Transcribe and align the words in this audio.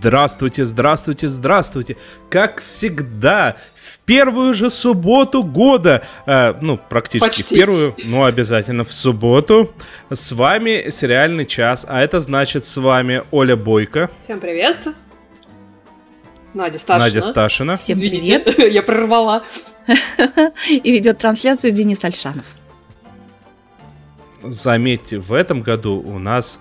Здравствуйте, 0.00 0.64
здравствуйте, 0.64 1.28
здравствуйте. 1.28 1.96
Как 2.30 2.62
всегда, 2.62 3.56
в 3.74 3.98
первую 3.98 4.54
же 4.54 4.70
субботу 4.70 5.42
года, 5.44 6.02
э, 6.24 6.54
ну, 6.62 6.78
практически 6.78 7.42
Почти. 7.42 7.54
в 7.54 7.58
первую, 7.58 7.94
но 8.04 8.24
обязательно 8.24 8.84
в 8.84 8.94
субботу, 8.94 9.74
с 10.08 10.32
вами 10.32 10.88
сериальный 10.88 11.44
час, 11.44 11.84
а 11.86 12.00
это 12.00 12.20
значит 12.20 12.64
с 12.64 12.78
вами 12.78 13.24
Оля 13.30 13.56
Бойко. 13.56 14.10
Всем 14.24 14.40
привет. 14.40 14.78
Надя 16.54 16.78
Сташина. 16.78 17.04
Надя 17.04 17.20
Сташина. 17.20 17.76
Всем 17.76 17.98
Извините, 17.98 18.38
привет. 18.38 18.72
я 18.72 18.82
прорвала. 18.82 19.42
И 20.66 20.92
ведет 20.92 21.18
трансляцию 21.18 21.72
Денис 21.72 22.02
Альшанов. 22.02 22.46
Заметьте, 24.42 25.18
в 25.18 25.34
этом 25.34 25.60
году 25.60 26.00
у 26.00 26.18
нас 26.18 26.58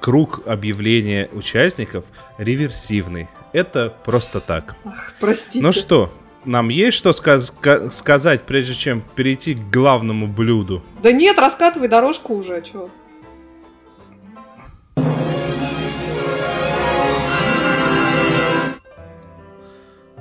круг 0.00 0.42
объявления 0.46 1.28
участников 1.32 2.06
реверсивный. 2.38 3.28
Это 3.52 3.92
просто 4.04 4.40
так. 4.40 4.76
Ах, 4.84 5.14
простите. 5.20 5.60
Ну 5.60 5.72
что, 5.72 6.12
нам 6.44 6.68
есть 6.68 6.96
что 6.96 7.12
сказ- 7.12 7.52
сказать, 7.92 8.42
прежде 8.42 8.74
чем 8.74 9.02
перейти 9.14 9.54
к 9.54 9.70
главному 9.70 10.26
блюду? 10.26 10.82
Да 11.02 11.12
нет, 11.12 11.38
раскатывай 11.38 11.88
дорожку 11.88 12.34
уже, 12.34 12.62
чё. 12.62 12.88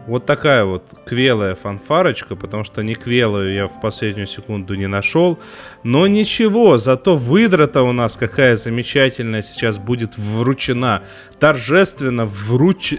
Вот 0.10 0.26
такая 0.26 0.66
вот 0.66 0.84
квелая 1.06 1.54
фанфарочка, 1.54 2.36
потому 2.36 2.64
что 2.64 2.82
не 2.82 2.96
квелую 2.96 3.54
я 3.54 3.68
в 3.68 3.80
последнюю 3.80 4.26
секунду 4.26 4.74
не 4.74 4.88
нашел. 4.88 5.38
Но 5.84 6.08
ничего, 6.08 6.80
зато 6.80 7.16
выдра-то 7.16 7.84
у 7.84 7.92
нас 7.92 8.18
какая 8.18 8.56
замечательная 8.56 9.44
сейчас 9.44 9.78
будет 9.78 10.18
вручена. 10.18 11.04
Торжественно 11.40 12.26
вруч... 12.26 12.96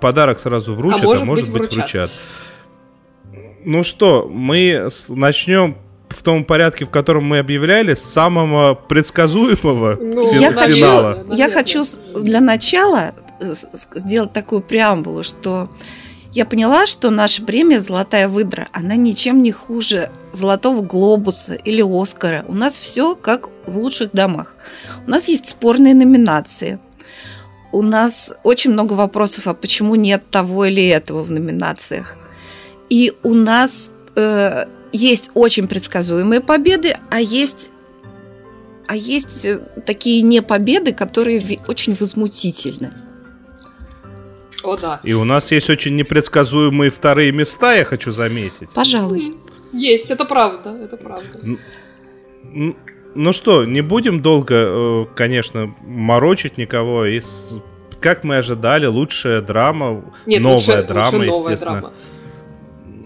Подарок 0.00 0.40
сразу 0.40 0.72
вручат, 0.72 1.02
а 1.02 1.06
может, 1.06 1.22
а 1.22 1.26
может 1.26 1.52
быть, 1.52 1.62
быть 1.62 1.74
вручат. 1.74 2.10
Ну 3.64 3.82
что, 3.82 4.26
мы 4.26 4.88
начнем 5.08 5.76
в 6.08 6.22
том 6.22 6.42
порядке, 6.44 6.86
в 6.86 6.90
котором 6.90 7.24
мы 7.24 7.38
объявляли, 7.38 7.92
с 7.92 8.02
самого 8.02 8.74
предсказуемого 8.74 9.98
ну, 10.00 10.32
фи- 10.32 10.38
я 10.38 10.52
финала. 10.52 11.24
Хочу, 11.28 11.34
я 11.34 11.48
хочу 11.50 11.84
для 12.14 12.40
начала 12.40 13.14
э, 13.40 13.54
сделать 13.94 14.32
такую 14.32 14.62
преамбулу, 14.62 15.22
что 15.22 15.68
я 16.36 16.44
поняла, 16.44 16.86
что 16.86 17.08
наша 17.08 17.42
премия 17.42 17.80
«Золотая 17.80 18.28
выдра», 18.28 18.68
она 18.70 18.94
ничем 18.94 19.42
не 19.42 19.52
хуже 19.52 20.10
«Золотого 20.34 20.82
глобуса» 20.82 21.54
или 21.54 21.80
«Оскара». 21.80 22.44
У 22.46 22.52
нас 22.52 22.78
все 22.78 23.14
как 23.14 23.48
в 23.66 23.78
лучших 23.78 24.10
домах. 24.12 24.54
У 25.06 25.10
нас 25.10 25.28
есть 25.28 25.46
спорные 25.46 25.94
номинации. 25.94 26.78
У 27.72 27.80
нас 27.80 28.34
очень 28.42 28.72
много 28.72 28.92
вопросов, 28.92 29.46
а 29.46 29.54
почему 29.54 29.94
нет 29.94 30.28
того 30.30 30.66
или 30.66 30.86
этого 30.86 31.22
в 31.22 31.32
номинациях. 31.32 32.18
И 32.90 33.14
у 33.22 33.32
нас 33.32 33.90
э, 34.14 34.66
есть 34.92 35.30
очень 35.32 35.66
предсказуемые 35.66 36.42
победы, 36.42 36.98
а 37.10 37.18
есть 37.18 37.72
а 38.86 38.94
есть 38.94 39.46
э, 39.46 39.58
такие 39.86 40.20
не 40.20 40.42
победы, 40.42 40.92
которые 40.92 41.60
очень 41.66 41.96
возмутительны. 41.98 42.92
О, 44.66 44.76
да. 44.76 45.00
И 45.04 45.12
у 45.12 45.24
нас 45.24 45.52
есть 45.52 45.70
очень 45.70 45.96
непредсказуемые 45.96 46.90
вторые 46.90 47.32
места, 47.32 47.74
я 47.74 47.84
хочу 47.84 48.10
заметить. 48.10 48.70
Пожалуй. 48.74 49.36
Есть, 49.72 50.10
это 50.10 50.24
правда, 50.24 50.70
это 50.70 50.96
правда. 50.96 51.24
Ну, 52.42 52.76
ну 53.14 53.32
что, 53.32 53.64
не 53.64 53.80
будем 53.80 54.20
долго, 54.22 54.54
э, 54.54 55.06
конечно, 55.14 55.74
морочить 55.82 56.58
никого. 56.58 57.06
И 57.06 57.20
как 58.00 58.24
мы 58.24 58.38
ожидали, 58.38 58.86
лучшая 58.86 59.40
драма, 59.40 60.02
Нет, 60.26 60.42
новая 60.42 60.54
лучше, 60.56 60.82
драма, 60.82 61.16
лучше 61.16 61.24
естественно. 61.24 61.80
Драма. 61.80 61.92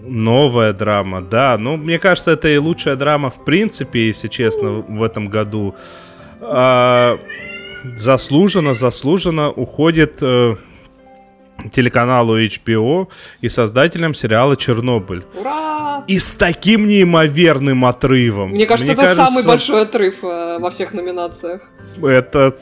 Новая 0.03 0.73
драма, 0.73 1.21
да. 1.21 1.57
Ну, 1.57 1.77
мне 1.77 1.99
кажется, 1.99 2.31
это 2.31 2.49
и 2.49 2.57
лучшая 2.57 2.95
драма 2.95 3.29
в 3.29 3.45
принципе, 3.45 4.07
если 4.07 4.27
честно, 4.27 4.83
в 4.87 5.03
этом 5.03 5.27
году. 5.27 5.75
А, 6.41 7.19
заслуженно, 7.97 8.73
заслуженно 8.73 9.49
уходит 9.51 10.17
э, 10.21 10.55
телеканалу 11.69 12.39
HBO 12.39 13.07
и 13.41 13.49
создателем 13.49 14.13
сериала 14.13 14.55
«Чернобыль». 14.55 15.25
Ура! 15.35 16.03
И 16.07 16.17
с 16.17 16.33
таким 16.33 16.87
неимоверным 16.87 17.85
отрывом. 17.85 18.51
Мне 18.51 18.65
кажется, 18.65 18.85
Мне 18.85 18.93
это 18.93 19.01
кажется, 19.03 19.25
самый 19.25 19.45
большой 19.45 19.81
отрыв 19.83 20.23
э, 20.23 20.57
во 20.59 20.71
всех 20.71 20.93
номинациях. 20.93 21.61
Это 22.01 22.53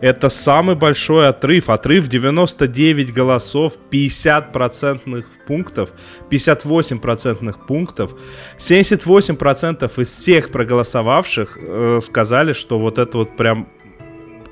это 0.00 0.28
самый 0.28 0.74
большой 0.74 1.28
отрыв. 1.28 1.70
Отрыв 1.70 2.08
99 2.08 3.12
голосов, 3.12 3.74
50 3.90 4.52
процентных 4.52 5.26
пунктов, 5.46 5.90
58 6.30 6.98
процентных 6.98 7.66
пунктов. 7.66 8.14
78 8.58 9.36
процентов 9.36 9.98
из 9.98 10.10
всех 10.10 10.50
проголосовавших 10.50 11.58
э, 11.60 12.00
сказали, 12.02 12.52
что 12.52 12.78
вот 12.78 12.98
это 12.98 13.18
вот 13.18 13.36
прям 13.36 13.68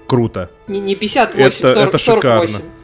круто. 0.06 0.50
Не, 0.68 0.80
не 0.80 0.94
58, 0.94 1.40
это, 1.40 1.74
40, 1.74 1.88
это 1.88 1.98
шикарно. 1.98 2.46
48. 2.46 2.79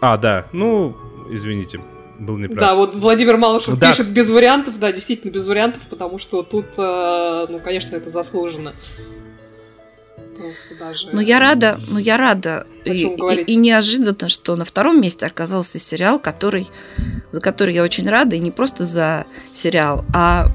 А, 0.00 0.16
да. 0.16 0.46
Ну, 0.52 0.96
извините, 1.30 1.80
был 2.18 2.36
неправ. 2.36 2.58
Да, 2.58 2.74
вот 2.74 2.94
Владимир 2.94 3.36
Малышев 3.36 3.78
да. 3.78 3.90
пишет 3.90 4.10
без 4.10 4.30
вариантов, 4.30 4.78
да, 4.78 4.92
действительно 4.92 5.30
без 5.30 5.46
вариантов, 5.46 5.82
потому 5.88 6.18
что 6.18 6.42
тут, 6.42 6.66
э, 6.76 7.46
ну, 7.48 7.60
конечно, 7.60 7.96
это 7.96 8.10
заслуженно. 8.10 8.74
Просто 10.36 10.74
даже... 10.78 11.08
Ну, 11.12 11.20
я 11.20 11.38
рада, 11.38 11.78
ну, 11.88 11.98
я 11.98 12.16
рада. 12.16 12.66
И, 12.84 12.90
и, 12.90 13.42
и 13.42 13.56
неожиданно, 13.56 14.28
что 14.28 14.56
на 14.56 14.64
втором 14.64 15.00
месте 15.00 15.26
оказался 15.26 15.78
сериал, 15.78 16.18
который, 16.18 16.68
за 17.32 17.40
который 17.40 17.74
я 17.74 17.82
очень 17.82 18.08
рада, 18.08 18.36
и 18.36 18.38
не 18.38 18.50
просто 18.50 18.84
за 18.84 19.26
сериал, 19.52 20.04
а 20.14 20.46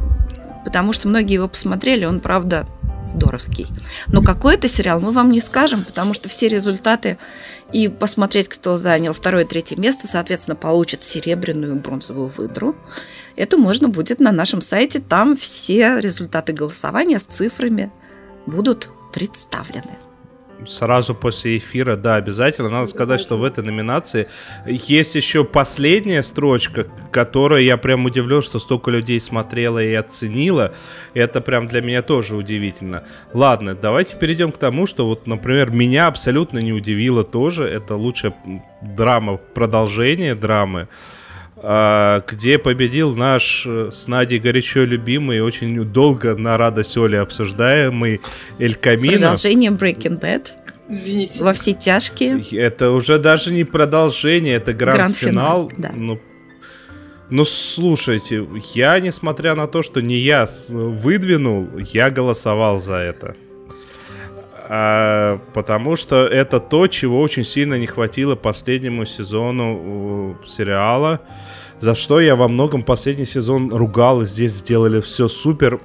потому 0.63 0.93
что 0.93 1.07
многие 1.07 1.35
его 1.35 1.47
посмотрели, 1.47 2.05
он, 2.05 2.19
правда, 2.19 2.65
здоровский. 3.07 3.67
Но 4.07 4.21
какой 4.21 4.55
это 4.55 4.67
сериал, 4.67 4.99
мы 4.99 5.11
вам 5.11 5.29
не 5.29 5.39
скажем, 5.39 5.83
потому 5.83 6.13
что 6.13 6.29
все 6.29 6.47
результаты 6.47 7.17
и 7.73 7.87
посмотреть, 7.87 8.47
кто 8.47 8.75
занял 8.77 9.13
второе 9.13 9.45
третье 9.45 9.75
место, 9.75 10.07
соответственно, 10.07 10.55
получит 10.55 11.03
серебряную 11.03 11.75
бронзовую 11.75 12.27
выдру. 12.27 12.75
Это 13.35 13.57
можно 13.57 13.89
будет 13.89 14.19
на 14.19 14.31
нашем 14.31 14.61
сайте. 14.61 14.99
Там 14.99 15.35
все 15.35 15.99
результаты 15.99 16.53
голосования 16.53 17.19
с 17.19 17.23
цифрами 17.23 17.91
будут 18.45 18.89
представлены 19.13 19.97
сразу 20.67 21.15
после 21.15 21.57
эфира, 21.57 21.95
да, 21.95 22.15
обязательно. 22.15 22.69
Надо 22.69 22.87
сказать, 22.87 23.19
что 23.19 23.37
в 23.37 23.43
этой 23.43 23.63
номинации 23.63 24.27
есть 24.65 25.15
еще 25.15 25.43
последняя 25.43 26.23
строчка, 26.23 26.87
которая 27.11 27.61
я 27.61 27.77
прям 27.77 28.05
удивлен, 28.05 28.41
что 28.41 28.59
столько 28.59 28.91
людей 28.91 29.19
смотрела 29.19 29.81
и 29.83 29.93
оценила. 29.93 30.73
Это 31.13 31.41
прям 31.41 31.67
для 31.67 31.81
меня 31.81 32.01
тоже 32.01 32.35
удивительно. 32.35 33.03
Ладно, 33.33 33.75
давайте 33.75 34.15
перейдем 34.17 34.51
к 34.51 34.57
тому, 34.57 34.87
что 34.87 35.07
вот, 35.07 35.27
например, 35.27 35.71
меня 35.71 36.07
абсолютно 36.07 36.59
не 36.59 36.73
удивило 36.73 37.23
тоже. 37.23 37.65
Это 37.65 37.95
лучшая 37.95 38.35
драма, 38.81 39.37
продолжение 39.37 40.35
драмы 40.35 40.87
где 41.65 42.59
победил 42.59 43.15
наш 43.15 43.65
э, 43.65 43.89
с 43.91 44.07
Надей 44.07 44.37
горячо 44.37 44.83
любимый, 44.83 45.41
очень 45.41 45.83
долго 45.83 46.35
на 46.35 46.57
радость 46.57 46.95
Оли 46.95 47.15
обсуждаемый 47.15 48.21
Эль 48.59 48.75
Камино. 48.75 49.17
Продолжение 49.17 49.71
Breaking 49.71 50.19
Bad. 50.19 50.49
Извините. 50.87 51.43
Во 51.43 51.53
все 51.53 51.73
тяжкие. 51.73 52.39
Это 52.51 52.91
уже 52.91 53.17
даже 53.17 53.51
не 53.51 53.63
продолжение, 53.63 54.55
это 54.57 54.73
гранд-финал. 54.73 55.67
Гранд 55.67 55.81
да. 55.81 55.91
Ну, 55.95 56.21
ну, 57.31 57.45
слушайте, 57.45 58.47
я, 58.75 58.99
несмотря 58.99 59.55
на 59.55 59.65
то, 59.65 59.81
что 59.81 60.01
не 60.01 60.17
я 60.17 60.47
выдвинул, 60.69 61.67
я 61.91 62.11
голосовал 62.11 62.79
за 62.79 62.95
это. 62.95 63.35
А, 64.67 65.39
потому 65.53 65.95
что 65.95 66.25
это 66.25 66.59
то, 66.59 66.87
чего 66.87 67.21
очень 67.21 67.43
сильно 67.43 67.75
не 67.75 67.87
хватило 67.87 68.35
последнему 68.35 69.05
сезону 69.05 70.37
сериала 70.45 71.21
за 71.79 71.95
что 71.95 72.19
я 72.19 72.35
во 72.35 72.47
многом 72.47 72.83
последний 72.83 73.25
сезон 73.25 73.73
ругал, 73.73 74.21
и 74.21 74.25
здесь 74.25 74.53
сделали 74.53 75.01
все 75.01 75.27
супер. 75.27 75.79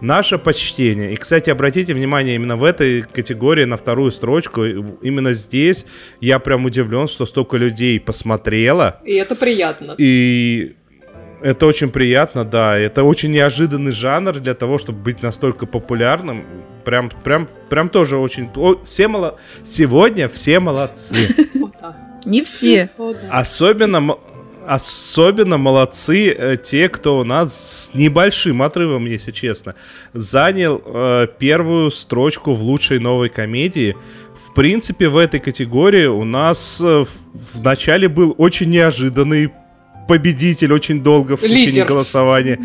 Наше 0.00 0.38
почтение. 0.38 1.12
И, 1.12 1.16
кстати, 1.16 1.50
обратите 1.50 1.92
внимание, 1.92 2.36
именно 2.36 2.56
в 2.56 2.62
этой 2.62 3.02
категории 3.02 3.64
на 3.64 3.76
вторую 3.76 4.12
строчку, 4.12 4.64
именно 4.64 5.32
здесь 5.32 5.86
я 6.20 6.38
прям 6.38 6.64
удивлен, 6.64 7.08
что 7.08 7.26
столько 7.26 7.56
людей 7.56 7.98
посмотрело. 7.98 9.00
И 9.04 9.14
это 9.14 9.34
приятно. 9.34 9.96
И 9.98 10.76
это 11.42 11.66
очень 11.66 11.90
приятно, 11.90 12.44
да. 12.44 12.76
Это 12.76 13.04
очень 13.04 13.30
неожиданный 13.30 13.92
жанр 13.92 14.40
для 14.40 14.54
того, 14.54 14.78
чтобы 14.78 15.00
быть 15.00 15.22
настолько 15.22 15.66
популярным. 15.66 16.44
Прям, 16.84 17.10
прям, 17.10 17.48
прям 17.68 17.88
тоже 17.88 18.16
очень... 18.16 18.50
Все 18.84 19.08
мало... 19.08 19.38
Сегодня 19.62 20.28
все 20.28 20.60
молодцы. 20.60 21.14
Не 22.24 22.42
все. 22.42 22.90
Особенно 23.30 24.16
особенно 24.66 25.56
молодцы 25.56 26.28
э, 26.28 26.56
те, 26.62 26.90
кто 26.90 27.18
у 27.18 27.24
нас 27.24 27.88
с 27.88 27.94
небольшим 27.94 28.60
отрывом, 28.62 29.06
если 29.06 29.30
честно, 29.30 29.74
занял 30.12 30.82
э, 30.84 31.26
первую 31.38 31.90
строчку 31.90 32.52
в 32.52 32.62
лучшей 32.62 32.98
новой 32.98 33.30
комедии. 33.30 33.96
В 34.34 34.52
принципе, 34.52 35.08
в 35.08 35.16
этой 35.16 35.40
категории 35.40 36.04
у 36.04 36.24
нас 36.24 36.82
э, 36.82 37.04
в, 37.04 37.08
в 37.32 37.64
начале 37.64 38.08
был 38.08 38.34
очень 38.36 38.68
неожиданный 38.68 39.50
победитель, 40.08 40.72
очень 40.72 41.02
долго 41.02 41.36
в 41.36 41.40
течение 41.40 41.66
лидер. 41.66 41.86
голосования. 41.86 42.58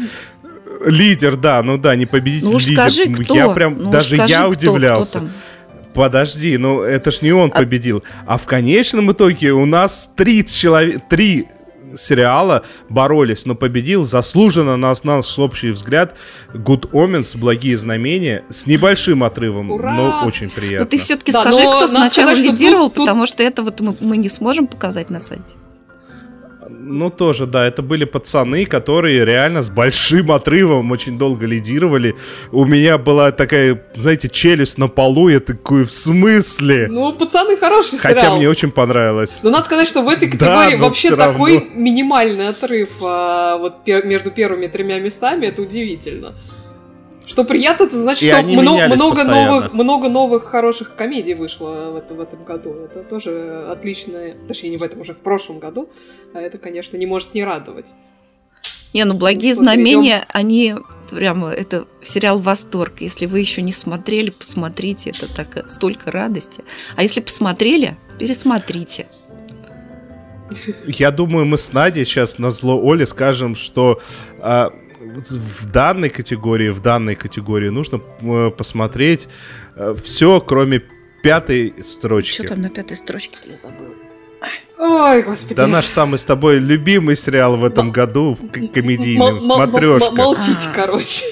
Лидер, 0.85 1.35
да, 1.35 1.61
ну 1.61 1.77
да, 1.77 1.95
не 1.95 2.07
победитель, 2.07 2.47
ну, 2.47 2.57
лидер. 2.57 2.73
Скажи, 2.73 3.05
кто? 3.05 3.35
Я 3.35 3.49
прям, 3.49 3.77
ну, 3.77 3.91
даже 3.91 4.15
скажи, 4.15 4.33
я 4.33 4.49
удивлялся. 4.49 5.19
Кто, 5.19 5.27
кто 5.27 5.35
Подожди, 5.93 6.57
ну 6.57 6.81
это 6.81 7.11
ж 7.11 7.21
не 7.21 7.31
он 7.31 7.51
а... 7.53 7.59
победил. 7.59 8.03
А 8.25 8.37
в 8.37 8.45
конечном 8.45 9.11
итоге 9.11 9.51
у 9.51 9.65
нас 9.65 10.11
три 10.15 10.45
человека, 10.45 11.01
три 11.09 11.47
сериала 11.95 12.63
боролись, 12.89 13.45
но 13.45 13.55
победил 13.55 14.03
заслуженно, 14.03 14.77
на 14.77 14.93
наш 15.03 15.37
общий 15.37 15.69
взгляд, 15.69 16.15
Good 16.53 16.89
Omens, 16.91 17.37
Благие 17.37 17.77
знамения, 17.77 18.43
с 18.49 18.65
небольшим 18.65 19.23
отрывом, 19.23 19.71
Ура! 19.71 19.93
но 19.93 20.25
очень 20.25 20.49
приятно. 20.49 20.79
Но 20.79 20.85
ты 20.85 20.97
все-таки 20.97 21.31
да, 21.31 21.41
скажи, 21.41 21.61
кто 21.61 21.87
сначала 21.87 22.33
лидировал, 22.33 22.85
тут, 22.85 22.95
тут... 22.95 23.05
потому 23.05 23.27
что 23.27 23.43
это 23.43 23.61
вот 23.61 23.79
мы, 23.79 23.95
мы 23.99 24.17
не 24.17 24.29
сможем 24.29 24.65
показать 24.65 25.11
на 25.11 25.21
сайте. 25.21 25.53
Ну, 26.85 27.09
тоже, 27.09 27.45
да, 27.45 27.65
это 27.65 27.81
были 27.81 28.03
пацаны, 28.03 28.65
которые 28.65 29.23
реально 29.23 29.61
с 29.61 29.69
большим 29.69 30.31
отрывом 30.31 30.91
очень 30.91 31.17
долго 31.17 31.45
лидировали. 31.45 32.15
У 32.51 32.65
меня 32.65 32.97
была 32.97 33.31
такая, 33.31 33.81
знаете, 33.95 34.27
челюсть 34.27 34.77
на 34.77 34.89
полу, 34.89 35.29
я 35.29 35.39
такой, 35.39 35.85
в 35.85 35.91
смысле? 35.91 36.87
Ну, 36.91 37.13
пацаны 37.13 37.55
хороший 37.55 37.99
Хотя 37.99 38.19
сериал. 38.19 38.37
мне 38.37 38.49
очень 38.49 38.69
понравилось. 38.69 39.39
Но 39.43 39.49
надо 39.49 39.65
сказать, 39.65 39.87
что 39.87 40.01
в 40.01 40.09
этой 40.09 40.29
категории 40.29 40.75
да, 40.75 40.83
вообще 40.83 41.15
такой 41.15 41.59
равно... 41.59 41.69
минимальный 41.73 42.49
отрыв 42.49 42.89
а, 43.01 43.57
вот 43.57 43.75
пер- 43.85 44.05
между 44.05 44.29
первыми 44.29 44.67
тремя 44.67 44.99
местами, 44.99 45.45
это 45.45 45.61
удивительно. 45.61 46.33
Что 47.25 47.45
приятно, 47.45 47.85
это 47.85 47.99
значит, 48.01 48.23
и 48.23 48.31
что 48.31 48.41
много, 48.43 48.87
много, 48.95 49.23
новых, 49.23 49.73
много 49.73 50.09
новых 50.09 50.43
хороших 50.43 50.95
комедий 50.95 51.33
вышло 51.33 51.91
в, 51.91 51.95
это, 51.95 52.13
в 52.13 52.19
этом 52.19 52.43
году. 52.43 52.73
Это 52.73 53.03
тоже 53.03 53.65
отличное, 53.69 54.35
точнее 54.47 54.71
не 54.71 54.77
в 54.77 54.83
этом 54.83 55.01
уже, 55.01 55.13
в 55.13 55.19
прошлом 55.19 55.59
году. 55.59 55.89
А 56.33 56.41
это, 56.41 56.57
конечно, 56.57 56.97
не 56.97 57.05
может 57.05 57.33
не 57.33 57.43
радовать. 57.43 57.85
Не, 58.93 59.05
ну 59.05 59.15
благие 59.15 59.55
знамения, 59.55 60.17
идем. 60.17 60.25
они 60.33 60.75
прямо, 61.09 61.49
это 61.49 61.87
сериал 62.01 62.39
«Восторг». 62.39 62.95
Если 62.99 63.25
вы 63.25 63.39
еще 63.39 63.61
не 63.61 63.73
смотрели, 63.73 64.29
посмотрите, 64.29 65.11
это 65.11 65.33
так, 65.33 65.69
столько 65.69 66.11
радости. 66.11 66.63
А 66.95 67.03
если 67.03 67.21
посмотрели, 67.21 67.97
пересмотрите. 68.19 69.07
Я 70.85 71.11
думаю, 71.11 71.45
мы 71.45 71.57
с 71.57 71.73
Надей 71.73 72.05
сейчас 72.05 72.37
на 72.37 72.51
зло 72.51 72.79
Оле 72.79 73.05
скажем, 73.05 73.55
что 73.55 73.99
а, 74.39 74.71
в 75.03 75.69
данной 75.69 76.09
категории, 76.09 76.69
в 76.69 76.81
данной 76.81 77.15
категории 77.15 77.69
нужно 77.69 78.01
э, 78.21 78.51
посмотреть 78.51 79.27
э, 79.75 79.95
все, 80.01 80.39
кроме 80.39 80.83
пятой 81.21 81.73
строчки. 81.83 82.33
Что 82.33 82.47
там 82.49 82.61
на 82.61 82.69
пятой 82.69 82.97
строчке 82.97 83.37
я 83.45 83.57
забыл? 83.57 83.93
Ой, 84.77 85.21
господи. 85.21 85.55
Да 85.55 85.67
наш 85.67 85.85
самый 85.85 86.19
с 86.19 86.25
тобой 86.25 86.59
любимый 86.59 87.15
сериал 87.15 87.55
в 87.55 87.63
этом 87.63 87.91
году, 87.91 88.37
комедийный, 88.73 89.39
«Матрешка». 89.39 90.11
Молчите, 90.11 90.67
короче. 90.75 91.25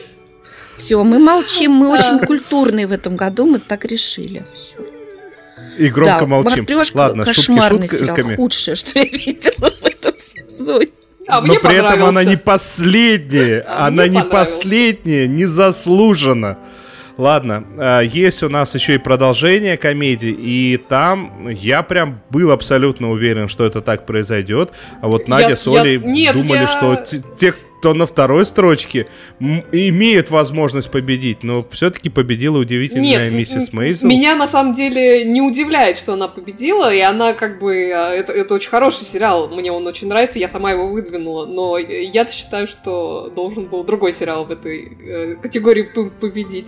Все, 0.78 1.04
мы 1.04 1.20
молчим, 1.20 1.72
мы 1.74 1.90
очень 1.90 2.20
культурные 2.20 2.88
в 2.88 2.92
этом 2.92 3.16
году, 3.16 3.46
мы 3.46 3.60
так 3.60 3.86
решили. 3.86 4.46
Все. 4.54 4.78
И 5.78 5.90
громко 5.90 6.26
молчим. 6.26 6.66
Ладно, 6.94 7.24
кошмарный 7.24 7.88
шутки 7.88 8.02
сериал, 8.02 8.36
худшее, 8.36 8.76
что 8.76 9.00
я 9.00 9.06
видела 9.06 9.72
в 9.80 9.86
этом 9.86 10.18
сезоне. 10.18 10.90
А 11.31 11.42
Но 11.42 11.56
при 11.56 11.75
этом 11.75 12.04
она 12.04 12.24
не 12.25 12.36
последняя. 12.36 13.63
А 13.68 13.88
она 13.88 14.07
не 14.07 14.22
последняя, 14.24 15.28
не 15.28 15.45
заслужена. 15.45 16.57
Ладно, 17.18 17.63
а, 17.78 18.01
есть 18.01 18.44
у 18.44 18.50
нас 18.50 18.74
еще 18.75 18.95
и 18.95 18.98
продолжение 18.98 19.78
комедии, 19.78 20.31
и 20.31 20.78
там 20.78 21.48
я 21.50 21.83
прям 21.83 22.19
был 22.30 22.51
абсолютно 22.51 23.12
уверен, 23.12 23.48
что 23.48 23.66
это 23.66 23.81
так 23.81 24.06
произойдет. 24.06 24.72
А 25.01 25.07
вот 25.07 25.28
Надя 25.28 25.50
я, 25.50 25.56
с 25.56 25.68
Олей 25.68 26.00
я, 26.00 26.00
нет, 26.00 26.36
думали, 26.36 26.62
я... 26.62 26.68
что 26.68 27.04
те, 27.38 27.54
кто 27.81 27.95
на 27.95 28.06
второй 28.06 28.45
строчке, 28.45 29.07
имеет 29.39 30.30
возможность 30.30 30.92
победить, 30.92 31.42
но 31.42 31.66
все-таки 31.72 32.10
победила 32.10 32.60
удивительная 32.60 33.31
Нет, 33.31 33.33
миссис 33.33 33.74
Мейзел. 33.74 34.07
Меня 34.07 34.36
на 34.36 34.48
самом 34.48 34.75
деле 34.75 35.25
не 35.25 35.42
удивляет, 35.42 35.98
что 35.98 36.13
она 36.13 36.28
победила, 36.28 36.94
и 36.94 37.00
она 37.00 37.33
как 37.33 37.57
бы... 37.57 37.92
А, 37.92 38.12
это, 38.12 38.33
это 38.33 38.54
очень 38.54 38.69
хороший 38.69 39.06
сериал, 39.06 39.50
мне 39.50 39.72
он 39.72 39.88
очень 39.88 40.07
нравится, 40.07 40.38
я 40.38 40.48
сама 40.48 40.69
его 40.69 40.89
выдвинула, 40.89 41.48
но 41.48 41.80
я 41.80 42.28
считаю, 42.28 42.68
что 42.68 43.31
должен 43.36 43.66
был 43.66 43.84
другой 43.84 44.13
сериал 44.13 44.45
в 44.45 44.51
этой 44.51 44.98
э, 45.04 45.36
категории 45.42 45.81
победить, 46.19 46.68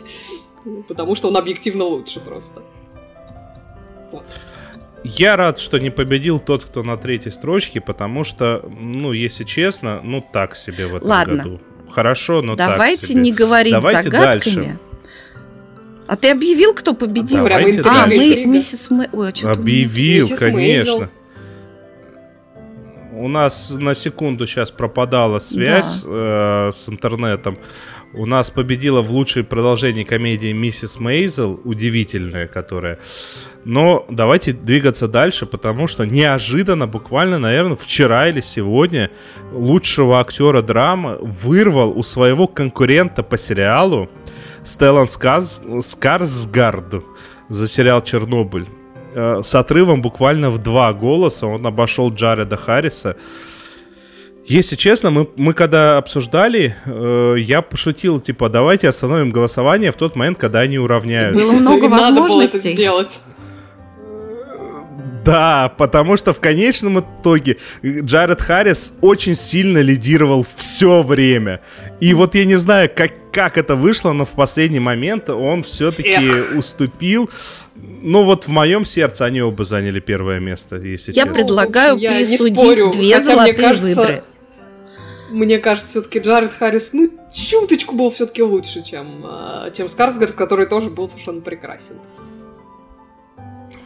потому 0.88 1.14
что 1.14 1.28
он 1.28 1.38
объективно 1.38 1.84
лучше 1.84 2.22
просто. 2.22 2.64
Вот. 4.12 4.26
Я 5.04 5.36
рад, 5.36 5.60
что 5.60 5.80
не 5.80 5.90
победил 5.90 6.40
тот, 6.40 6.64
кто 6.64 6.82
на 6.84 6.98
третьей 6.98 7.32
строчке, 7.32 7.82
потому 7.82 8.24
что, 8.24 8.70
ну, 8.80 9.12
если 9.12 9.44
честно, 9.44 10.00
ну 10.04 10.26
так 10.34 10.56
себе 10.56 10.88
в 10.88 10.96
этом 10.96 11.10
Ладно. 11.10 11.44
году. 11.44 11.62
Хорошо, 11.90 12.42
но 12.42 12.56
Давайте 12.56 13.02
так 13.02 13.10
себе. 13.10 13.22
не 13.22 13.32
говорить 13.34 13.74
Давайте 13.74 14.10
загадками. 14.10 14.56
Дальше. 14.56 14.80
А 16.08 16.16
ты 16.16 16.32
объявил, 16.32 16.74
кто 16.74 16.94
победил? 16.94 17.48
Давайте 17.48 17.82
а, 17.86 18.08
мы 18.08 18.46
миссис 18.46 18.90
Мэй... 18.90 19.08
Ой, 19.12 19.34
а 19.44 19.52
Объявил, 19.52 20.26
миссис 20.26 20.40
конечно. 20.40 20.92
Мэйзел. 20.94 21.10
У 23.16 23.28
нас 23.28 23.72
на 23.72 23.94
секунду 23.94 24.48
сейчас 24.48 24.72
пропадала 24.72 25.40
связь 25.40 26.02
да. 26.02 26.68
э, 26.68 26.72
с 26.74 26.90
интернетом. 26.90 27.60
У 28.16 28.28
нас 28.28 28.52
победила 28.52 29.02
в 29.02 29.12
лучшей 29.12 29.44
продолжении 29.44 30.04
комедии 30.04 30.52
«Миссис 30.52 31.00
Мейзел», 31.00 31.60
удивительная 31.64 32.46
которая. 32.46 33.00
Но 33.66 34.06
давайте 34.08 34.54
двигаться 34.54 35.08
дальше, 35.08 35.48
потому 35.48 35.88
что 35.88 36.06
неожиданно, 36.06 36.86
буквально, 36.86 37.40
наверное, 37.40 37.76
вчера 37.76 38.30
или 38.30 38.40
сегодня 38.42 39.10
лучшего 39.52 40.20
актера 40.20 40.62
драмы 40.62 41.18
вырвал 41.22 41.98
у 41.98 42.04
своего 42.04 42.48
конкурента 42.48 43.24
по 43.24 43.38
сериалу 43.38 44.10
Стеллан 44.64 45.08
Сказ... 45.08 45.62
Скарсгард 45.82 47.04
за 47.50 47.68
сериал 47.68 48.02
«Чернобыль». 48.04 48.68
Э, 49.16 49.42
с 49.44 49.56
отрывом 49.56 50.04
буквально 50.04 50.52
в 50.52 50.60
два 50.60 50.94
голоса 50.94 51.48
он 51.48 51.66
обошел 51.66 52.14
Джареда 52.14 52.58
Харриса. 52.58 53.16
Если 54.46 54.76
честно, 54.76 55.10
мы, 55.10 55.28
мы 55.38 55.54
когда 55.54 55.98
обсуждали, 55.98 56.76
э, 56.86 57.36
я 57.40 57.62
пошутил, 57.62 58.20
типа, 58.20 58.50
давайте 58.50 58.90
остановим 58.90 59.32
голосование 59.32 59.92
в 59.92 59.96
тот 59.96 60.16
момент, 60.16 60.38
когда 60.38 60.60
они 60.60 60.78
уравняются. 60.78 61.42
Было 61.42 61.54
много 61.54 61.86
возможностей. 61.86 62.58
Надо 62.58 62.64
было 62.64 62.74
сделать. 62.76 63.20
Да, 65.24 65.74
потому 65.78 66.18
что 66.18 66.34
в 66.34 66.42
конечном 66.42 67.00
итоге 67.00 67.58
Джаред 67.82 68.42
Харрис 68.42 68.94
очень 69.00 69.36
сильно 69.36 69.78
лидировал 69.78 70.46
все 70.58 71.02
время. 71.02 71.62
И 72.02 72.14
вот 72.14 72.36
я 72.36 72.44
не 72.44 72.58
знаю, 72.58 72.92
как, 72.94 73.12
как 73.32 73.58
это 73.58 73.76
вышло, 73.76 74.12
но 74.12 74.26
в 74.26 74.32
последний 74.32 74.82
момент 74.82 75.30
он 75.30 75.64
все-таки 75.64 76.58
уступил. 76.58 77.30
Ну 77.76 78.24
вот 78.26 78.46
в 78.46 78.50
моем 78.50 78.84
сердце 78.84 79.24
они 79.24 79.42
оба 79.42 79.64
заняли 79.64 80.02
первое 80.02 80.42
место, 80.42 80.76
если 80.76 81.14
Я 81.14 81.24
честно. 81.24 81.34
предлагаю 81.34 81.98
я 81.98 82.12
присудить 82.16 82.92
две 82.92 83.14
Хотя, 83.14 83.24
золотые 83.24 83.54
кажется, 83.54 83.86
выдры 83.88 84.24
мне 85.34 85.58
кажется, 85.58 85.90
все-таки 85.90 86.20
Джаред 86.20 86.54
Харрис, 86.54 86.94
ну, 86.94 87.10
чуточку 87.34 87.96
был 87.96 88.12
все-таки 88.12 88.44
лучше, 88.44 88.84
чем, 88.84 89.24
а, 89.26 89.72
чем 89.72 89.90
Скарсгард, 89.90 90.32
который 90.34 90.68
тоже 90.68 90.90
был 90.90 91.10
совершенно 91.10 91.42
прекрасен. 91.42 91.96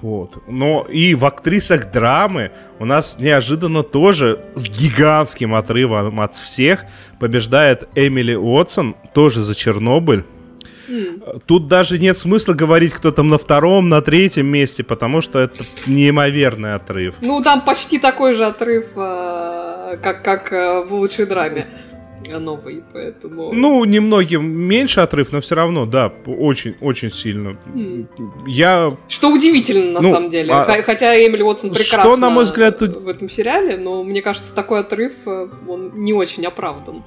Вот. 0.01 0.43
Но 0.47 0.85
и 0.87 1.15
в 1.15 1.25
актрисах 1.25 1.91
драмы 1.91 2.51
у 2.79 2.85
нас 2.85 3.17
неожиданно 3.17 3.81
тоже 3.81 4.45
с 4.53 4.69
гигантским 4.69 5.55
отрывом 5.55 6.21
от 6.21 6.35
всех 6.35 6.85
побеждает 7.19 7.87
Эмили 7.95 8.35
Уотсон, 8.35 8.95
тоже 9.13 9.41
за 9.41 9.55
Чернобыль. 9.55 10.23
Тут 11.45 11.67
даже 11.67 11.99
нет 11.99 12.17
смысла 12.17 12.53
говорить, 12.53 12.93
кто 12.93 13.11
там 13.11 13.27
на 13.27 13.37
втором, 13.37 13.89
на 13.89 14.01
третьем 14.01 14.47
месте, 14.47 14.83
потому 14.83 15.21
что 15.21 15.39
это 15.39 15.63
неимоверный 15.85 16.75
отрыв. 16.75 17.15
Ну, 17.21 17.43
там 17.43 17.61
почти 17.61 17.99
такой 17.99 18.33
же 18.33 18.45
отрыв, 18.45 18.85
а, 18.95 19.56
как, 19.95 20.23
как 20.23 20.51
э, 20.51 20.83
в 20.83 20.93
лучшей 20.93 21.25
драме. 21.25 21.67
новый, 22.39 22.83
поэтому... 22.93 23.53
Ну, 23.53 23.85
немногим 23.85 24.45
меньше 24.45 24.99
отрыв, 24.99 25.31
но 25.31 25.39
все 25.39 25.55
равно, 25.55 25.85
да, 25.85 26.11
очень-очень 26.25 27.11
сильно. 27.11 27.57
Mm. 27.73 28.07
Я... 28.47 28.97
Что 29.07 29.31
удивительно, 29.31 29.93
на 29.93 30.01
ну, 30.01 30.11
самом 30.11 30.29
деле. 30.29 30.51
А... 30.51 30.81
Хотя 30.83 31.15
Эмили 31.15 31.43
Уотсон 31.43 31.69
прекрасна 31.69 32.03
что, 32.03 32.17
на 32.17 32.29
мой 32.29 32.43
взгляд, 32.43 32.79
тут... 32.79 32.97
в 32.97 33.07
этом 33.07 33.29
сериале, 33.29 33.77
но 33.77 34.03
мне 34.03 34.21
кажется, 34.21 34.53
такой 34.53 34.81
отрыв, 34.81 35.13
э, 35.25 35.47
он 35.67 35.91
не 35.95 36.13
очень 36.13 36.45
оправдан. 36.45 37.03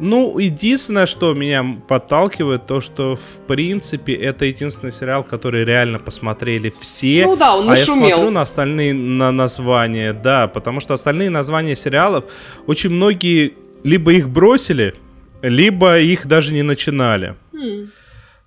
Ну, 0.00 0.38
единственное, 0.38 1.06
что 1.06 1.34
меня 1.34 1.64
подталкивает, 1.86 2.66
то, 2.66 2.80
что, 2.80 3.16
в 3.16 3.46
принципе, 3.46 4.14
это 4.14 4.46
единственный 4.46 4.92
сериал, 4.92 5.22
который 5.22 5.64
реально 5.64 5.98
посмотрели 5.98 6.72
все. 6.80 7.26
Ну 7.26 7.36
да, 7.36 7.56
он 7.56 7.66
нашумел. 7.66 8.04
А 8.04 8.08
я 8.08 8.14
смотрю 8.14 8.30
на 8.30 8.40
остальные 8.40 8.94
на 8.94 9.30
названия, 9.30 10.12
да, 10.14 10.48
потому 10.48 10.80
что 10.80 10.94
остальные 10.94 11.28
названия 11.28 11.76
сериалов, 11.76 12.24
очень 12.66 12.90
многие 12.90 13.54
либо 13.84 14.12
их 14.12 14.28
бросили, 14.30 14.94
либо 15.42 15.98
их 15.98 16.26
даже 16.26 16.52
не 16.52 16.62
начинали. 16.62 17.36
Mm. 17.52 17.88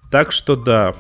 Так 0.09 0.31
что 0.31 0.55
да. 0.55 0.95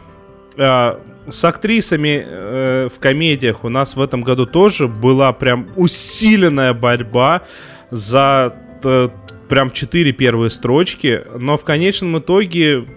А, 0.57 0.99
с 1.29 1.45
актрисами 1.45 2.23
э, 2.25 2.89
в 2.93 2.99
комедиях 2.99 3.63
у 3.63 3.69
нас 3.69 3.95
в 3.95 4.01
этом 4.01 4.23
году 4.23 4.45
тоже 4.45 4.87
была 4.87 5.31
прям 5.33 5.67
усиленная 5.75 6.73
борьба 6.73 7.43
за 7.91 8.55
э, 8.83 9.09
прям 9.53 9.69
четыре 9.69 10.11
первые 10.13 10.49
строчки, 10.49 11.21
но 11.37 11.57
в 11.57 11.63
конечном 11.63 12.17
итоге, 12.17 12.87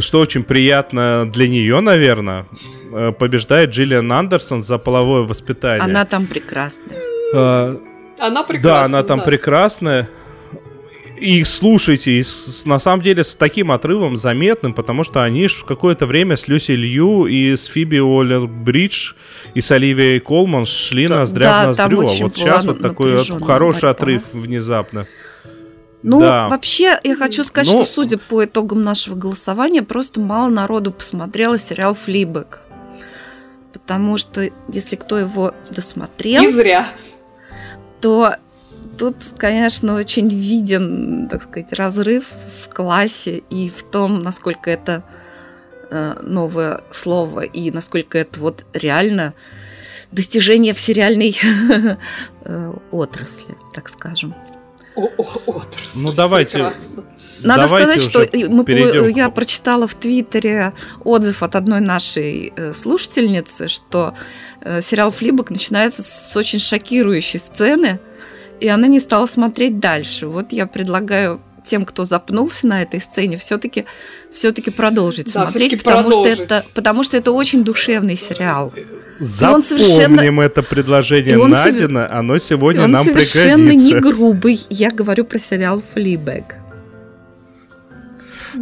что 0.00 0.18
очень 0.18 0.42
приятно 0.42 1.30
для 1.32 1.46
нее, 1.46 1.78
наверное, 1.78 2.46
э, 2.92 3.12
побеждает 3.12 3.70
Джиллиан 3.70 4.10
Андерсон 4.10 4.64
за 4.64 4.78
половое 4.78 5.22
воспитание. 5.22 5.80
Она 5.80 6.04
там 6.06 6.26
прекрасная. 6.26 6.98
А, 7.32 7.80
она 8.18 8.42
прекрасная. 8.42 8.80
Да, 8.80 8.84
она 8.84 9.04
там 9.04 9.20
да. 9.20 9.24
прекрасная. 9.24 10.08
И 11.20 11.44
слушайте, 11.44 12.14
и 12.14 12.22
с, 12.24 12.64
на 12.64 12.80
самом 12.80 13.02
деле 13.02 13.22
с 13.22 13.36
таким 13.36 13.70
отрывом 13.70 14.16
заметным, 14.16 14.74
потому 14.74 15.04
что 15.04 15.22
они 15.22 15.46
ж 15.46 15.52
в 15.52 15.64
какое-то 15.64 16.06
время 16.06 16.36
с 16.36 16.48
Люси 16.48 16.72
Лью 16.72 17.26
и 17.26 17.54
с 17.54 17.66
Фиби 17.66 17.98
Уоллер 17.98 18.48
Бридж 18.48 19.12
и 19.54 19.60
с 19.60 19.70
Оливией 19.70 20.18
Колман 20.18 20.66
шли 20.66 21.06
да, 21.06 21.20
ноздря 21.20 21.44
да, 21.44 21.62
в 21.62 21.66
ноздрю. 21.68 22.00
А 22.00 22.02
вот 22.02 22.34
сейчас 22.34 22.64
вот 22.64 22.82
такой 22.82 23.24
хороший 23.40 23.82
борьба. 23.82 23.90
отрыв 23.90 24.22
внезапно. 24.32 25.06
Ну, 26.02 26.20
да. 26.20 26.48
вообще, 26.48 26.98
я 27.04 27.14
хочу 27.14 27.44
сказать, 27.44 27.72
Но... 27.72 27.84
что 27.84 27.92
судя 27.92 28.18
по 28.18 28.44
итогам 28.44 28.82
нашего 28.82 29.14
голосования, 29.14 29.82
просто 29.82 30.20
мало 30.20 30.48
народу 30.48 30.92
посмотрело 30.92 31.58
сериал 31.58 31.94
«Флибек». 31.94 32.60
Потому 33.72 34.16
что, 34.16 34.48
если 34.68 34.96
кто 34.96 35.18
его 35.18 35.54
досмотрел... 35.70 36.42
Не 36.42 36.52
зря. 36.52 36.88
То 38.00 38.34
тут, 38.98 39.16
конечно, 39.36 39.94
очень 39.94 40.28
виден, 40.28 41.28
так 41.30 41.42
сказать, 41.42 41.72
разрыв 41.72 42.26
в 42.64 42.74
классе 42.74 43.42
и 43.50 43.68
в 43.68 43.82
том, 43.82 44.22
насколько 44.22 44.70
это 44.70 45.04
э, 45.90 46.14
новое 46.22 46.80
слово 46.90 47.40
и 47.40 47.70
насколько 47.70 48.18
это 48.18 48.40
вот 48.40 48.64
реально 48.72 49.34
достижение 50.12 50.74
в 50.74 50.80
сериальной 50.80 51.38
э, 52.44 52.72
отрасли, 52.90 53.54
так 53.74 53.88
скажем 53.88 54.34
отрасль. 55.46 55.90
Ну 55.94 56.12
давайте. 56.12 56.52
Прекрасно. 56.52 57.04
Надо 57.42 57.66
давайте 57.66 58.00
сказать, 58.00 58.30
что 58.32 58.48
мы, 58.48 59.12
я 59.14 59.30
прочитала 59.30 59.86
в 59.86 59.94
Твиттере 59.94 60.72
отзыв 61.04 61.42
от 61.42 61.56
одной 61.56 61.80
нашей 61.80 62.52
э, 62.54 62.72
слушательницы, 62.74 63.68
что 63.68 64.14
э, 64.60 64.82
сериал 64.82 65.10
Флибок 65.10 65.50
начинается 65.50 66.02
с 66.02 66.36
очень 66.36 66.58
шокирующей 66.58 67.38
сцены, 67.38 67.98
и 68.60 68.68
она 68.68 68.88
не 68.88 69.00
стала 69.00 69.26
смотреть 69.26 69.78
дальше. 69.78 70.26
Вот 70.26 70.52
я 70.52 70.66
предлагаю 70.66 71.40
тем, 71.64 71.84
кто 71.84 72.04
запнулся 72.04 72.66
на 72.66 72.82
этой 72.82 73.00
сцене, 73.00 73.36
все-таки 73.36 73.84
все-таки 74.32 74.70
продолжить 74.70 75.32
да, 75.32 75.46
смотреть, 75.46 75.78
потому 75.78 76.10
продолжить. 76.10 76.34
что 76.34 76.42
это 76.44 76.64
потому 76.74 77.02
что 77.02 77.16
это 77.16 77.32
очень 77.32 77.64
душевный 77.64 78.16
сериал. 78.16 78.72
Запомним 79.18 79.62
совершенно... 79.64 80.40
это 80.40 80.62
предложение 80.62 81.38
он 81.38 81.50
Надина, 81.50 82.02
сов... 82.02 82.12
оно 82.12 82.38
сегодня 82.38 82.84
он 82.84 82.92
нам 82.92 83.04
совершенно 83.04 83.70
не 83.70 83.94
грубый. 83.94 84.60
Я 84.70 84.90
говорю 84.90 85.24
про 85.24 85.38
сериал 85.38 85.82
Флибэг. 85.92 86.56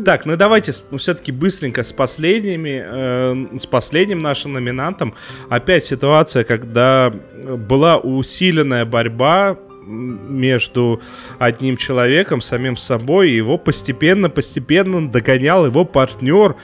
Так, 0.05 0.27
ну 0.27 0.37
давайте 0.37 0.73
все-таки 0.97 1.33
быстренько 1.33 1.83
с 1.83 1.93
последними, 1.93 2.83
э, 2.85 3.59
с 3.59 3.67
последним 3.67 4.21
нашим 4.21 4.53
номинантом. 4.53 5.15
Опять 5.49 5.85
ситуация, 5.85 6.45
когда 6.45 7.13
была 7.35 7.99
усиленная 7.99 8.85
борьба 8.85 9.59
между 9.89 11.01
одним 11.39 11.77
человеком, 11.77 12.41
самим 12.41 12.77
собой, 12.77 13.31
и 13.31 13.37
его 13.37 13.59
постепенно-постепенно 13.59 15.09
догонял 15.09 15.67
его 15.67 15.85
партнер 15.85 16.57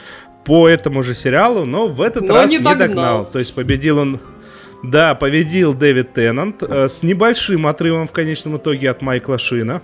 по 0.45 0.69
этому 0.69 1.03
же 1.03 1.15
сериалу, 1.15 1.65
но 1.65 1.89
в 1.89 2.03
этот 2.03 2.29
но 2.29 2.35
раз 2.35 2.51
не, 2.51 2.59
не 2.59 2.63
догнал. 2.63 2.87
догнал. 2.87 3.25
То 3.27 3.39
есть 3.39 3.55
победил 3.55 3.99
он 3.99 4.21
да, 4.83 5.15
победил 5.15 5.73
Дэвид 5.73 6.13
Теннант 6.13 6.63
э, 6.63 6.89
с 6.89 7.03
небольшим 7.03 7.67
отрывом 7.67 8.07
в 8.07 8.13
конечном 8.13 8.59
итоге 8.59 8.91
от 8.91 9.01
Майкла 9.01 9.39
Шина. 9.39 9.81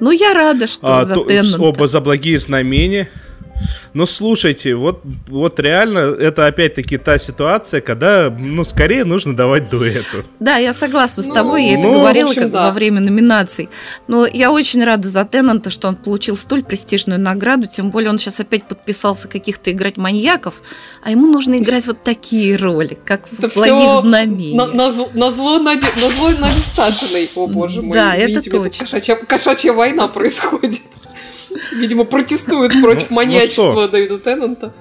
Ну, 0.00 0.10
я 0.10 0.34
рада, 0.34 0.66
что 0.66 0.98
а, 0.98 1.04
за 1.04 1.14
то, 1.14 1.24
Теннанта. 1.24 1.62
Оба 1.62 1.86
за 1.86 2.00
благие 2.00 2.40
знамения. 2.40 3.08
Но 3.94 4.06
слушайте, 4.06 4.74
вот, 4.74 5.02
вот 5.28 5.60
реально 5.60 5.98
это 5.98 6.46
опять-таки 6.46 6.98
та 6.98 7.18
ситуация, 7.18 7.80
когда, 7.80 8.34
ну, 8.36 8.64
скорее 8.64 9.04
нужно 9.04 9.36
давать 9.36 9.68
дуэту. 9.68 10.24
Да, 10.40 10.56
я 10.56 10.72
согласна 10.72 11.22
с 11.22 11.26
ну, 11.26 11.34
тобой, 11.34 11.64
я 11.64 11.72
это 11.72 11.82
ну, 11.82 11.94
говорила 11.94 12.30
общем, 12.30 12.42
как 12.42 12.50
да. 12.52 12.66
во 12.66 12.72
время 12.72 13.00
номинаций. 13.00 13.68
Но 14.08 14.26
я 14.26 14.50
очень 14.50 14.82
рада 14.82 15.08
за 15.08 15.24
Теннанта, 15.24 15.70
что 15.70 15.88
он 15.88 15.96
получил 15.96 16.36
столь 16.36 16.64
престижную 16.64 17.20
награду, 17.20 17.68
тем 17.68 17.90
более 17.90 18.10
он 18.10 18.18
сейчас 18.18 18.40
опять 18.40 18.64
подписался 18.64 19.28
каких-то 19.28 19.70
играть 19.70 19.96
маньяков, 19.96 20.54
а 21.02 21.10
ему 21.10 21.26
нужно 21.26 21.58
играть 21.58 21.86
вот 21.86 22.02
такие 22.02 22.56
роли, 22.56 22.96
как 23.04 23.28
в 23.30 23.40
«Благих 23.40 24.00
знамениях». 24.00 24.72
На, 24.72 24.90
зло, 24.90 25.10
на 25.14 25.30
зло 25.30 25.58
Нади, 25.58 25.86
на 26.02 26.08
зло 26.08 26.30
Нади 26.40 26.60
Сташиной, 26.60 27.30
о 27.34 27.46
боже 27.46 27.82
мой. 27.82 27.94
Да, 27.94 28.14
это 28.14 28.42
точно. 28.50 28.86
Кошачья, 28.86 29.16
кошачья 29.16 29.72
война 29.72 30.08
происходит. 30.08 30.80
Видимо, 31.72 32.04
протестуют 32.04 32.72
против 32.80 33.10
ну, 33.10 33.16
маньячества 33.16 33.88
Дэвида 33.88 34.18
Теннанта. 34.18 34.72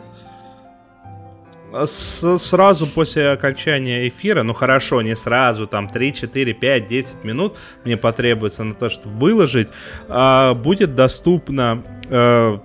С 1.73 2.37
сразу 2.37 2.85
после 2.85 3.29
окончания 3.29 4.07
эфира, 4.07 4.43
ну 4.43 4.53
хорошо, 4.53 5.01
не 5.01 5.15
сразу, 5.15 5.67
там 5.67 5.87
3, 5.87 6.13
4, 6.13 6.53
5, 6.53 6.87
10 6.87 7.23
минут 7.23 7.55
мне 7.85 7.95
потребуется 7.95 8.65
на 8.65 8.73
то, 8.73 8.89
чтобы 8.89 9.17
выложить, 9.17 9.69
а, 10.09 10.53
будет 10.53 10.95
доступно 10.95 11.81
а, 12.09 12.59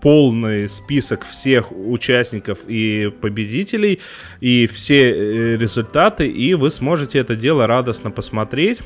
полный 0.00 0.68
список 0.68 1.24
всех 1.24 1.72
участников 1.72 2.60
и 2.66 3.12
победителей, 3.20 4.00
и 4.40 4.66
все 4.66 5.10
э, 5.10 5.56
результаты, 5.56 6.26
и 6.26 6.54
вы 6.54 6.70
сможете 6.70 7.18
это 7.18 7.36
дело 7.36 7.66
радостно 7.66 8.10
посмотреть. 8.10 8.80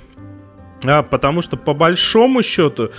А, 0.87 1.03
потому 1.03 1.43
что 1.43 1.57
по 1.57 1.75
большому 1.75 2.43
счету 2.43 2.91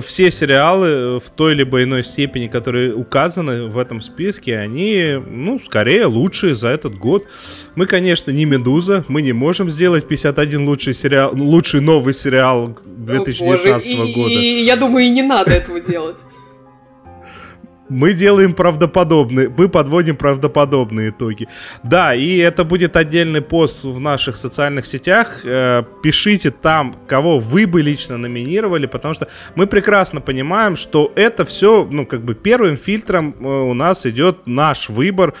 все 0.00 0.30
сериалы 0.30 1.18
в 1.18 1.30
той 1.30 1.54
либо 1.54 1.82
иной 1.82 2.04
степени, 2.04 2.46
которые 2.46 2.94
указаны 2.94 3.64
в 3.64 3.78
этом 3.78 4.00
списке, 4.00 4.58
они, 4.58 5.20
ну, 5.28 5.60
скорее 5.60 6.06
лучшие 6.06 6.54
за 6.54 6.68
этот 6.68 6.96
год. 6.96 7.26
Мы, 7.74 7.86
конечно, 7.86 8.30
не 8.30 8.44
«Медуза», 8.44 9.04
мы 9.08 9.22
не 9.22 9.32
можем 9.32 9.70
сделать 9.70 10.06
51 10.06 10.66
лучший 10.66 10.94
сериал, 10.94 11.32
лучший 11.34 11.80
новый 11.80 12.14
сериал 12.14 12.78
2019 12.84 13.94
О, 13.94 13.96
боже, 13.98 14.12
года. 14.12 14.34
И, 14.34 14.60
и 14.60 14.64
я 14.64 14.76
думаю, 14.76 15.06
и 15.06 15.10
не 15.10 15.22
надо 15.22 15.52
этого 15.52 15.80
делать 15.80 16.16
мы 17.92 18.12
делаем 18.12 18.52
правдоподобные, 18.54 19.48
мы 19.48 19.68
подводим 19.68 20.16
правдоподобные 20.16 21.10
итоги. 21.10 21.48
Да, 21.82 22.14
и 22.14 22.38
это 22.38 22.64
будет 22.64 22.96
отдельный 22.96 23.42
пост 23.42 23.84
в 23.84 24.00
наших 24.00 24.36
социальных 24.36 24.86
сетях. 24.86 25.40
Э, 25.44 25.84
пишите 26.02 26.50
там, 26.50 26.94
кого 27.06 27.38
вы 27.38 27.66
бы 27.66 27.82
лично 27.82 28.16
номинировали, 28.16 28.86
потому 28.86 29.14
что 29.14 29.28
мы 29.54 29.66
прекрасно 29.66 30.20
понимаем, 30.20 30.76
что 30.76 31.12
это 31.14 31.44
все, 31.44 31.86
ну, 31.90 32.06
как 32.06 32.22
бы 32.22 32.34
первым 32.34 32.76
фильтром 32.76 33.34
э, 33.38 33.44
у 33.44 33.74
нас 33.74 34.06
идет 34.06 34.46
наш 34.46 34.88
выбор. 34.88 35.34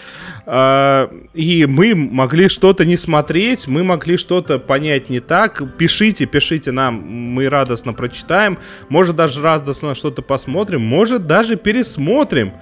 Э, 0.46 1.08
и 1.34 1.66
мы 1.66 1.94
могли 1.94 2.48
что-то 2.48 2.84
не 2.84 2.96
смотреть, 2.96 3.68
мы 3.68 3.84
могли 3.84 4.16
что-то 4.16 4.58
понять 4.58 5.08
не 5.08 5.20
так. 5.20 5.62
Пишите, 5.76 6.26
пишите 6.26 6.72
нам, 6.72 6.94
мы 6.94 7.48
радостно 7.48 7.92
прочитаем. 7.92 8.58
Может, 8.88 9.16
даже 9.16 9.40
радостно 9.40 9.94
что-то 9.94 10.22
посмотрим, 10.22 10.82
может, 10.82 11.26
даже 11.26 11.56
пересмотрим. 11.56 12.52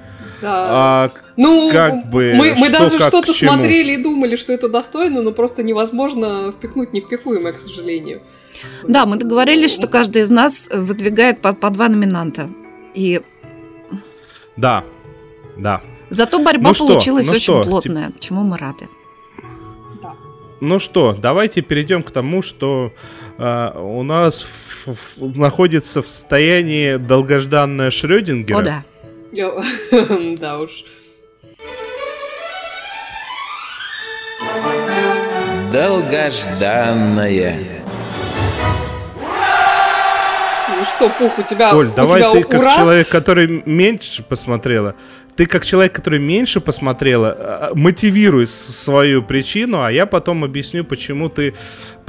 Да. 0.41 0.49
А, 0.53 1.11
ну, 1.37 1.71
как 1.71 2.09
бы, 2.09 2.33
мы, 2.35 2.55
мы 2.59 2.69
что, 2.69 2.79
даже 2.79 2.99
что-то 2.99 3.33
смотрели 3.33 3.93
и 3.93 4.03
думали, 4.03 4.37
что 4.37 4.53
это 4.53 4.69
достойно, 4.69 5.21
но 5.21 5.33
просто 5.33 5.63
невозможно 5.63 6.53
впихнуть 6.53 6.95
невпихуемое, 6.95 7.53
к 7.53 7.59
сожалению. 7.59 8.23
Да, 8.87 9.07
мы 9.07 9.17
договорились, 9.17 9.75
что 9.75 9.87
каждый 9.87 10.23
из 10.23 10.31
нас 10.31 10.69
выдвигает 10.73 11.41
по, 11.41 11.53
по 11.55 11.71
два 11.71 11.89
номинанта. 11.89 12.49
И... 12.95 13.21
Да, 14.57 14.85
да. 15.57 15.81
Зато 16.11 16.39
борьба 16.39 16.73
ну 16.79 16.89
получилась 16.89 17.27
ну 17.27 17.33
очень 17.33 17.43
что? 17.43 17.63
плотная, 17.63 18.09
Тип... 18.09 18.21
чему 18.21 18.43
мы 18.43 18.59
рады. 18.59 18.89
Ну 20.61 20.79
что, 20.79 21.17
давайте 21.17 21.63
перейдем 21.63 22.03
к 22.03 22.11
тому, 22.11 22.43
что 22.43 22.93
э, 23.39 23.79
у 23.79 24.03
нас 24.03 24.47
находится 25.21 26.03
в 26.03 26.09
состоянии 26.09 26.97
долгожданная 26.97 27.91
Шрёдингера. 27.91 28.59
О, 28.59 28.63
да. 28.63 28.85
Да 30.39 30.59
уж. 30.59 30.85
Долгожданная. 35.73 37.81
Ну 40.81 40.85
что, 40.85 41.09
Пух, 41.11 41.39
у 41.39 41.43
тебя 41.43 41.75
Оль, 41.75 41.89
у 41.89 41.93
давай 41.93 42.21
тебя 42.21 42.33
ты 42.33 42.59
ура? 42.59 42.65
как 42.65 42.77
человек, 42.77 43.09
который 43.09 43.63
меньше 43.67 44.23
посмотрела, 44.23 44.95
ты 45.37 45.47
как 45.47 45.65
человек, 45.65 45.93
который 45.93 46.19
меньше 46.19 46.61
посмотрела, 46.61 47.37
а, 47.39 47.71
мотивируй 47.75 48.47
свою 48.47 49.23
причину, 49.23 49.83
а 49.83 49.91
я 49.91 50.07
потом 50.07 50.45
объясню, 50.45 50.85
почему 50.85 51.29
ты 51.29 51.55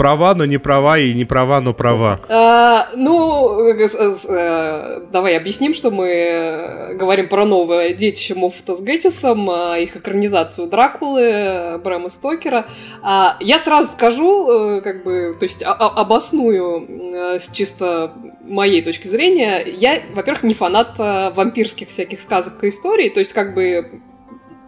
права, 0.01 0.33
но 0.33 0.45
не 0.45 0.57
права, 0.57 0.97
и 0.97 1.13
не 1.13 1.25
права, 1.25 1.61
но 1.61 1.73
права. 1.75 2.19
А, 2.27 2.89
ну, 2.95 3.67
э, 3.67 3.87
э, 3.87 5.01
давай 5.11 5.37
объясним, 5.37 5.75
что 5.75 5.91
мы 5.91 6.95
говорим 6.95 7.29
про 7.29 7.45
новое 7.45 7.93
детище 7.93 8.33
Моффата 8.33 8.73
с 8.73 8.81
Геттисом, 8.81 9.47
а, 9.47 9.77
их 9.77 9.95
экранизацию 9.95 10.67
Дракулы 10.67 11.79
Брэма 11.83 12.09
Стокера. 12.09 12.65
А, 13.03 13.37
я 13.41 13.59
сразу 13.59 13.89
скажу, 13.89 14.77
э, 14.77 14.81
как 14.81 15.03
бы, 15.03 15.35
то 15.39 15.43
есть 15.43 15.61
обосную 15.63 17.39
с 17.39 17.51
чисто 17.51 18.11
моей 18.41 18.81
точки 18.81 19.07
зрения, 19.07 19.63
я, 19.67 20.01
во-первых, 20.15 20.41
не 20.41 20.55
фанат 20.55 20.97
вампирских 20.97 21.89
всяких 21.89 22.21
сказок 22.21 22.63
и 22.63 22.69
историй, 22.69 23.11
то 23.11 23.19
есть 23.19 23.33
как 23.33 23.53
бы 23.53 24.01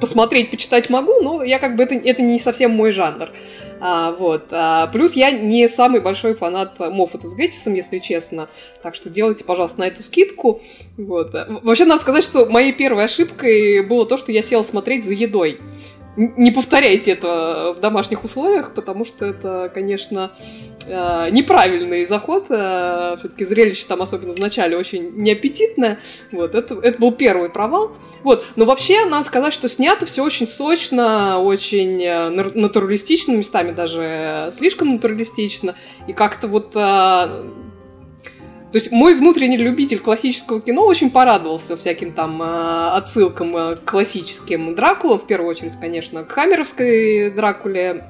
посмотреть, 0.04 0.52
почитать 0.52 0.90
могу, 0.90 1.22
но 1.22 1.44
я 1.44 1.60
как 1.60 1.78
бы 1.78 1.84
это, 1.84 1.96
это 1.96 2.22
не 2.22 2.38
совсем 2.38 2.72
мой 2.72 2.92
жанр. 2.92 3.30
А, 3.80 4.12
вот. 4.12 4.48
А, 4.52 4.88
плюс 4.88 5.14
я 5.14 5.32
не 5.32 5.70
самый 5.70 6.02
большой 6.02 6.34
фанат 6.36 6.78
Моффата 6.78 7.30
с 7.30 7.36
Геттисом, 7.36 7.74
если 7.74 8.00
честно. 8.00 8.50
Так 8.82 8.96
что 8.96 9.10
делайте, 9.10 9.46
пожалуйста, 9.46 9.80
на 9.80 9.88
эту 9.88 10.04
скидку. 10.04 10.62
Вот. 10.98 11.34
Вообще, 11.64 11.86
надо 11.86 12.02
сказать, 12.02 12.26
что 12.26 12.46
моей 12.48 12.74
первой 12.74 13.06
ошибкой 13.06 13.82
было 13.82 14.06
то, 14.06 14.18
что 14.18 14.34
я 14.34 14.42
села 14.42 14.64
смотреть 14.64 15.06
за 15.06 15.14
едой 15.14 15.62
не 16.16 16.52
повторяйте 16.52 17.12
это 17.12 17.74
в 17.76 17.80
домашних 17.80 18.24
условиях, 18.24 18.74
потому 18.74 19.04
что 19.06 19.26
это, 19.26 19.72
конечно, 19.74 20.32
э, 20.88 21.30
неправильный 21.32 22.06
заход. 22.06 22.46
Э, 22.50 23.16
Все-таки 23.18 23.46
зрелище 23.46 23.86
там, 23.88 24.02
особенно 24.02 24.36
в 24.36 24.40
начале, 24.40 24.78
очень 24.78 25.12
неаппетитное. 25.16 26.00
Вот, 26.32 26.54
это, 26.54 26.76
это 26.76 27.00
был 27.00 27.12
первый 27.12 27.50
провал. 27.50 27.94
Вот, 28.24 28.46
но 28.56 28.66
вообще, 28.66 29.06
надо 29.06 29.26
сказать, 29.26 29.54
что 29.54 29.68
снято 29.68 30.06
все 30.06 30.24
очень 30.24 30.48
сочно, 30.48 31.40
очень 31.40 32.04
э, 32.04 32.30
натуралистично, 32.30 33.34
местами 33.34 33.72
даже 33.72 34.52
слишком 34.54 34.94
натуралистично. 34.94 35.76
И 36.08 36.14
как-то 36.14 36.48
вот 36.48 36.76
то 38.74 38.78
есть 38.78 38.92
мой 38.92 39.14
внутренний 39.14 39.56
любитель 39.56 40.00
классического 40.00 40.60
кино 40.60 40.84
очень 40.88 41.12
порадовался 41.12 41.78
всяким 41.78 42.12
там 42.12 42.42
э, 42.42 42.90
отсылкам 42.94 43.56
э, 43.56 43.76
к 43.76 43.92
классическим 43.92 44.74
Дракулам, 44.74 45.20
в 45.20 45.28
первую 45.28 45.52
очередь, 45.52 45.74
конечно, 45.80 46.24
к 46.24 46.32
Хаммеровской 46.32 47.30
Дракуле, 47.30 48.04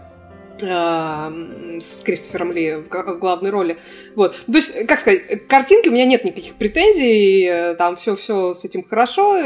э, 0.62 1.77
с 1.82 2.01
Кристофером 2.03 2.53
Ли 2.53 2.75
в 2.75 2.88
главной 3.20 3.50
роли. 3.50 3.77
Вот. 4.15 4.38
То 4.46 4.53
есть, 4.53 4.88
как 4.88 5.01
сказать, 5.01 5.50
картинки 5.50 5.89
у 5.89 5.91
меня 5.91 6.05
нет 6.05 6.24
никаких 6.24 6.53
претензий, 6.53 7.75
там 7.75 7.98
все, 7.98 8.15
все 8.15 8.53
с 8.53 8.63
этим 8.63 8.86
хорошо. 8.86 9.38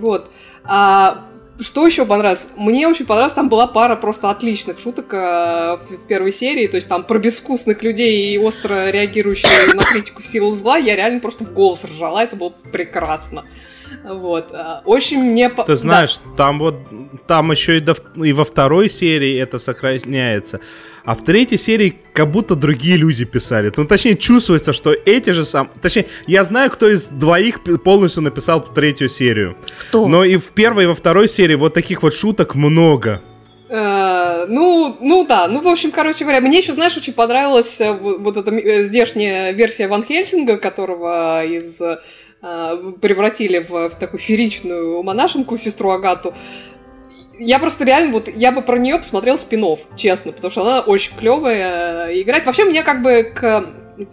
Вот. 0.00 0.28
А 0.64 1.27
что 1.60 1.86
еще 1.86 2.04
понравилось? 2.04 2.46
Мне 2.56 2.86
очень 2.86 3.06
понравилось, 3.06 3.34
там 3.34 3.48
была 3.48 3.66
пара 3.66 3.96
просто 3.96 4.30
отличных 4.30 4.78
шуток 4.78 5.12
э, 5.12 5.78
в 5.88 6.06
первой 6.06 6.32
серии, 6.32 6.66
то 6.66 6.76
есть 6.76 6.88
там 6.88 7.04
про 7.04 7.18
безвкусных 7.18 7.82
людей 7.82 8.32
и 8.32 8.38
остро 8.38 8.90
реагирующих 8.90 9.74
на 9.74 9.82
критику 9.82 10.22
силы 10.22 10.54
зла, 10.54 10.76
я 10.76 10.94
реально 10.94 11.20
просто 11.20 11.44
в 11.44 11.52
голос 11.52 11.84
ржала, 11.84 12.22
это 12.22 12.36
было 12.36 12.50
прекрасно. 12.50 13.44
Вот. 14.04 14.48
Э, 14.52 14.80
очень 14.84 15.22
мне... 15.22 15.48
Ты 15.48 15.76
знаешь, 15.76 16.18
да. 16.24 16.36
там 16.36 16.58
вот, 16.58 16.76
там 17.26 17.50
еще 17.50 17.78
и, 17.78 17.80
до, 17.80 17.94
и 18.16 18.32
во 18.32 18.44
второй 18.44 18.90
серии 18.90 19.38
это 19.38 19.58
сохраняется. 19.58 20.60
А 21.04 21.14
в 21.14 21.24
третьей 21.24 21.58
серии 21.58 21.98
как 22.12 22.30
будто 22.30 22.54
другие 22.54 22.96
люди 22.96 23.24
писали. 23.24 23.72
Ну, 23.76 23.86
точнее, 23.86 24.16
чувствуется, 24.16 24.72
что 24.72 24.92
эти 24.92 25.30
же 25.30 25.44
сам... 25.44 25.70
Точнее, 25.80 26.06
я 26.26 26.44
знаю, 26.44 26.70
кто 26.70 26.88
из 26.88 27.08
двоих 27.08 27.62
полностью 27.82 28.22
написал 28.22 28.62
третью 28.62 29.08
серию. 29.08 29.56
Кто? 29.80 30.06
Но 30.06 30.24
и 30.24 30.36
в 30.36 30.48
первой, 30.48 30.84
и 30.84 30.86
во 30.86 30.94
второй 30.94 31.28
серии 31.28 31.54
вот 31.54 31.72
таких 31.74 32.02
вот 32.02 32.14
шуток 32.14 32.54
много. 32.54 33.22
Uh, 33.70 34.46
ну, 34.48 34.96
ну 35.00 35.26
да, 35.26 35.46
ну, 35.46 35.60
в 35.60 35.68
общем, 35.68 35.90
короче 35.90 36.24
говоря, 36.24 36.40
мне 36.40 36.58
еще, 36.58 36.72
знаешь, 36.72 36.96
очень 36.96 37.12
понравилась 37.12 37.78
э, 37.80 37.92
вот 37.92 38.38
эта 38.38 38.50
э, 38.50 38.84
здешняя 38.84 39.52
версия 39.52 39.88
Ван 39.88 40.02
Хельсинга, 40.02 40.56
которого 40.56 41.44
из 41.44 41.78
превратили 42.40 43.58
в, 43.58 43.90
в 43.90 43.96
такую 43.96 44.20
феричную 44.20 45.02
монашенку, 45.02 45.56
сестру 45.56 45.90
Агату 45.90 46.34
я 47.38 47.58
просто 47.58 47.84
реально 47.84 48.12
вот 48.12 48.28
я 48.28 48.52
бы 48.52 48.62
про 48.62 48.78
нее 48.78 48.98
посмотрел 48.98 49.38
спинов, 49.38 49.80
честно, 49.96 50.32
потому 50.32 50.50
что 50.50 50.62
она 50.62 50.80
очень 50.80 51.16
клевая 51.16 52.08
э, 52.08 52.20
играет. 52.20 52.46
Вообще, 52.46 52.64
мне 52.64 52.82
как 52.82 53.02
бы 53.02 53.22
к, 53.22 53.64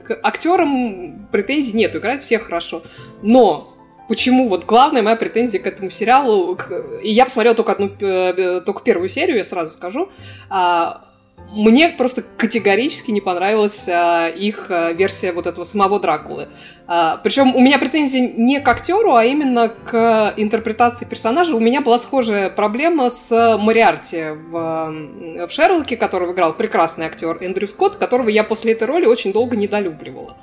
к 0.03 0.19
актерам 0.23 1.27
претензий 1.31 1.73
нет, 1.73 1.95
играют 1.95 2.21
все 2.21 2.37
хорошо. 2.37 2.83
Но 3.21 3.75
почему 4.07 4.47
вот 4.47 4.65
главная 4.65 5.01
моя 5.01 5.15
претензия 5.15 5.59
к 5.59 5.67
этому 5.67 5.89
сериалу, 5.89 6.55
к, 6.55 6.71
и 7.01 7.11
я 7.11 7.25
посмотрела 7.25 7.55
только 7.55 7.71
одну, 7.73 7.91
э, 7.99 8.61
только 8.61 8.83
первую 8.83 9.09
серию, 9.09 9.37
я 9.37 9.43
сразу 9.43 9.71
скажу, 9.71 10.09
а, 10.49 11.05
мне 11.55 11.89
просто 11.89 12.21
категорически 12.21 13.11
не 13.11 13.21
понравилась 13.21 13.87
а, 13.87 14.27
их 14.27 14.67
а, 14.69 14.91
версия 14.91 15.31
вот 15.31 15.47
этого 15.47 15.63
самого 15.63 15.99
Дракулы. 15.99 16.49
А, 16.85 17.17
причем 17.17 17.55
у 17.55 17.61
меня 17.61 17.79
претензии 17.79 18.33
не 18.35 18.59
к 18.59 18.67
актеру, 18.67 19.15
а 19.15 19.23
именно 19.23 19.69
к 19.69 20.33
интерпретации 20.35 21.05
персонажа. 21.05 21.55
У 21.55 21.59
меня 21.59 21.81
была 21.81 21.97
схожая 21.97 22.49
проблема 22.49 23.09
с 23.09 23.57
Мариарти 23.57 24.31
в, 24.49 25.47
в 25.47 25.49
Шерлоке, 25.49 25.95
которого 25.95 26.33
играл 26.33 26.53
прекрасный 26.53 27.05
актер 27.05 27.37
Эндрю 27.41 27.67
Скотт, 27.67 27.95
которого 27.95 28.29
я 28.29 28.43
после 28.43 28.73
этой 28.73 28.87
роли 28.87 29.05
очень 29.05 29.31
долго 29.31 29.55
недолюбливала. 29.55 30.37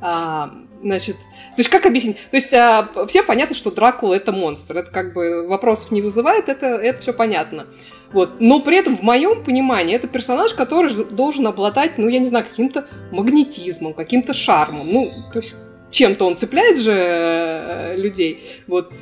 А, 0.00 0.50
значит, 0.82 1.16
то 1.16 1.58
есть 1.58 1.70
как 1.70 1.86
объяснить? 1.86 2.16
То 2.30 2.36
есть 2.36 2.52
а, 2.52 2.88
все 3.08 3.22
понятно, 3.22 3.56
что 3.56 3.70
Дракула 3.70 4.14
это 4.14 4.32
монстр, 4.32 4.76
это 4.76 4.90
как 4.90 5.14
бы 5.14 5.46
вопросов 5.48 5.92
не 5.92 6.02
вызывает, 6.02 6.48
это, 6.48 6.66
это 6.66 7.00
все 7.00 7.12
понятно. 7.12 7.66
Вот. 8.12 8.40
Но 8.40 8.60
при 8.60 8.76
этом, 8.76 8.96
в 8.96 9.02
моем 9.02 9.44
понимании, 9.44 9.94
это 9.94 10.06
персонаж, 10.06 10.54
который 10.54 10.92
должен 11.04 11.46
обладать, 11.46 11.98
ну, 11.98 12.08
я 12.08 12.18
не 12.18 12.24
знаю, 12.24 12.46
каким-то 12.48 12.86
магнетизмом, 13.12 13.92
каким-то 13.94 14.32
шармом. 14.32 14.90
Ну, 14.90 15.10
то 15.32 15.38
есть 15.38 15.56
чем-то 15.90 16.24
он 16.26 16.36
цепляет 16.36 16.78
же 16.78 16.92
э, 16.92 17.96
людей. 17.96 18.42
Вот. 18.66 18.92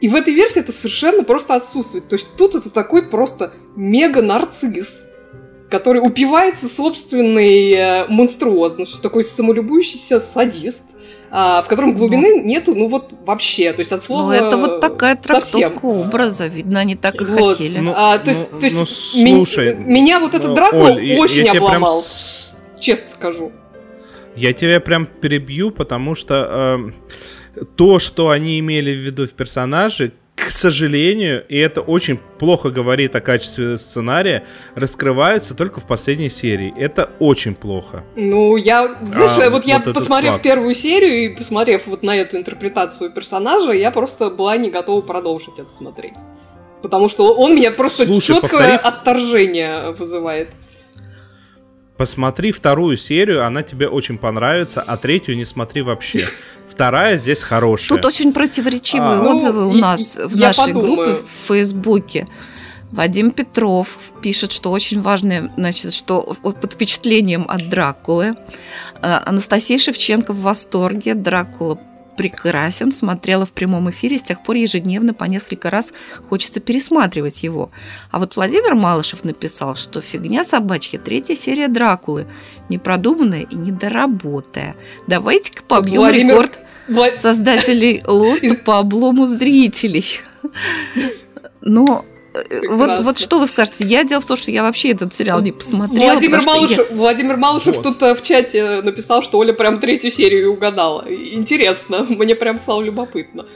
И 0.00 0.08
в 0.08 0.14
этой 0.14 0.34
версии 0.34 0.60
это 0.60 0.72
совершенно 0.72 1.22
просто 1.22 1.54
отсутствует. 1.54 2.08
То 2.08 2.14
есть 2.14 2.36
тут 2.36 2.54
это 2.54 2.70
такой 2.70 3.08
просто 3.08 3.52
мега-нарцисс, 3.76 5.08
который 5.68 6.00
упивается 6.00 6.66
собственной 6.66 7.72
э, 7.72 8.06
монструозностью, 8.08 9.00
такой 9.00 9.22
самолюбующийся 9.24 10.20
садист– 10.20 10.84
в 11.30 11.64
котором 11.68 11.94
глубины 11.94 12.36
ну. 12.36 12.44
нету, 12.44 12.74
ну 12.74 12.88
вот 12.88 13.12
вообще, 13.24 13.72
то 13.72 13.80
есть 13.80 13.92
от 13.92 14.02
слова. 14.02 14.26
Ну 14.26 14.32
это 14.32 14.56
вот 14.56 14.80
такая 14.80 15.14
трактовка 15.14 15.70
совсем. 15.70 15.78
образа, 15.82 16.46
видно, 16.48 16.80
они 16.80 16.96
так 16.96 17.20
и 17.20 17.24
вот. 17.24 17.52
хотели. 17.52 17.78
Ну, 17.78 17.92
а, 17.94 18.18
то 18.18 18.30
есть, 18.30 18.52
ну, 18.52 18.58
то 18.58 18.64
есть 18.64 18.76
ну, 18.78 18.86
слушай, 18.86 19.76
ми- 19.76 20.00
меня 20.00 20.18
вот 20.18 20.34
этот 20.34 20.48
ну, 20.48 20.54
Дракула 20.54 20.90
Оль, 20.90 21.16
очень 21.18 21.46
я, 21.46 21.52
я 21.52 21.60
обломал, 21.60 22.02
прям... 22.02 22.80
честно 22.80 23.10
скажу. 23.10 23.52
Я 24.34 24.52
тебя 24.52 24.80
прям 24.80 25.06
перебью, 25.06 25.70
потому 25.70 26.14
что 26.14 26.92
э, 27.56 27.64
то, 27.76 27.98
что 27.98 28.30
они 28.30 28.58
имели 28.58 28.92
в 28.92 28.98
виду 28.98 29.26
в 29.26 29.32
персонаже, 29.32 30.12
к 30.46 30.50
сожалению, 30.50 31.44
и 31.48 31.56
это 31.58 31.80
очень 31.80 32.18
плохо 32.38 32.70
говорит 32.70 33.14
о 33.14 33.20
качестве 33.20 33.76
сценария, 33.76 34.44
раскрывается 34.74 35.54
только 35.54 35.80
в 35.80 35.84
последней 35.84 36.30
серии. 36.30 36.72
Это 36.76 37.10
очень 37.18 37.54
плохо. 37.54 38.04
Ну, 38.16 38.56
я, 38.56 38.98
знаешь, 39.02 39.30
а, 39.38 39.50
вот, 39.50 39.52
вот 39.52 39.64
я 39.66 39.80
посмотрев 39.80 40.32
факт. 40.32 40.42
первую 40.42 40.74
серию 40.74 41.24
и 41.24 41.36
посмотрев 41.36 41.86
вот 41.86 42.02
на 42.02 42.16
эту 42.16 42.36
интерпретацию 42.36 43.10
персонажа, 43.12 43.72
я 43.72 43.90
просто 43.90 44.30
была 44.30 44.56
не 44.56 44.70
готова 44.70 45.00
продолжить 45.02 45.58
это 45.58 45.70
смотреть. 45.70 46.14
Потому 46.82 47.08
что 47.08 47.34
он 47.34 47.54
меня 47.54 47.70
просто 47.70 48.04
Слушай, 48.04 48.34
четкое 48.34 48.50
повторив... 48.50 48.84
отторжение 48.84 49.92
вызывает. 49.92 50.48
Посмотри 52.00 52.50
вторую 52.50 52.96
серию, 52.96 53.44
она 53.44 53.62
тебе 53.62 53.86
очень 53.86 54.16
понравится, 54.16 54.82
а 54.86 54.96
третью 54.96 55.36
не 55.36 55.44
смотри 55.44 55.82
вообще. 55.82 56.24
Вторая 56.80 57.18
здесь 57.18 57.42
хорошая. 57.42 57.88
Тут 57.90 58.06
очень 58.06 58.32
противоречивые 58.32 59.20
а, 59.20 59.34
отзывы 59.34 59.64
ну, 59.64 59.68
у 59.68 59.74
нас 59.74 60.16
и, 60.16 60.22
в 60.22 60.34
нашей 60.34 60.72
подумаю. 60.72 60.96
группе 60.96 61.12
в 61.26 61.48
Фейсбуке. 61.48 62.26
Вадим 62.90 63.32
Петров 63.32 63.98
пишет, 64.22 64.50
что 64.50 64.70
очень 64.70 65.02
важное, 65.02 65.52
значит, 65.58 65.92
что 65.92 66.22
под 66.42 66.72
впечатлением 66.72 67.44
от 67.50 67.68
Дракулы. 67.68 68.34
А, 69.02 69.22
Анастасия 69.26 69.76
Шевченко 69.76 70.32
в 70.32 70.40
восторге. 70.40 71.12
Дракула 71.14 71.78
прекрасен, 72.16 72.92
смотрела 72.92 73.44
в 73.44 73.52
прямом 73.52 73.90
эфире, 73.90 74.16
с 74.16 74.22
тех 74.22 74.42
пор 74.42 74.56
ежедневно 74.56 75.12
по 75.12 75.24
несколько 75.24 75.68
раз 75.68 75.92
хочется 76.30 76.60
пересматривать 76.60 77.42
его. 77.42 77.70
А 78.10 78.18
вот 78.18 78.36
Владимир 78.36 78.74
Малышев 78.74 79.22
написал, 79.22 79.74
что 79.74 80.00
фигня 80.00 80.44
собачья, 80.44 80.98
третья 80.98 81.34
серия 81.34 81.68
Дракулы, 81.68 82.26
непродуманная 82.70 83.42
и 83.42 83.54
недоработая. 83.54 84.76
Давайте-ка 85.06 85.62
побьем 85.62 86.00
Владимир... 86.00 86.32
рекорд 86.32 86.58
Влад... 86.90 87.20
создателей 87.20 88.02
Лоста 88.06 88.54
по 88.64 88.78
облому 88.78 89.26
зрителей. 89.26 90.20
Но 91.62 92.04
вот, 92.68 93.00
вот 93.00 93.18
что 93.18 93.38
вы 93.38 93.46
скажете? 93.46 93.84
Я 93.84 94.04
дело 94.04 94.20
в 94.20 94.24
том, 94.24 94.36
что 94.36 94.50
я 94.50 94.62
вообще 94.62 94.90
этот 94.90 95.14
сериал 95.14 95.40
не 95.40 95.52
посмотрела. 95.52 96.12
Владимир 96.12 96.42
Малышев, 96.42 96.90
я... 96.90 96.96
Владимир 96.96 97.36
Малышев 97.36 97.76
вот. 97.76 97.82
тут 97.82 98.02
э, 98.02 98.14
в 98.14 98.22
чате 98.22 98.82
написал, 98.82 99.22
что 99.22 99.38
Оля 99.38 99.52
прям 99.52 99.80
третью 99.80 100.10
серию 100.10 100.52
угадала. 100.52 101.04
Интересно, 101.08 102.06
мне 102.08 102.34
прям 102.34 102.60
стало 102.60 102.82
любопытно. 102.82 103.46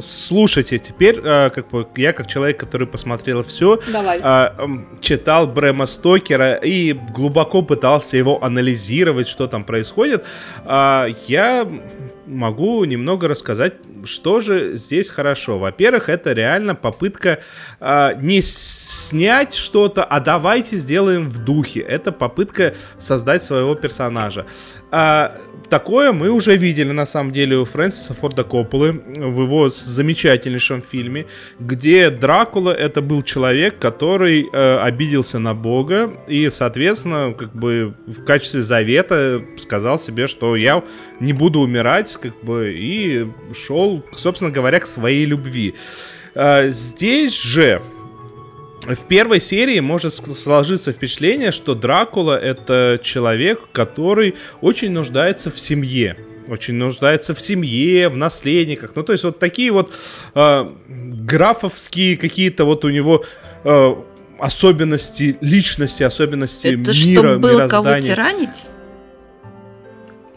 Слушайте, 0.00 0.78
теперь 0.78 1.20
э, 1.22 1.50
как 1.50 1.68
бы 1.70 1.86
я 1.96 2.12
как 2.12 2.26
человек, 2.26 2.58
который 2.58 2.86
посмотрел 2.86 3.42
все. 3.42 3.78
Э, 3.88 4.50
читал 5.00 5.46
Брэма 5.46 5.86
Стокера 5.86 6.54
и 6.54 6.92
глубоко 6.92 7.62
пытался 7.62 8.16
его 8.16 8.42
анализировать, 8.42 9.28
что 9.28 9.46
там 9.46 9.64
происходит. 9.64 10.24
Я 10.64 11.68
могу 12.26 12.84
немного 12.84 13.28
рассказать, 13.28 13.74
что 14.04 14.40
же 14.40 14.76
здесь 14.76 15.10
хорошо. 15.10 15.58
Во-первых, 15.58 16.08
это 16.08 16.32
реально 16.32 16.74
попытка 16.74 17.40
э, 17.80 18.14
не 18.20 18.42
снять 18.42 19.54
что-то, 19.54 20.04
а 20.04 20.20
давайте 20.20 20.76
сделаем 20.76 21.28
в 21.28 21.38
духе. 21.38 21.80
Это 21.80 22.12
попытка 22.12 22.74
создать 22.98 23.42
своего 23.42 23.74
персонажа. 23.74 24.46
А, 24.90 25.36
такое 25.72 26.12
мы 26.12 26.28
уже 26.28 26.54
видели, 26.56 26.92
на 26.92 27.06
самом 27.06 27.32
деле, 27.32 27.56
у 27.56 27.64
Фрэнсиса 27.64 28.12
Форда 28.12 28.44
Копполы 28.44 28.92
в 29.16 29.40
его 29.40 29.70
замечательнейшем 29.70 30.82
фильме, 30.82 31.24
где 31.58 32.10
Дракула 32.10 32.72
это 32.72 33.00
был 33.00 33.22
человек, 33.22 33.78
который 33.78 34.46
э, 34.52 34.78
обиделся 34.82 35.38
на 35.38 35.54
Бога 35.54 36.10
и, 36.28 36.50
соответственно, 36.50 37.32
как 37.32 37.54
бы 37.54 37.94
в 38.06 38.22
качестве 38.22 38.60
завета 38.60 39.42
сказал 39.58 39.96
себе, 39.96 40.26
что 40.26 40.56
я 40.56 40.84
не 41.20 41.32
буду 41.32 41.60
умирать, 41.60 42.18
как 42.20 42.44
бы, 42.44 42.74
и 42.76 43.26
шел, 43.54 44.04
собственно 44.14 44.50
говоря, 44.50 44.78
к 44.78 44.86
своей 44.86 45.24
любви. 45.24 45.74
Э, 46.34 46.68
здесь 46.70 47.34
же 47.34 47.80
в 48.86 49.06
первой 49.06 49.40
серии 49.40 49.80
может 49.80 50.14
сложиться 50.14 50.92
впечатление, 50.92 51.52
что 51.52 51.74
Дракула 51.74 52.38
это 52.38 52.98
человек, 53.02 53.68
который 53.72 54.34
очень 54.60 54.90
нуждается 54.90 55.50
в 55.50 55.58
семье. 55.58 56.16
Очень 56.48 56.74
нуждается 56.74 57.34
в 57.34 57.40
семье, 57.40 58.08
в 58.08 58.16
наследниках. 58.16 58.92
Ну, 58.94 59.02
то 59.02 59.12
есть 59.12 59.24
вот 59.24 59.38
такие 59.38 59.70
вот 59.70 59.92
э, 60.34 60.70
графовские 60.88 62.16
какие-то 62.16 62.64
вот 62.64 62.84
у 62.84 62.90
него 62.90 63.24
э, 63.64 63.94
особенности 64.38 65.36
личности, 65.40 66.02
особенности 66.02 66.66
это 66.66 66.76
мира, 66.78 66.92
чтобы 66.92 67.38
было 67.38 67.68
кого 67.68 68.00
тиранить? 68.00 68.66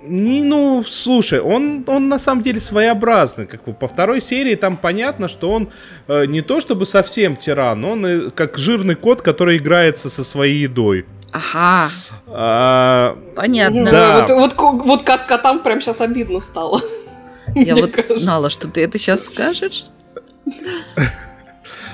Не, 0.07 0.43
ну, 0.43 0.83
слушай, 0.87 1.39
он, 1.39 1.83
он 1.87 2.09
на 2.09 2.19
самом 2.19 2.41
деле 2.41 2.59
своеобразный. 2.59 3.45
Как 3.45 3.63
бы 3.63 3.73
по 3.73 3.87
второй 3.87 4.21
серии 4.21 4.55
там 4.55 4.77
понятно, 4.77 5.27
что 5.27 5.49
он 5.49 5.69
э, 6.07 6.25
не 6.25 6.41
то 6.41 6.59
чтобы 6.59 6.85
совсем 6.85 7.35
тиран, 7.35 7.83
он 7.83 8.05
э, 8.05 8.29
как 8.31 8.57
жирный 8.57 8.95
кот, 8.95 9.21
который 9.21 9.57
играется 9.57 10.09
со 10.09 10.23
своей 10.23 10.57
едой. 10.63 11.05
Ага. 11.31 11.89
А, 12.27 13.17
Понятно. 13.35 13.91
Да. 13.91 14.25
Вот, 14.27 14.55
вот, 14.57 14.83
вот 14.85 15.03
как 15.03 15.27
котам 15.27 15.63
прям 15.63 15.81
сейчас 15.81 16.01
обидно 16.01 16.39
стало. 16.39 16.81
Я 17.55 17.75
вот 17.75 17.91
кажется. 17.91 18.17
знала, 18.19 18.49
что 18.49 18.67
ты 18.69 18.83
это 18.83 18.97
сейчас 18.97 19.25
скажешь. 19.25 19.85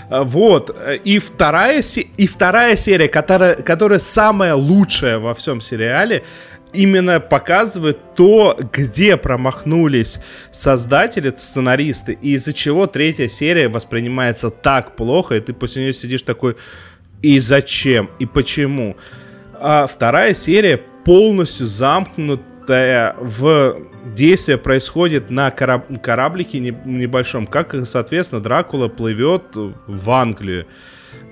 Вот. 0.09 0.75
И 1.05 1.19
вторая, 1.19 1.81
и 1.81 2.27
вторая 2.27 2.75
серия, 2.75 3.07
которая, 3.07 3.55
которая 3.55 3.99
самая 3.99 4.55
лучшая 4.55 5.19
во 5.19 5.33
всем 5.33 5.61
сериале, 5.61 6.23
именно 6.73 7.19
показывает 7.19 8.15
то, 8.15 8.57
где 8.71 9.17
промахнулись 9.17 10.19
создатели, 10.51 11.33
сценаристы, 11.35 12.17
и 12.21 12.33
из-за 12.33 12.53
чего 12.53 12.87
третья 12.87 13.27
серия 13.27 13.67
воспринимается 13.67 14.49
так 14.49 14.95
плохо, 14.95 15.35
и 15.35 15.39
ты 15.39 15.53
после 15.53 15.83
нее 15.83 15.93
сидишь 15.93 16.21
такой, 16.21 16.55
и 17.21 17.39
зачем, 17.39 18.09
и 18.19 18.25
почему. 18.25 18.97
А 19.53 19.85
вторая 19.85 20.33
серия 20.33 20.81
полностью 21.05 21.67
замкнутая 21.67 23.15
в 23.19 23.77
действие 24.15 24.57
происходит 24.57 25.29
на 25.29 25.51
кораб 25.51 25.85
кораблике 26.01 26.59
небольшом, 26.59 27.47
как, 27.47 27.75
соответственно, 27.85 28.41
Дракула 28.41 28.87
плывет 28.87 29.43
в 29.53 30.09
Англию. 30.09 30.67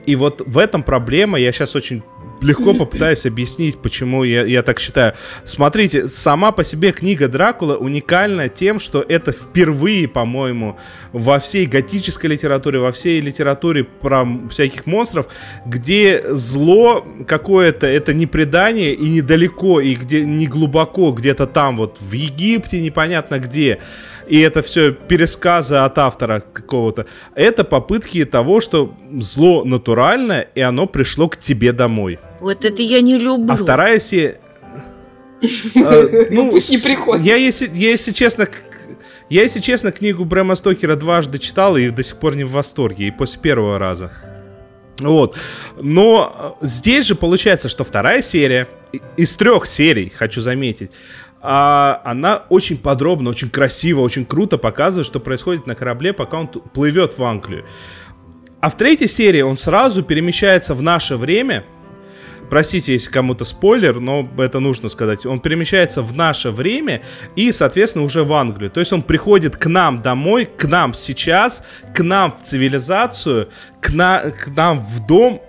И 0.05 0.15
вот 0.15 0.41
в 0.45 0.57
этом 0.57 0.83
проблема, 0.83 1.39
я 1.39 1.51
сейчас 1.51 1.75
очень 1.75 2.03
легко 2.41 2.73
попытаюсь 2.73 3.25
объяснить, 3.25 3.77
почему 3.77 4.23
я, 4.23 4.43
я 4.45 4.63
так 4.63 4.79
считаю. 4.79 5.13
Смотрите, 5.45 6.07
сама 6.07 6.51
по 6.51 6.63
себе 6.63 6.91
книга 6.91 7.27
Дракула 7.27 7.75
уникальна 7.75 8.49
тем, 8.49 8.79
что 8.79 9.05
это 9.07 9.31
впервые, 9.31 10.07
по-моему, 10.07 10.77
во 11.13 11.39
всей 11.39 11.65
готической 11.65 12.29
литературе, 12.29 12.79
во 12.79 12.91
всей 12.91 13.21
литературе 13.21 13.83
про 13.83 14.25
всяких 14.49 14.85
монстров, 14.85 15.27
где 15.65 16.23
зло 16.29 17.05
какое-то, 17.27 17.87
это 17.87 18.13
не 18.13 18.27
предание 18.27 18.93
и 18.93 19.09
недалеко, 19.09 19.79
и 19.79 19.95
где 19.95 20.25
не 20.25 20.47
глубоко, 20.47 21.11
где-то 21.11 21.47
там 21.47 21.77
вот 21.77 21.97
в 21.99 22.11
Египте, 22.13 22.81
непонятно 22.81 23.39
где, 23.39 23.79
и 24.29 24.39
это 24.39 24.61
все 24.61 24.91
пересказы 24.91 25.75
от 25.75 25.97
автора 25.97 26.39
какого-то. 26.39 27.07
Это 27.35 27.63
попытки 27.63 28.23
того, 28.25 28.61
что 28.61 28.95
зло 29.11 29.63
натуральное, 29.65 30.47
и 30.53 30.61
оно 30.61 30.85
пришло 30.85 31.27
к 31.27 31.37
тебе 31.37 31.73
домой. 31.73 32.19
Вот 32.39 32.63
это 32.63 32.81
я 32.81 33.01
не 33.01 33.17
люблю. 33.17 33.51
А 33.51 33.55
вторая 33.55 33.99
серия... 33.99 34.39
А, 35.75 36.27
ну, 36.29 36.51
Пусть 36.51 36.69
не 36.69 36.77
приходит. 36.77 37.25
Я, 37.25 37.37
если, 37.37 37.69
я, 37.73 37.89
если 37.89 38.11
честно, 38.11 38.47
я, 39.29 39.41
если 39.41 39.59
честно, 39.59 39.91
книгу 39.91 40.25
Брэма 40.25 40.55
Стокера 40.55 40.95
дважды 40.95 41.39
читал 41.39 41.75
и 41.75 41.89
до 41.89 42.03
сих 42.03 42.17
пор 42.17 42.35
не 42.35 42.43
в 42.43 42.51
восторге, 42.51 43.07
и 43.07 43.11
после 43.11 43.41
первого 43.41 43.79
раза. 43.79 44.11
Вот. 44.99 45.35
Но 45.79 46.57
здесь 46.61 47.05
же 47.05 47.15
получается, 47.15 47.67
что 47.67 47.83
вторая 47.83 48.21
серия, 48.21 48.67
из 49.17 49.35
трех 49.35 49.65
серий, 49.65 50.09
хочу 50.09 50.41
заметить, 50.41 50.91
а 51.41 52.01
она 52.03 52.43
очень 52.49 52.77
подробно, 52.77 53.29
очень 53.29 53.49
красиво, 53.49 54.01
очень 54.01 54.25
круто 54.25 54.57
показывает, 54.57 55.05
что 55.05 55.19
происходит 55.19 55.67
на 55.67 55.75
корабле, 55.75 56.13
пока 56.13 56.39
он 56.39 56.47
плывет 56.47 57.17
в 57.17 57.23
Англию. 57.23 57.65
А 58.61 58.69
в 58.69 58.75
третьей 58.75 59.07
серии 59.07 59.41
он 59.41 59.57
сразу 59.57 60.03
перемещается 60.03 60.73
в 60.73 60.81
наше 60.81 61.15
время. 61.15 61.63
Простите, 62.49 62.93
если 62.93 63.11
кому-то 63.11 63.45
спойлер, 63.45 63.99
но 63.99 64.27
это 64.37 64.59
нужно 64.59 64.89
сказать. 64.89 65.25
Он 65.25 65.39
перемещается 65.39 66.01
в 66.01 66.17
наше 66.17 66.49
время 66.49 67.03
и, 67.35 67.51
соответственно, 67.51 68.03
уже 68.03 68.23
в 68.23 68.33
Англию. 68.33 68.71
То 68.71 68.79
есть 68.79 68.91
он 68.91 69.03
приходит 69.03 69.55
к 69.55 69.67
нам 69.67 70.01
домой, 70.01 70.45
к 70.45 70.65
нам 70.65 70.93
сейчас, 70.93 71.63
к 71.93 72.03
нам 72.03 72.31
в 72.31 72.41
цивилизацию, 72.41 73.49
к, 73.79 73.93
на, 73.93 74.31
к 74.31 74.47
нам 74.47 74.79
в 74.79 75.05
дом, 75.05 75.41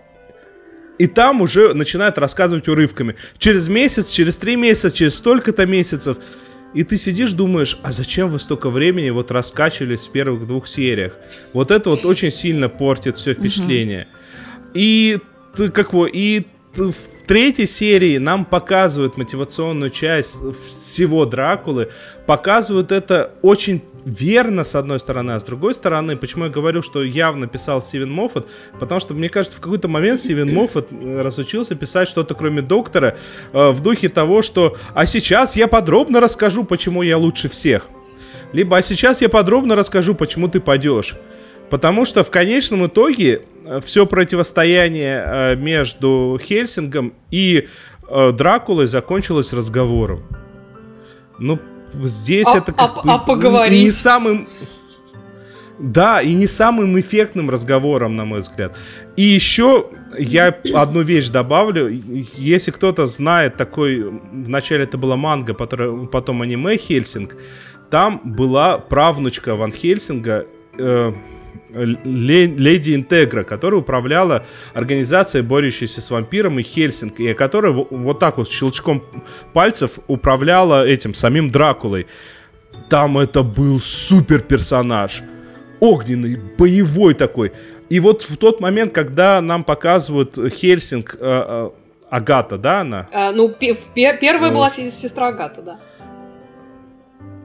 и 1.01 1.07
там 1.07 1.41
уже 1.41 1.73
начинают 1.73 2.19
рассказывать 2.19 2.69
урывками. 2.69 3.17
Через 3.39 3.69
месяц, 3.69 4.11
через 4.11 4.37
три 4.37 4.57
месяца, 4.57 4.91
через 4.91 5.15
столько-то 5.15 5.65
месяцев. 5.65 6.19
И 6.75 6.83
ты 6.83 6.99
сидишь, 6.99 7.33
думаешь, 7.33 7.79
а 7.83 7.91
зачем 7.91 8.29
вы 8.29 8.39
столько 8.39 8.69
времени 8.69 9.09
вот 9.09 9.31
раскачивались 9.31 10.09
в 10.09 10.13
первых 10.13 10.47
двух 10.47 10.69
сериях? 10.69 11.17
Вот 11.55 11.71
это 11.71 11.89
вот 11.89 12.05
очень 12.05 12.31
сильно 12.31 12.69
портит 12.69 13.17
все 13.17 13.33
впечатление. 13.33 14.09
И 14.75 15.21
ты 15.57 15.71
как 15.71 15.95
бы, 15.95 16.11
и 16.11 16.47
в 16.75 16.93
третьей 17.27 17.67
серии 17.67 18.19
нам 18.19 18.45
показывают 18.45 19.17
мотивационную 19.17 19.89
часть 19.89 20.39
всего 20.67 21.25
Дракулы, 21.25 21.89
показывают 22.27 22.93
это 22.93 23.33
очень 23.41 23.81
верно, 24.05 24.65
с 24.65 24.75
одной 24.75 25.01
стороны, 25.01 25.33
а 25.33 25.41
с 25.41 25.45
другой 25.45 25.75
стороны, 25.75 26.17
почему 26.17 26.45
я 26.45 26.51
говорю, 26.51 26.83
что 26.83 27.03
явно 27.03 27.47
писал 27.47 27.83
Стивен 27.83 28.11
Моффат, 28.11 28.47
потому 28.79 29.01
что, 29.01 29.15
мне 29.15 29.29
кажется, 29.29 29.59
в 29.59 29.61
какой-то 29.61 29.89
момент 29.89 30.21
Стивен 30.21 30.55
Моффат 30.55 30.89
разучился 30.91 31.75
писать 31.75 32.09
что-то 32.09 32.35
кроме 32.35 32.63
доктора 32.63 33.17
э, 33.53 33.71
в 33.71 33.81
духе 33.83 34.09
того, 34.09 34.43
что 34.43 34.77
«а 34.95 35.07
сейчас 35.07 35.57
я 35.57 35.69
подробно 35.69 36.21
расскажу, 36.21 36.65
почему 36.65 37.03
я 37.03 37.19
лучше 37.19 37.49
всех». 37.49 37.89
Либо 38.53 38.77
«а 38.77 38.83
сейчас 38.83 39.23
я 39.23 39.29
подробно 39.29 39.77
расскажу, 39.77 40.15
почему 40.15 40.49
ты 40.49 40.61
падешь». 40.61 41.17
Потому 41.71 42.05
что 42.05 42.25
в 42.25 42.31
конечном 42.31 42.87
итоге 42.87 43.43
э, 43.65 43.81
все 43.81 44.05
противостояние 44.05 45.25
э, 45.25 45.57
между 45.57 46.39
Хельсингом 46.43 47.15
и 47.31 47.69
э, 48.09 48.33
Дракулой 48.33 48.89
закончилось 48.89 49.53
разговором. 49.53 50.25
Ну, 51.39 51.61
здесь 51.93 52.49
а, 52.49 52.59
это 52.59 52.73
как 52.73 52.99
а, 52.99 53.03
бы 53.03 53.13
а 53.13 53.19
поговорить? 53.19 53.85
не 53.85 53.91
самым... 53.91 54.49
Да, 55.79 56.21
и 56.21 56.35
не 56.35 56.47
самым 56.47 57.01
эффектным 57.01 57.49
разговором, 57.49 58.15
на 58.15 58.27
мой 58.27 58.41
взгляд. 58.41 58.77
И 59.17 59.23
еще 59.23 59.89
я 60.19 60.55
одну 60.75 61.01
вещь 61.01 61.29
добавлю. 61.29 61.89
Если 61.89 62.71
кто-то 62.71 63.07
знает 63.07 63.57
такой... 63.57 64.05
Вначале 64.31 64.85
это 64.85 64.99
была 64.99 65.17
манга, 65.17 65.55
потом 65.55 66.43
аниме 66.43 66.77
Хельсинг. 66.77 67.37
Там 67.89 68.21
была 68.23 68.79
правнучка 68.79 69.57
Ван 69.57 69.73
Хельсинга, 69.73 70.47
э, 70.79 71.13
леди 71.73 72.95
Интегра, 72.95 73.43
которая 73.45 73.81
управляла 73.81 74.45
организацией, 74.75 75.43
борющейся 75.43 76.01
с 76.01 76.11
вампиром 76.11 76.59
и 76.59 76.63
Хельсинг, 76.63 77.21
и 77.21 77.35
которая 77.35 77.73
вот 77.73 78.19
так 78.19 78.39
вот 78.39 78.51
щелчком 78.51 79.03
пальцев 79.53 79.99
управляла 80.07 80.87
этим 80.87 81.15
самим 81.15 81.51
Дракулой. 81.51 82.07
Там 82.89 83.19
это 83.19 83.43
был 83.43 83.81
супер 83.81 84.41
персонаж. 84.41 85.23
Огненный, 85.81 86.37
боевой 86.37 87.15
такой. 87.15 87.53
И 87.89 88.01
вот 88.01 88.23
в 88.23 88.37
тот 88.37 88.61
момент, 88.61 88.93
когда 88.93 89.41
нам 89.41 89.65
показывают 89.65 90.37
Хельсинг, 90.53 91.17
э, 91.19 91.19
э, 91.21 91.71
Агата, 92.11 92.59
да, 92.59 92.81
она? 92.81 93.09
А, 93.13 93.33
ну, 93.33 93.49
первая 93.49 94.51
была 94.53 94.71
сестра 94.71 95.29
Агата, 95.29 95.63
да. 95.63 95.81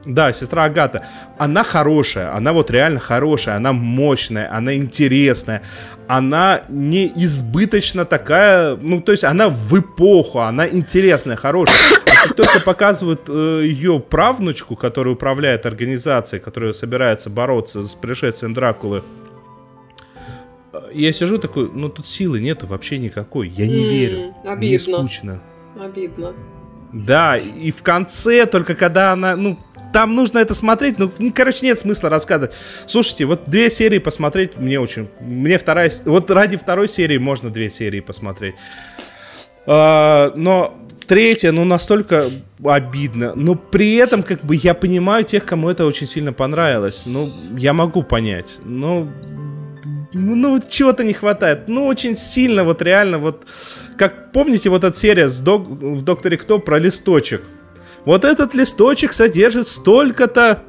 Да, 0.06 0.32
сестра 0.32 0.64
Агата. 0.64 1.04
Она 1.36 1.64
хорошая, 1.64 2.32
она 2.34 2.52
вот 2.52 2.70
реально 2.70 3.00
хорошая, 3.00 3.56
она 3.56 3.72
мощная, 3.72 4.54
она 4.54 4.74
интересная, 4.74 5.62
она 6.06 6.62
не 6.68 7.08
избыточно 7.16 8.04
такая, 8.04 8.76
ну, 8.76 9.00
то 9.00 9.10
есть 9.10 9.24
она 9.24 9.48
в 9.48 9.78
эпоху, 9.78 10.38
она 10.38 10.68
интересная, 10.68 11.36
хорошая. 11.36 11.76
А 12.06 12.28
как 12.28 12.36
только 12.36 12.60
показывают 12.60 13.22
э, 13.28 13.62
ее 13.64 13.98
правнучку, 13.98 14.76
которая 14.76 15.14
управляет 15.14 15.66
организацией, 15.66 16.40
которая 16.40 16.72
собирается 16.72 17.28
бороться 17.28 17.82
с 17.82 17.94
пришествием 17.96 18.54
Дракулы, 18.54 19.02
э, 20.72 20.80
я 20.94 21.12
сижу 21.12 21.38
такой, 21.38 21.68
ну 21.74 21.88
тут 21.88 22.06
силы 22.06 22.40
нету 22.40 22.66
вообще 22.68 22.98
никакой, 22.98 23.48
я 23.48 23.66
не 23.66 23.82
mm, 23.82 23.88
верю, 23.88 24.34
обидно. 24.44 24.56
мне 24.56 24.78
скучно. 24.78 25.42
Обидно. 25.78 26.32
Да, 26.92 27.36
и 27.36 27.70
в 27.72 27.82
конце, 27.82 28.46
только 28.46 28.74
когда 28.74 29.12
она, 29.12 29.36
ну, 29.36 29.58
там 29.96 30.14
нужно 30.14 30.40
это 30.40 30.52
смотреть, 30.52 30.98
ну, 30.98 31.10
короче, 31.34 31.64
нет 31.64 31.78
смысла 31.78 32.10
рассказывать. 32.10 32.54
Слушайте, 32.86 33.24
вот 33.24 33.44
две 33.46 33.70
серии 33.70 33.96
посмотреть 33.96 34.58
мне 34.58 34.78
очень... 34.78 35.08
Мне 35.20 35.56
вторая... 35.56 35.90
Вот 36.04 36.30
ради 36.30 36.58
второй 36.58 36.86
серии 36.86 37.16
можно 37.16 37.48
две 37.48 37.70
серии 37.70 38.00
посмотреть. 38.00 38.56
А, 39.64 40.34
но 40.36 40.76
третья, 41.06 41.50
ну, 41.50 41.64
настолько 41.64 42.26
обидно. 42.62 43.32
Но 43.34 43.54
при 43.54 43.94
этом, 43.94 44.22
как 44.22 44.44
бы, 44.44 44.54
я 44.56 44.74
понимаю 44.74 45.24
тех, 45.24 45.46
кому 45.46 45.70
это 45.70 45.86
очень 45.86 46.06
сильно 46.06 46.34
понравилось. 46.34 47.04
Ну, 47.06 47.32
я 47.56 47.72
могу 47.72 48.02
понять. 48.02 48.58
Ну, 48.66 49.10
ну, 50.12 50.60
чего-то 50.68 51.04
не 51.04 51.14
хватает. 51.14 51.68
Ну, 51.68 51.86
очень 51.86 52.16
сильно, 52.16 52.64
вот 52.64 52.82
реально, 52.82 53.16
вот... 53.16 53.46
Как 53.96 54.30
помните, 54.32 54.68
вот 54.68 54.84
эта 54.84 54.94
серия 54.94 55.30
с 55.30 55.38
док, 55.38 55.66
в 55.66 56.02
«Докторе 56.02 56.36
Кто» 56.36 56.58
про 56.58 56.78
листочек? 56.78 57.44
Вот 58.06 58.24
этот 58.24 58.54
листочек 58.54 59.12
содержит 59.12 59.66
столько-то 59.66 60.62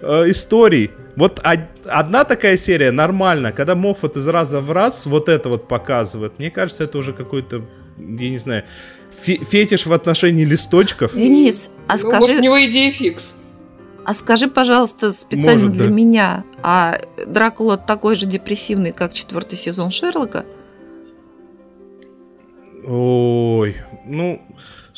э, 0.00 0.30
историй. 0.30 0.90
Вот 1.16 1.40
одна 1.84 2.24
такая 2.24 2.56
серия 2.56 2.90
нормально, 2.90 3.52
когда 3.52 3.74
Моффат 3.74 4.16
из 4.16 4.26
раза 4.26 4.60
в 4.60 4.72
раз 4.72 5.04
вот 5.06 5.28
это 5.28 5.48
вот 5.50 5.68
показывает. 5.68 6.38
Мне 6.38 6.50
кажется, 6.50 6.84
это 6.84 6.98
уже 6.98 7.12
какой-то, 7.12 7.64
я 7.98 8.30
не 8.30 8.38
знаю, 8.38 8.64
фетиш 9.20 9.86
в 9.86 9.92
отношении 9.92 10.44
листочков. 10.44 11.14
Денис, 11.14 11.70
а 11.88 11.94
ну, 11.94 11.98
скажи... 11.98 12.20
Может, 12.20 12.38
у 12.38 12.42
него 12.42 12.64
идея 12.66 12.90
фикс. 12.90 13.36
А 14.04 14.14
скажи, 14.14 14.48
пожалуйста, 14.48 15.12
специально 15.12 15.66
Может, 15.66 15.72
для 15.72 15.88
да. 15.88 15.92
меня, 15.92 16.44
а 16.62 17.00
Дракула 17.26 17.76
такой 17.76 18.14
же 18.16 18.24
депрессивный, 18.24 18.92
как 18.92 19.12
четвертый 19.12 19.58
сезон 19.58 19.90
Шерлока? 19.90 20.46
Ой, 22.86 23.76
ну, 24.06 24.40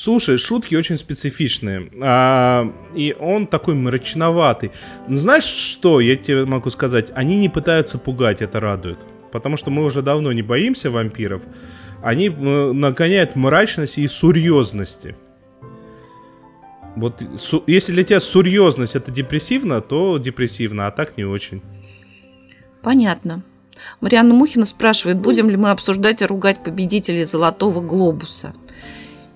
Слушай, 0.00 0.38
шутки 0.38 0.74
очень 0.74 0.96
специфичные. 0.96 1.90
А, 2.00 2.72
и 2.94 3.14
он 3.20 3.46
такой 3.46 3.74
мрачноватый. 3.74 4.70
Но 5.08 5.18
знаешь 5.18 5.44
что, 5.44 6.00
я 6.00 6.16
тебе 6.16 6.46
могу 6.46 6.70
сказать, 6.70 7.12
они 7.14 7.38
не 7.38 7.50
пытаются 7.50 7.98
пугать, 7.98 8.40
это 8.40 8.60
радует. 8.60 8.98
Потому 9.30 9.58
что 9.58 9.70
мы 9.70 9.84
уже 9.84 10.00
давно 10.00 10.32
не 10.32 10.40
боимся 10.40 10.90
вампиров. 10.90 11.42
Они 12.02 12.28
э, 12.28 12.72
нагоняют 12.72 13.36
мрачности 13.36 14.00
и 14.00 14.08
серьезности. 14.08 15.16
Вот 16.96 17.22
су- 17.38 17.64
если 17.66 17.92
для 17.92 18.04
тебя 18.04 18.20
серьезность 18.20 18.96
это 18.96 19.12
депрессивно, 19.12 19.82
то 19.82 20.16
депрессивно, 20.16 20.86
а 20.86 20.92
так 20.92 21.18
не 21.18 21.26
очень. 21.26 21.60
Понятно. 22.80 23.42
Марианна 24.00 24.32
Мухина 24.32 24.64
спрашивает, 24.64 25.20
будем 25.20 25.50
ли 25.50 25.58
мы 25.58 25.70
обсуждать 25.70 26.22
и 26.22 26.24
ругать 26.24 26.62
победителей 26.62 27.24
Золотого 27.24 27.82
Глобуса. 27.82 28.54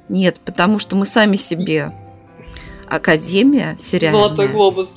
Нет, 0.08 0.40
потому 0.44 0.78
что 0.78 0.96
мы 0.96 1.06
сами 1.06 1.36
себе 1.36 1.92
Академия 2.88 3.76
сериальная. 3.80 4.22
Золотой 4.22 4.48
глобус. 4.48 4.96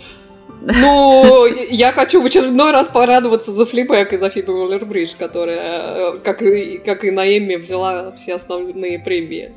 Ну, 0.62 1.46
я 1.46 1.92
хочу 1.92 2.22
в 2.22 2.26
очередной 2.26 2.72
раз 2.72 2.88
порадоваться 2.88 3.52
за 3.52 3.66
флибэк 3.66 4.14
и 4.14 4.18
за 4.18 4.30
Фиби 4.30 4.50
Уоллер-Бридж, 4.50 5.16
которая, 5.18 6.16
э, 6.16 6.20
как 6.20 6.42
и, 6.42 6.80
как 6.80 7.04
и 7.06 7.12
на 7.12 7.26
Эмми, 7.26 7.56
взяла 7.56 8.12
все 8.14 8.36
основные 8.36 9.00
премии. 9.00 9.54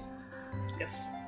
Yes. 0.80 1.20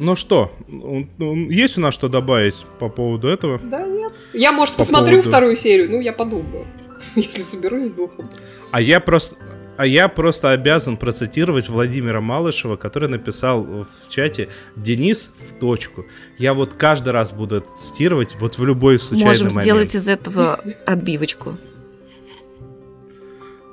Ну 0.00 0.14
что, 0.14 0.52
есть 0.68 1.76
у 1.76 1.80
нас 1.80 1.92
что 1.92 2.08
добавить 2.08 2.54
по 2.78 2.88
поводу 2.88 3.26
этого? 3.26 3.58
Да 3.58 3.84
нет. 3.84 4.12
Я, 4.32 4.52
может, 4.52 4.74
по 4.74 4.78
посмотрю 4.78 5.16
поводу... 5.16 5.28
вторую 5.28 5.56
серию, 5.56 5.90
ну, 5.90 6.00
я 6.00 6.12
подумаю, 6.12 6.66
если 7.16 7.42
соберусь 7.42 7.86
с 7.86 7.92
духом. 7.92 8.30
А 8.70 8.80
я 8.80 9.00
просто... 9.00 9.36
А 9.78 9.86
я 9.86 10.08
просто 10.08 10.50
обязан 10.50 10.96
процитировать 10.96 11.68
Владимира 11.68 12.20
Малышева, 12.20 12.74
который 12.74 13.08
написал 13.08 13.62
в 13.62 14.08
чате 14.08 14.48
«Денис 14.74 15.30
в 15.48 15.52
точку». 15.52 16.04
Я 16.36 16.52
вот 16.52 16.74
каждый 16.74 17.10
раз 17.10 17.30
буду 17.30 17.58
это 17.58 17.68
цитировать, 17.76 18.34
вот 18.40 18.58
в 18.58 18.64
любой 18.64 18.98
случайный 18.98 19.30
Можем 19.30 19.48
момент. 19.50 19.62
сделать 19.62 19.94
из 19.94 20.08
этого 20.08 20.58
отбивочку. 20.84 21.56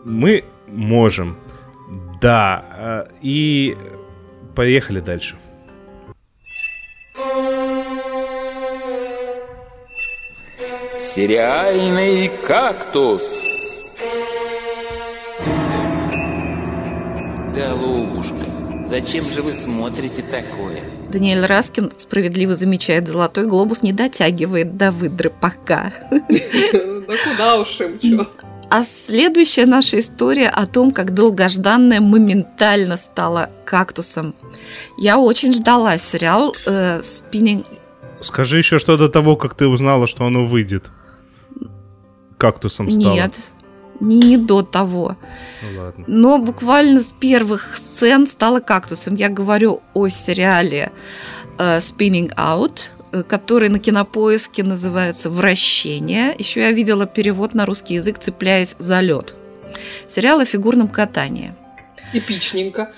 Мы 0.04 0.46
можем. 0.68 1.40
Да. 2.22 2.66
Э, 2.78 3.08
и 3.24 3.76
поехали 4.54 5.00
дальше. 5.00 5.38
Сериальный 10.96 12.30
кактус. 12.46 13.55
Голубушка, 17.56 18.36
зачем 18.86 19.30
же 19.30 19.42
вы 19.42 19.54
смотрите 19.54 20.22
такое? 20.24 20.84
Даниэль 21.10 21.46
Раскин 21.46 21.90
справедливо 21.90 22.54
замечает, 22.54 23.08
золотой 23.08 23.48
глобус 23.48 23.82
не 23.82 23.94
дотягивает 23.94 24.76
до 24.76 24.92
выдры 24.92 25.30
пока. 25.30 25.94
Да 26.10 27.14
куда 27.24 27.60
уж 27.60 27.80
им, 27.80 27.98
чё? 28.00 28.28
А 28.70 28.84
следующая 28.84 29.66
наша 29.66 30.00
история 30.00 30.50
о 30.50 30.66
том, 30.66 30.92
как 30.92 31.14
долгожданная 31.14 32.02
моментально 32.02 32.98
стала 32.98 33.50
кактусом. 33.64 34.36
Я 34.98 35.18
очень 35.18 35.54
ждала 35.54 35.98
сериал 35.98 36.54
э, 36.66 37.02
«Спиннинг». 37.04 37.68
Скажи 38.20 38.58
еще 38.58 38.80
что 38.80 38.98
до 38.98 39.08
того, 39.08 39.38
как 39.38 39.54
ты 39.54 39.68
узнала, 39.68 40.08
что 40.08 40.26
оно 40.26 40.44
выйдет. 40.44 40.92
Кактусом 42.38 42.90
стало. 42.90 43.14
Нет, 43.14 43.34
не, 44.00 44.18
не 44.18 44.38
до 44.38 44.62
того. 44.62 45.18
Ну, 45.62 45.82
ладно. 45.82 46.04
Но 46.08 46.38
буквально 46.38 47.02
с 47.02 47.12
первых 47.12 47.78
сцен 47.78 48.28
стала 48.28 48.60
кактусом. 48.60 49.16
Я 49.16 49.30
говорю 49.30 49.82
о 49.94 50.08
сериале 50.08 50.92
uh, 51.58 51.80
Spinning 51.80 52.34
Out, 52.36 52.82
э, 53.12 53.24
который 53.24 53.70
на 53.70 53.80
кинопоиске 53.80 54.64
называется 54.64 55.30
Вращение. 55.30 56.36
Еще 56.38 56.62
я 56.62 56.72
видела 56.72 57.06
перевод 57.06 57.54
на 57.54 57.66
русский 57.66 57.96
язык 57.96 58.20
Цепляясь 58.20 58.76
за 58.80 59.00
лед. 59.02 59.36
Сериал 60.10 60.40
о 60.40 60.46
фигурном 60.46 60.88
катании. 60.88 61.54
Эпичненько. 62.14 62.94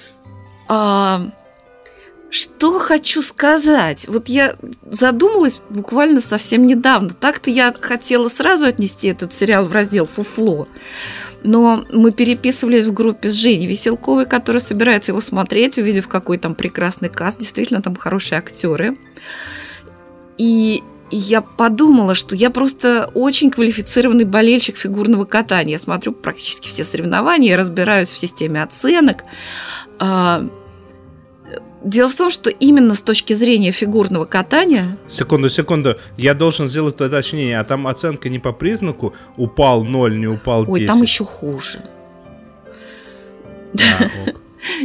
А, 0.67 1.29
что 2.29 2.77
хочу 2.79 3.21
сказать? 3.21 4.07
Вот 4.07 4.27
я 4.27 4.55
задумалась 4.89 5.61
буквально 5.69 6.21
совсем 6.21 6.65
недавно. 6.65 7.09
Так-то 7.09 7.49
я 7.49 7.73
хотела 7.79 8.27
сразу 8.27 8.65
отнести 8.65 9.07
этот 9.07 9.33
сериал 9.33 9.65
в 9.65 9.71
раздел 9.71 10.05
«Фуфло». 10.05 10.67
Но 11.43 11.85
мы 11.91 12.11
переписывались 12.11 12.85
в 12.85 12.93
группе 12.93 13.29
с 13.29 13.33
Женей 13.33 13.67
Веселковой, 13.67 14.25
которая 14.25 14.59
собирается 14.59 15.11
его 15.11 15.21
смотреть, 15.21 15.77
увидев, 15.77 16.07
какой 16.07 16.37
там 16.37 16.55
прекрасный 16.55 17.09
каст. 17.09 17.39
Действительно, 17.39 17.81
там 17.81 17.95
хорошие 17.95 18.39
актеры. 18.39 18.97
И 20.37 20.83
я 21.09 21.41
подумала, 21.41 22.15
что 22.15 22.35
я 22.35 22.49
просто 22.49 23.09
очень 23.13 23.49
квалифицированный 23.51 24.25
болельщик 24.25 24.77
фигурного 24.77 25.25
катания. 25.25 25.73
Я 25.73 25.79
смотрю 25.79 26.11
практически 26.11 26.67
все 26.67 26.83
соревнования, 26.83 27.55
разбираюсь 27.55 28.09
в 28.09 28.17
системе 28.17 28.63
оценок. 28.63 29.23
Дело 31.87 32.09
в 32.09 32.15
том, 32.15 32.29
что 32.31 32.49
именно 32.49 32.95
с 32.95 33.01
точки 33.01 33.31
зрения 33.31 33.71
фигурного 33.71 34.25
катания... 34.25 34.97
Секунду, 35.07 35.47
секунду. 35.47 35.97
Я 36.17 36.33
должен 36.33 36.67
сделать 36.67 36.99
уточнение. 36.99 37.57
А 37.57 37.63
там 37.63 37.87
оценка 37.87 38.27
не 38.27 38.39
по 38.39 38.51
признаку 38.51 39.13
упал 39.37 39.85
0, 39.85 40.19
не 40.19 40.27
упал 40.27 40.65
10? 40.65 40.73
Ой, 40.73 40.85
там 40.85 41.01
еще 41.01 41.23
хуже. 41.23 41.81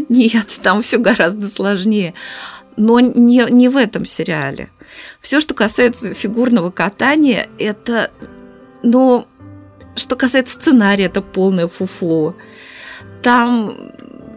Нет, 0.08 0.46
там 0.62 0.82
все 0.82 0.98
гораздо 0.98 1.48
сложнее. 1.48 2.14
Но 2.76 3.00
не, 3.00 3.50
не 3.50 3.68
в 3.68 3.76
этом 3.76 4.04
сериале. 4.04 4.70
Все, 5.20 5.40
что 5.40 5.54
касается 5.54 6.14
фигурного 6.14 6.70
катания, 6.70 7.48
это, 7.58 8.12
ну, 8.84 9.26
что 9.96 10.14
касается 10.14 10.54
сценария, 10.54 11.06
это 11.06 11.20
полное 11.20 11.66
фуфло. 11.66 12.36
Там, 13.22 13.92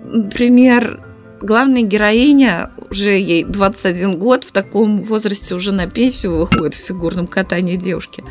например, 0.06 1.05
главная 1.46 1.84
героиня, 1.84 2.72
уже 2.90 3.12
ей 3.12 3.44
21 3.44 4.18
год, 4.20 4.44
в 4.44 4.52
таком 4.52 5.04
возрасте 5.04 5.56
уже 5.56 5.72
на 5.72 5.88
пенсию 5.88 6.38
выходит 6.38 6.76
в 6.76 6.80
фигурном 6.80 7.28
катании 7.28 7.78
девушки. 7.78 8.24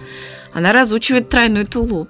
Она 0.53 0.73
разучивает 0.73 1.29
тройной 1.29 1.65
тулуп. 1.65 2.09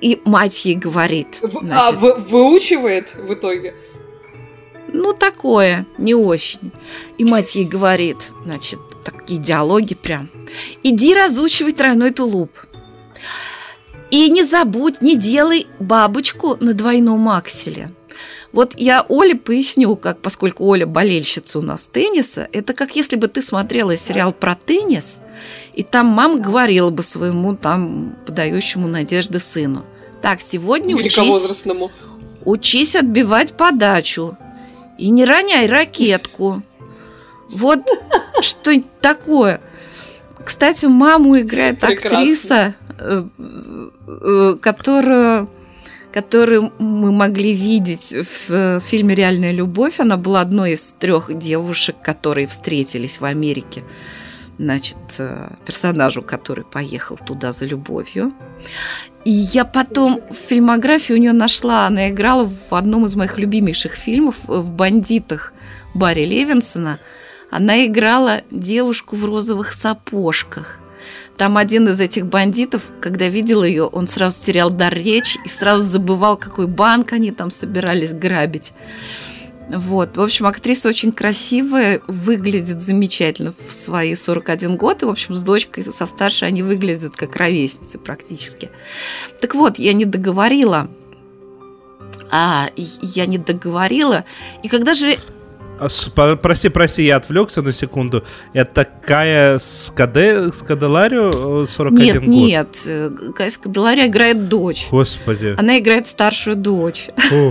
И 0.00 0.20
мать 0.24 0.64
ей 0.64 0.74
говорит. 0.74 1.38
В, 1.40 1.56
а, 1.56 1.60
значит, 1.60 1.96
а, 1.96 2.00
вы, 2.00 2.14
выучивает 2.14 3.14
в 3.14 3.32
итоге? 3.32 3.74
Ну, 4.92 5.12
такое, 5.12 5.86
не 5.98 6.14
очень. 6.14 6.70
И 7.18 7.24
мать 7.24 7.54
ей 7.54 7.64
говорит, 7.64 8.18
значит, 8.44 8.78
такие 9.04 9.40
диалоги 9.40 9.94
прям. 9.94 10.30
Иди 10.82 11.14
разучивай 11.14 11.72
тройной 11.72 12.10
тулуп. 12.10 12.52
И 14.10 14.30
не 14.30 14.44
забудь, 14.44 15.02
не 15.02 15.16
делай 15.16 15.66
бабочку 15.80 16.56
на 16.60 16.74
двойном 16.74 17.28
акселе. 17.28 17.90
Вот 18.56 18.72
я 18.78 19.04
Оле 19.10 19.34
поясню, 19.34 19.96
как, 19.96 20.22
поскольку 20.22 20.64
Оля 20.64 20.86
болельщица 20.86 21.58
у 21.58 21.62
нас 21.62 21.88
тенниса, 21.88 22.48
это 22.52 22.72
как 22.72 22.96
если 22.96 23.16
бы 23.16 23.28
ты 23.28 23.42
смотрела 23.42 23.98
сериал 23.98 24.32
про 24.32 24.54
теннис, 24.54 25.20
и 25.74 25.82
там 25.82 26.06
мама 26.06 26.38
говорила 26.38 26.88
бы 26.88 27.02
своему 27.02 27.54
там 27.54 28.16
подающему 28.24 28.88
надежды 28.88 29.40
сыну. 29.40 29.84
Так, 30.22 30.40
сегодня 30.40 30.96
учись, 30.96 31.66
учись 32.46 32.96
отбивать 32.96 33.52
подачу 33.58 34.38
и 34.96 35.10
не 35.10 35.26
роняй 35.26 35.66
ракетку. 35.66 36.62
Вот 37.50 37.80
что 38.40 38.72
такое. 39.02 39.60
Кстати, 40.42 40.86
маму 40.86 41.38
играет 41.38 41.80
Прекрасно. 41.80 42.18
актриса, 42.20 42.74
э, 42.98 43.24
э, 44.08 44.56
которую 44.62 45.50
которую 46.16 46.72
мы 46.78 47.12
могли 47.12 47.52
видеть 47.52 48.14
в 48.14 48.50
э, 48.50 48.80
фильме 48.80 49.14
«Реальная 49.14 49.52
любовь». 49.52 50.00
Она 50.00 50.16
была 50.16 50.40
одной 50.40 50.72
из 50.72 50.96
трех 50.98 51.38
девушек, 51.38 51.96
которые 52.02 52.46
встретились 52.46 53.20
в 53.20 53.26
Америке. 53.26 53.84
Значит, 54.58 54.96
э, 55.18 55.50
персонажу, 55.66 56.22
который 56.22 56.64
поехал 56.64 57.18
туда 57.18 57.52
за 57.52 57.66
любовью. 57.66 58.32
И 59.26 59.30
я 59.30 59.66
потом 59.66 60.22
в 60.30 60.48
фильмографии 60.48 61.12
у 61.12 61.18
нее 61.18 61.34
нашла, 61.34 61.86
она 61.86 62.08
играла 62.08 62.50
в 62.70 62.74
одном 62.74 63.04
из 63.04 63.14
моих 63.14 63.38
любимейших 63.38 63.92
фильмов 63.92 64.36
в 64.46 64.70
«Бандитах» 64.70 65.52
Барри 65.94 66.24
Левинсона. 66.24 66.98
Она 67.50 67.84
играла 67.84 68.40
девушку 68.50 69.16
в 69.16 69.24
розовых 69.26 69.74
сапожках. 69.74 70.80
Там 71.36 71.58
один 71.58 71.88
из 71.88 72.00
этих 72.00 72.26
бандитов, 72.26 72.82
когда 73.00 73.28
видел 73.28 73.62
ее, 73.62 73.84
он 73.84 74.06
сразу 74.06 74.36
терял 74.44 74.70
дар 74.70 74.94
речи 74.94 75.38
и 75.44 75.48
сразу 75.48 75.84
забывал, 75.84 76.36
какой 76.36 76.66
банк 76.66 77.12
они 77.12 77.30
там 77.30 77.50
собирались 77.50 78.12
грабить. 78.12 78.72
Вот. 79.68 80.16
В 80.16 80.22
общем, 80.22 80.46
актриса 80.46 80.88
очень 80.88 81.12
красивая, 81.12 82.00
выглядит 82.06 82.80
замечательно 82.80 83.52
в 83.66 83.72
свои 83.72 84.14
41 84.14 84.76
год. 84.76 85.02
И, 85.02 85.06
в 85.06 85.10
общем, 85.10 85.34
с 85.34 85.42
дочкой, 85.42 85.84
со 85.84 86.06
старшей 86.06 86.48
они 86.48 86.62
выглядят 86.62 87.16
как 87.16 87.36
ровесницы 87.36 87.98
практически. 87.98 88.70
Так 89.40 89.54
вот, 89.54 89.78
я 89.78 89.92
не 89.92 90.04
договорила. 90.04 90.88
А, 92.30 92.70
я 92.76 93.26
не 93.26 93.38
договорила. 93.38 94.24
И 94.62 94.68
когда 94.68 94.94
же 94.94 95.16
прости, 96.42 96.68
прости, 96.68 97.04
я 97.04 97.16
отвлекся 97.16 97.62
на 97.62 97.72
секунду. 97.72 98.24
Это 98.52 98.84
Кая 98.84 99.58
Скаде, 99.58 100.50
Скаделарио 100.52 101.64
41 101.64 102.04
нет, 102.04 102.16
год? 102.16 102.26
Нет, 102.26 102.68
нет. 102.86 103.34
Кая 103.34 103.50
Скаделарио 103.50 104.06
играет 104.06 104.48
дочь. 104.48 104.88
Господи. 104.90 105.54
Она 105.58 105.78
играет 105.78 106.06
старшую 106.06 106.56
дочь. 106.56 107.08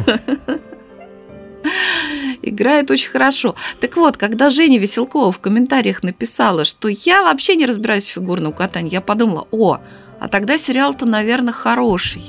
Играет 2.41 2.91
очень 2.91 3.09
хорошо. 3.09 3.55
Так 3.79 3.97
вот, 3.97 4.17
когда 4.17 4.51
Женя 4.51 4.77
Веселкова 4.77 5.31
в 5.31 5.39
комментариях 5.39 6.03
написала, 6.03 6.63
что 6.63 6.87
я 6.87 7.23
вообще 7.23 7.55
не 7.55 7.65
разбираюсь 7.65 8.07
в 8.07 8.11
фигурном 8.11 8.53
катании, 8.53 8.91
я 8.91 9.01
подумала, 9.01 9.47
о, 9.49 9.79
а 10.19 10.27
тогда 10.27 10.57
сериал-то, 10.57 11.05
наверное, 11.05 11.53
хороший. 11.53 12.21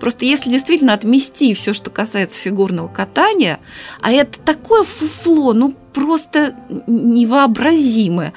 Просто 0.00 0.24
если 0.24 0.50
действительно 0.50 0.94
отмести 0.94 1.54
все, 1.54 1.72
что 1.72 1.90
касается 1.90 2.38
фигурного 2.38 2.88
катания, 2.88 3.60
а 4.00 4.12
это 4.12 4.38
такое 4.40 4.84
фуфло, 4.84 5.52
ну 5.52 5.74
просто 5.92 6.54
невообразимое. 6.86 8.32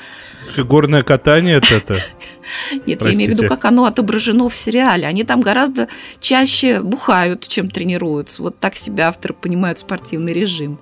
Фигурное 0.48 1.02
катание 1.02 1.58
это? 1.58 1.98
Нет, 2.86 3.00
Простите. 3.00 3.06
я 3.06 3.14
имею 3.14 3.32
в 3.32 3.40
виду, 3.40 3.48
как 3.50 3.66
оно 3.66 3.86
отображено 3.86 4.48
в 4.50 4.56
сериале. 4.56 5.08
Они 5.08 5.24
там 5.24 5.42
гораздо 5.42 5.88
чаще 6.20 6.82
бухают, 6.82 7.48
чем 7.48 7.70
тренируются. 7.70 8.44
Вот 8.44 8.60
так 8.60 8.76
себя 8.76 9.08
авторы 9.08 9.34
понимают 9.34 9.80
спортивный 9.80 10.34
режим. 10.34 10.80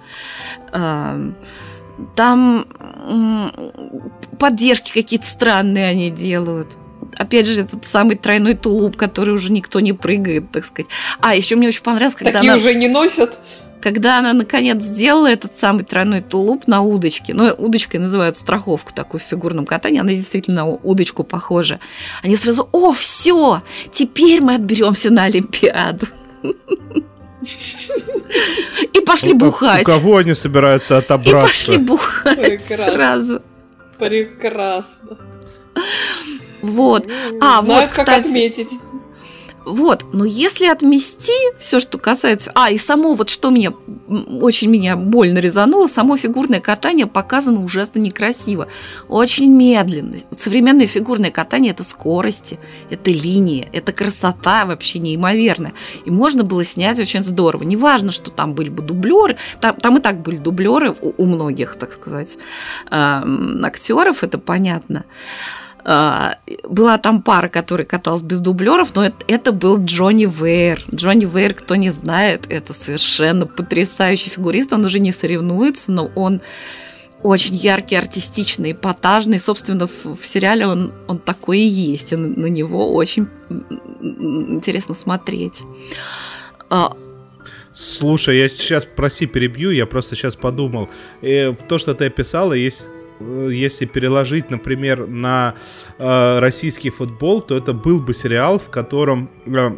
Там 2.15 2.65
поддержки 4.39 4.91
какие-то 4.91 5.27
странные 5.27 5.87
они 5.87 6.09
делают 6.09 6.77
опять 7.17 7.47
же, 7.47 7.61
этот 7.61 7.85
самый 7.85 8.15
тройной 8.15 8.55
тулуп, 8.55 8.97
который 8.97 9.33
уже 9.33 9.51
никто 9.51 9.79
не 9.79 9.93
прыгает, 9.93 10.51
так 10.51 10.65
сказать. 10.65 10.89
А, 11.19 11.35
еще 11.35 11.55
мне 11.55 11.67
очень 11.67 11.83
понравилось, 11.83 12.15
когда 12.15 12.33
Такие 12.33 12.51
она... 12.51 12.59
уже 12.59 12.75
не 12.75 12.87
носят? 12.87 13.37
Когда 13.81 14.19
она, 14.19 14.31
наконец, 14.31 14.81
сделала 14.81 15.27
этот 15.27 15.57
самый 15.57 15.83
тройной 15.83 16.21
тулуп 16.21 16.67
на 16.67 16.81
удочке, 16.81 17.33
ну, 17.33 17.53
удочкой 17.57 17.99
называют 17.99 18.37
страховку 18.37 18.93
такую 18.93 19.19
в 19.19 19.23
фигурном 19.23 19.65
катании, 19.65 19.99
она 19.99 20.13
действительно 20.13 20.63
на 20.63 20.67
удочку 20.67 21.25
похожа. 21.25 21.79
Они 22.23 22.37
сразу, 22.37 22.69
о, 22.71 22.93
все, 22.93 23.61
теперь 23.91 24.41
мы 24.41 24.55
отберемся 24.55 25.09
на 25.09 25.23
Олимпиаду. 25.23 26.07
И 28.93 29.01
пошли 29.01 29.33
бухать. 29.33 29.81
У 29.81 29.85
кого 29.85 30.17
они 30.17 30.33
собираются 30.33 30.97
отобраться? 30.97 31.37
И 31.37 31.41
пошли 31.41 31.77
бухать 31.77 32.61
сразу. 32.61 33.41
Прекрасно. 33.99 35.17
Вот. 36.63 37.07
А, 37.41 37.61
Знают, 37.61 37.67
вот, 37.67 37.89
кстати, 37.89 38.09
как 38.09 38.25
отметить. 38.25 38.71
Вот, 39.65 40.05
но 40.11 40.25
если 40.25 40.65
отмести 40.65 41.31
все, 41.57 41.79
что 41.79 41.97
касается... 41.97 42.51
А, 42.53 42.69
и 42.69 42.77
само 42.77 43.15
вот 43.15 43.29
что 43.29 43.49
меня 43.49 43.73
очень 44.41 44.69
меня 44.69 44.97
больно 44.97 45.39
резануло, 45.39 45.87
само 45.87 46.17
фигурное 46.17 46.59
катание 46.59 47.07
показано 47.07 47.63
ужасно 47.63 47.99
некрасиво. 47.99 48.67
Очень 49.07 49.55
медленно. 49.55 50.17
Современное 50.37 50.85
фигурное 50.87 51.31
катание– 51.31 51.71
это 51.73 51.83
скорости, 51.83 52.59
это 52.89 53.09
линии, 53.11 53.69
это 53.71 53.93
красота 53.93 54.65
вообще 54.65 54.99
неимоверная. 54.99 55.73
И 56.03 56.11
можно 56.11 56.43
было 56.43 56.63
снять 56.65 56.99
очень 56.99 57.23
здорово. 57.23 57.63
Неважно, 57.63 58.11
что 58.11 58.31
там 58.31 58.53
были 58.53 58.69
бы 58.69 58.83
дублеры, 58.83 59.37
там, 59.61 59.75
там 59.75 59.97
и 59.97 60.01
так 60.01 60.21
были 60.21 60.37
дублеры 60.37 60.93
у, 60.99 61.13
у 61.17 61.25
многих, 61.25 61.75
так 61.75 61.93
сказать, 61.93 62.37
э, 62.91 63.23
актеров, 63.63 64.23
это 64.23 64.37
понятно. 64.37 65.05
А, 65.85 66.37
была 66.67 66.97
там 66.97 67.21
пара, 67.21 67.49
которая 67.49 67.85
каталась 67.85 68.21
без 68.21 68.39
дублеров, 68.39 68.95
но 68.95 69.05
это, 69.05 69.17
это 69.27 69.51
был 69.51 69.83
Джонни 69.83 70.25
Вейр. 70.25 70.81
Джонни 70.93 71.25
Вейр, 71.25 71.53
кто 71.53 71.75
не 71.75 71.89
знает, 71.89 72.45
это 72.49 72.73
совершенно 72.73 73.45
потрясающий 73.45 74.29
фигурист. 74.29 74.71
Он 74.71 74.85
уже 74.85 74.99
не 74.99 75.11
соревнуется, 75.11 75.91
но 75.91 76.09
он 76.15 76.41
очень 77.21 77.55
яркий, 77.55 77.95
артистичный, 77.95 78.71
эпатажный. 78.71 79.39
Собственно, 79.39 79.87
в, 79.87 80.17
в 80.17 80.25
сериале 80.25 80.67
он, 80.67 80.93
он 81.07 81.19
такой 81.19 81.59
и 81.59 81.67
есть. 81.67 82.13
И 82.13 82.15
на, 82.15 82.27
на 82.27 82.45
него 82.45 82.93
очень 82.93 83.27
интересно 83.99 84.93
смотреть. 84.93 85.63
А, 86.69 86.95
Слушай, 87.73 88.37
я 88.37 88.49
сейчас, 88.49 88.85
проси, 88.85 89.25
перебью, 89.25 89.71
я 89.71 89.87
просто 89.87 90.15
сейчас 90.15 90.35
подумал. 90.35 90.89
Э, 91.23 91.49
в 91.49 91.63
то, 91.67 91.79
что 91.79 91.95
ты 91.95 92.05
описала, 92.05 92.53
есть 92.53 92.87
если 93.19 93.85
переложить, 93.85 94.49
например, 94.49 95.07
на 95.07 95.55
э, 95.97 96.39
российский 96.39 96.89
футбол, 96.89 97.41
то 97.41 97.55
это 97.55 97.73
был 97.73 98.01
бы 98.01 98.13
сериал, 98.13 98.59
в 98.59 98.69
котором 98.69 99.29
э, 99.45 99.71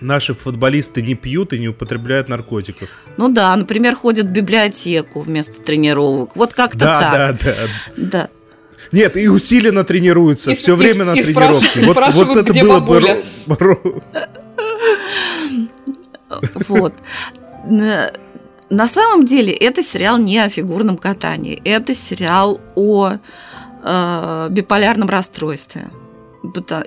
наши 0.00 0.34
футболисты 0.34 1.02
не 1.02 1.14
пьют 1.14 1.52
и 1.52 1.58
не 1.58 1.68
употребляют 1.68 2.28
наркотиков. 2.28 2.88
Ну 3.16 3.28
да, 3.28 3.54
например, 3.56 3.96
ходят 3.96 4.26
в 4.26 4.30
библиотеку 4.30 5.20
вместо 5.20 5.60
тренировок. 5.60 6.36
Вот 6.36 6.54
как-то 6.54 6.78
да, 6.78 7.00
так. 7.00 7.42
Да, 7.42 7.54
да, 7.96 8.06
да. 8.10 8.30
Нет, 8.92 9.16
и 9.16 9.28
усиленно 9.28 9.84
тренируются, 9.84 10.52
и, 10.52 10.54
все 10.54 10.72
и, 10.72 10.76
время 10.76 11.02
и, 11.02 11.06
на 11.06 11.14
и 11.14 11.22
тренировке. 11.22 11.80
Вот, 11.80 11.96
вот 12.14 12.36
это 12.36 12.52
было 12.54 12.80
бабуля? 12.80 13.24
бы... 13.46 14.02
Вот 16.68 16.94
на 18.70 18.86
самом 18.86 19.26
деле 19.26 19.52
это 19.52 19.82
сериал 19.82 20.18
не 20.18 20.38
о 20.38 20.48
фигурном 20.48 20.96
катании, 20.96 21.60
это 21.64 21.94
сериал 21.94 22.60
о 22.76 23.16
э, 23.82 24.48
биполярном 24.50 25.08
расстройстве. 25.08 25.88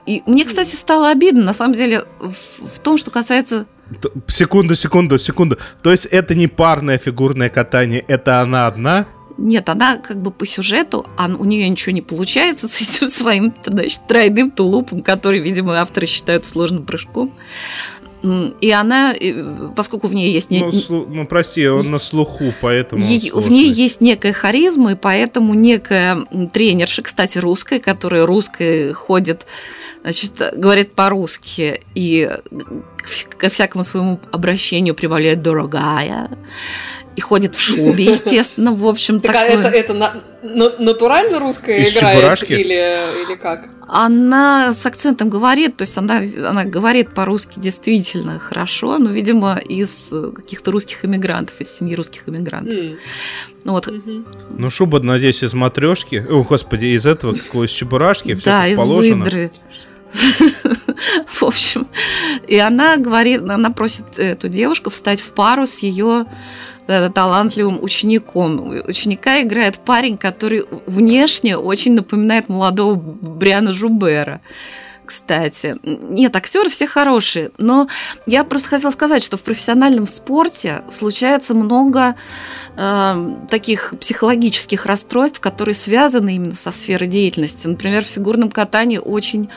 И 0.06 0.24
мне, 0.26 0.46
кстати, 0.46 0.76
стало 0.76 1.12
обидно, 1.12 1.44
на 1.44 1.54
самом 1.54 1.76
деле, 1.76 2.06
в, 2.20 2.34
в 2.76 2.80
том, 2.80 2.98
что 2.98 3.12
касается 3.12 3.68
Секунду, 4.28 4.76
секунду, 4.76 5.20
секунду. 5.20 5.58
То 5.84 5.92
есть 5.92 6.06
это 6.08 6.34
не 6.34 6.48
парное 6.48 6.98
фигурное 6.98 7.50
катание, 7.50 8.04
это 8.08 8.40
она 8.40 8.66
одна? 8.66 9.06
Нет, 9.38 9.68
она 9.70 9.98
как 9.98 10.22
бы 10.22 10.32
по 10.32 10.46
сюжету, 10.46 11.06
а 11.18 11.26
у 11.28 11.44
нее 11.46 11.68
ничего 11.68 11.92
не 11.92 12.02
получается 12.02 12.68
с 12.68 12.82
этим 12.82 13.10
своим 13.10 13.54
значит, 13.66 14.02
тройным 14.08 14.52
тулупом, 14.52 15.02
который, 15.02 15.40
видимо, 15.40 15.82
авторы 15.82 16.08
считают 16.08 16.46
сложным 16.46 16.86
прыжком. 16.86 17.34
И 18.24 18.72
она, 18.72 19.14
поскольку 19.76 20.08
в 20.08 20.14
ней 20.14 20.32
есть... 20.32 20.50
Не... 20.50 20.62
Ну, 20.62 20.72
слу... 20.72 21.06
ну, 21.10 21.28
прости, 21.28 21.68
он 21.68 21.92
на 21.92 22.00
слуху, 22.00 22.54
поэтому 22.62 23.04
Ей, 23.04 23.32
В 23.32 23.50
ней 23.52 23.70
есть 23.70 24.00
некая 24.00 24.32
харизма, 24.32 24.94
и 24.94 24.96
поэтому 24.96 25.54
некая 25.54 26.26
тренерша, 26.54 27.02
кстати, 27.02 27.38
русская, 27.38 27.80
которая 27.80 28.26
русская 28.26 28.94
ходит, 28.94 29.46
значит, 30.04 30.32
говорит 30.56 30.94
по-русски, 30.94 31.82
и 31.96 32.30
ко 33.38 33.50
всякому 33.50 33.84
своему 33.84 34.22
обращению 34.32 34.96
прибавляет 34.96 35.42
«дорогая», 35.42 36.30
и 37.16 37.22
ходит 37.22 37.56
в 37.56 37.62
шубе, 37.62 38.06
естественно, 38.06 38.74
в 38.74 38.86
общем 38.86 39.20
так. 39.20 39.36
А 39.36 39.44
это, 39.44 39.68
это 39.68 39.94
на, 39.94 40.22
на, 40.42 40.70
натурально 40.78 41.40
русская 41.40 41.84
Из 41.84 41.96
играет 41.96 42.50
или, 42.50 43.26
или 43.26 43.36
как? 43.36 43.70
Она 43.88 44.74
с 44.74 44.86
акцентом 44.86 45.30
говорит, 45.30 45.78
то 45.78 45.84
есть 45.84 45.98
она, 45.98 46.18
она 46.18 46.64
говорит 46.64 47.14
по-русски 47.14 47.60
действительно 47.60 48.40
хорошо, 48.40 48.98
но, 48.98 49.12
видимо, 49.12 49.58
из 49.58 50.10
каких-то 50.36 50.72
русских 50.72 51.06
иммигрантов, 51.06 51.60
из 51.60 51.70
семьи 51.76 51.96
русских 51.96 52.28
иммигрантов. 52.28 52.74
Mm. 52.74 52.98
Ну, 53.66 53.72
вот. 53.74 53.88
mm-hmm. 53.88 54.26
ну, 54.58 54.70
шуба, 54.70 55.00
надеюсь, 55.00 55.44
из 55.44 55.54
матрешки. 55.54 56.26
О, 56.30 56.44
господи, 56.44 56.88
из 56.88 57.06
этого, 57.06 57.34
какого, 57.34 57.66
из 57.66 57.72
чебурашки, 57.72 58.34
все 58.36 58.46
Да, 58.46 58.68
из 58.68 58.78
положено. 58.78 59.24
выдры. 59.24 59.52
В 61.28 61.44
общем, 61.44 61.88
и 62.48 62.58
она 62.58 62.98
говорит, 62.98 63.42
она 63.50 63.72
просит 63.72 64.06
эту 64.18 64.48
девушку 64.48 64.90
встать 64.90 65.22
в 65.22 65.32
пару 65.32 65.66
с 65.66 65.80
ее 65.80 66.26
талантливым 66.88 67.82
учеником. 67.82 68.70
Ученика 68.88 69.42
играет 69.42 69.78
парень, 69.80 70.18
который 70.18 70.66
внешне 70.86 71.58
очень 71.58 71.94
напоминает 71.94 72.50
молодого 72.50 72.96
Бриана 72.96 73.74
Жубера 73.74 74.42
кстати. 75.06 75.76
Нет, 75.84 76.36
актеры 76.36 76.70
все 76.70 76.88
хорошие, 76.88 77.52
но 77.58 77.88
я 78.26 78.44
просто 78.44 78.70
хотела 78.70 78.92
сказать, 78.92 79.24
что 79.24 79.38
в 79.38 79.42
профессиональном 79.42 80.08
спорте 80.08 80.82
случается 80.90 81.54
много 81.54 82.16
э, 82.76 83.36
таких 83.50 83.94
психологических 84.00 84.86
расстройств, 84.86 85.40
которые 85.40 85.76
связаны 85.76 86.36
именно 86.36 86.54
со 86.54 86.72
сферой 86.72 87.08
деятельности. 87.08 87.68
Например, 87.68 88.04
в 88.04 88.08
фигурном 88.08 88.50
катании 88.50 88.98
очень 88.98 89.50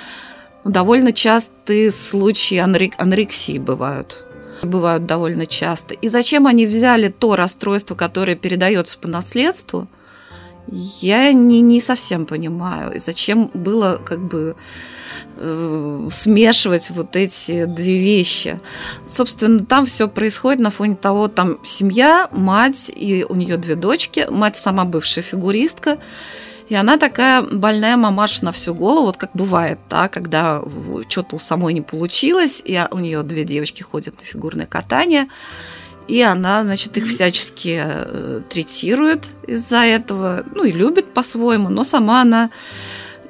ну, 0.65 0.71
довольно 0.71 1.13
частые 1.13 1.91
случаи 1.91 2.57
анорексии 2.59 3.59
бывают 3.59 4.26
бывают 4.67 5.07
довольно 5.07 5.47
часто. 5.47 5.95
И 5.95 6.09
зачем 6.09 6.47
они 6.47 6.67
взяли 6.67 7.09
то 7.09 7.37
расстройство, 7.37 7.95
которое 7.95 8.37
передается 8.37 8.99
по 8.99 9.09
наследству, 9.09 9.89
я 11.01 11.33
не, 11.33 11.61
не 11.61 11.81
совсем 11.81 12.25
понимаю. 12.25 12.95
И 12.95 12.99
зачем 12.99 13.51
было 13.55 14.01
как 14.05 14.21
бы 14.21 14.57
э, 15.37 16.09
смешивать 16.11 16.91
вот 16.91 17.17
эти 17.17 17.65
две 17.67 17.99
вещи. 17.99 18.61
Собственно, 19.07 19.61
там 19.65 19.87
все 19.87 20.09
происходит 20.09 20.61
на 20.61 20.71
фоне 20.71 20.97
того, 20.97 21.29
там 21.29 21.59
семья, 21.65 22.29
мать, 22.33 22.91
и 22.95 23.25
у 23.29 23.35
нее 23.35 23.57
две 23.57 23.77
дочки. 23.77 24.27
Мать 24.29 24.57
сама 24.57 24.85
бывшая 24.85 25.23
фигуристка. 25.23 25.99
И 26.69 26.75
она 26.75 26.99
такая 26.99 27.43
больная 27.43 27.97
мамаша 27.97 28.45
на 28.45 28.53
всю 28.53 28.75
голову, 28.75 29.07
вот 29.07 29.17
как 29.17 29.31
бывает, 29.35 29.79
да, 29.89 30.09
когда 30.09 30.63
что-то 31.09 31.37
у 31.37 31.39
самой 31.39 31.75
не 31.75 31.81
получилось, 31.81 32.61
и 32.65 32.83
у 32.91 32.99
нее 32.99 33.23
две 33.23 33.45
девочки 33.45 33.83
ходят 33.83 34.19
на 34.19 34.27
фигурное 34.27 34.67
катание, 34.67 35.29
и 36.09 36.21
она, 36.23 36.65
значит, 36.65 36.97
их 36.97 37.07
всячески 37.07 37.83
э, 37.85 38.41
третирует 38.49 39.27
из-за 39.47 39.79
этого, 39.79 40.45
ну 40.55 40.65
и 40.65 40.73
любит 40.73 41.13
по-своему, 41.13 41.69
но 41.69 41.85
сама 41.85 42.23
она 42.23 42.51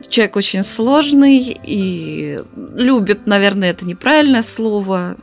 человек 0.09 0.37
очень 0.37 0.63
сложный 0.63 1.59
и 1.63 2.39
любит, 2.55 3.27
наверное, 3.27 3.71
это 3.71 3.85
неправильное 3.87 4.43
слово, 4.43 5.17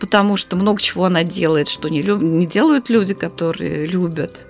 потому 0.00 0.36
что 0.36 0.56
много 0.56 0.80
чего 0.80 1.04
она 1.04 1.22
делает, 1.22 1.68
что 1.68 1.88
не, 1.88 2.02
люб... 2.02 2.22
не 2.22 2.46
делают 2.46 2.88
люди, 2.88 3.14
которые 3.14 3.86
любят. 3.86 4.46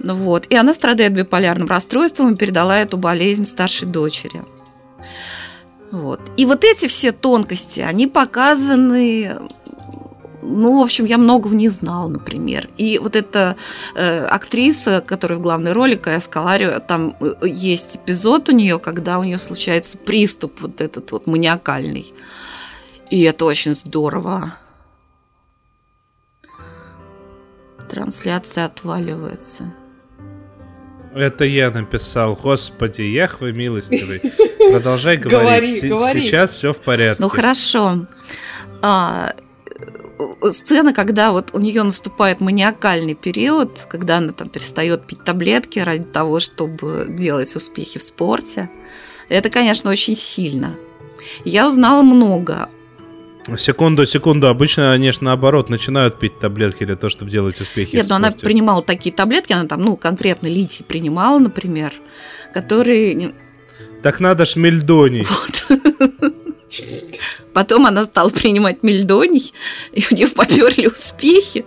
Вот. 0.00 0.46
И 0.46 0.56
она 0.56 0.74
страдает 0.74 1.14
биполярным 1.14 1.68
расстройством 1.68 2.32
и 2.32 2.36
передала 2.36 2.78
эту 2.78 2.96
болезнь 2.96 3.46
старшей 3.46 3.86
дочери. 3.86 4.42
Вот. 5.90 6.20
И 6.36 6.46
вот 6.46 6.64
эти 6.64 6.88
все 6.88 7.12
тонкости, 7.12 7.80
они 7.80 8.06
показаны 8.06 9.38
ну, 10.46 10.80
в 10.80 10.82
общем, 10.82 11.06
я 11.06 11.16
многого 11.16 11.54
не 11.54 11.68
знала, 11.68 12.08
например. 12.08 12.68
И 12.76 12.98
вот 12.98 13.16
эта 13.16 13.56
э, 13.94 14.24
актриса, 14.26 15.00
которая 15.00 15.38
в 15.38 15.42
главной 15.42 15.72
роли, 15.72 15.94
Кая 15.94 16.20
Скаларио, 16.20 16.80
там 16.80 17.16
э, 17.20 17.48
есть 17.48 17.96
эпизод 17.96 18.50
у 18.50 18.52
нее, 18.52 18.78
когда 18.78 19.18
у 19.18 19.24
нее 19.24 19.38
случается 19.38 19.96
приступ 19.96 20.60
вот 20.60 20.82
этот 20.82 21.10
вот 21.12 21.26
маниакальный. 21.26 22.12
И 23.10 23.22
это 23.22 23.46
очень 23.46 23.74
здорово. 23.74 24.54
Трансляция 27.88 28.66
отваливается. 28.66 29.72
Это 31.14 31.44
я 31.44 31.70
написал. 31.70 32.34
Господи, 32.34 33.02
Яхве 33.02 33.52
милостивый. 33.52 34.20
Продолжай 34.58 35.16
говорить. 35.16 35.80
Сейчас 35.80 36.54
все 36.54 36.72
в 36.72 36.78
порядке. 36.78 37.22
Ну 37.22 37.28
хорошо. 37.28 38.06
А, 38.82 39.34
сцена, 40.50 40.92
когда 40.92 41.32
вот 41.32 41.50
у 41.52 41.60
нее 41.60 41.82
наступает 41.82 42.40
маниакальный 42.40 43.14
период, 43.14 43.86
когда 43.88 44.18
она 44.18 44.32
там 44.32 44.48
перестает 44.48 45.06
пить 45.06 45.24
таблетки 45.24 45.78
ради 45.78 46.04
того, 46.04 46.40
чтобы 46.40 47.06
делать 47.08 47.54
успехи 47.54 47.98
в 47.98 48.02
спорте, 48.02 48.68
это, 49.28 49.50
конечно, 49.50 49.90
очень 49.90 50.16
сильно. 50.16 50.74
Я 51.44 51.66
узнала 51.66 52.02
много 52.02 52.68
Секунду, 53.56 54.06
секунду. 54.06 54.48
Обычно, 54.48 54.92
конечно, 54.92 55.26
наоборот, 55.26 55.68
начинают 55.68 56.18
пить 56.18 56.38
таблетки 56.38 56.84
для 56.84 56.96
того, 56.96 57.10
чтобы 57.10 57.30
делать 57.30 57.60
успехи. 57.60 57.96
Нет, 57.96 58.08
но 58.08 58.16
она 58.16 58.30
принимала 58.30 58.82
такие 58.82 59.14
таблетки, 59.14 59.52
она 59.52 59.68
там, 59.68 59.82
ну, 59.82 59.96
конкретно 59.96 60.46
литий 60.46 60.84
принимала, 60.84 61.38
например, 61.38 61.92
которые... 62.54 63.34
Так 64.02 64.20
надо 64.20 64.44
ж 64.44 64.56
мельдоний. 64.56 65.26
Вот. 65.28 65.80
Потом 67.52 67.86
она 67.86 68.04
стала 68.04 68.30
принимать 68.30 68.82
мельдоний, 68.82 69.52
и 69.92 70.04
у 70.10 70.14
нее 70.14 70.28
поперли 70.28 70.88
успехи, 70.88 71.64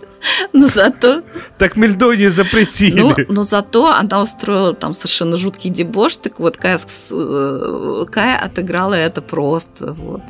но 0.52 0.66
зато... 0.66 1.22
Так 1.58 1.76
мельдоний 1.76 2.28
запретили. 2.28 3.00
Ну, 3.00 3.14
но 3.28 3.42
зато 3.42 3.86
она 3.90 4.20
устроила 4.20 4.74
там 4.74 4.94
совершенно 4.94 5.36
жуткий 5.36 5.70
дебош, 5.70 6.16
так 6.16 6.40
вот 6.40 6.56
Кая, 6.58 6.78
э, 7.10 8.04
Кая 8.10 8.38
отыграла 8.38 8.94
это 8.94 9.22
просто 9.22 9.92
вот 9.92 10.22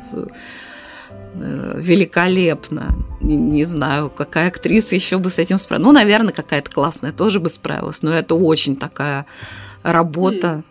великолепно. 1.35 2.95
Не, 3.21 3.35
не 3.35 3.63
знаю, 3.63 4.09
какая 4.09 4.47
актриса 4.47 4.95
еще 4.95 5.17
бы 5.17 5.29
с 5.29 5.37
этим 5.37 5.57
справилась. 5.57 5.85
Ну, 5.85 5.91
наверное, 5.91 6.33
какая-то 6.33 6.71
классная 6.71 7.11
тоже 7.11 7.39
бы 7.39 7.49
справилась, 7.49 8.01
но 8.01 8.11
это 8.11 8.35
очень 8.35 8.75
такая 8.75 9.25
работа. 9.83 10.63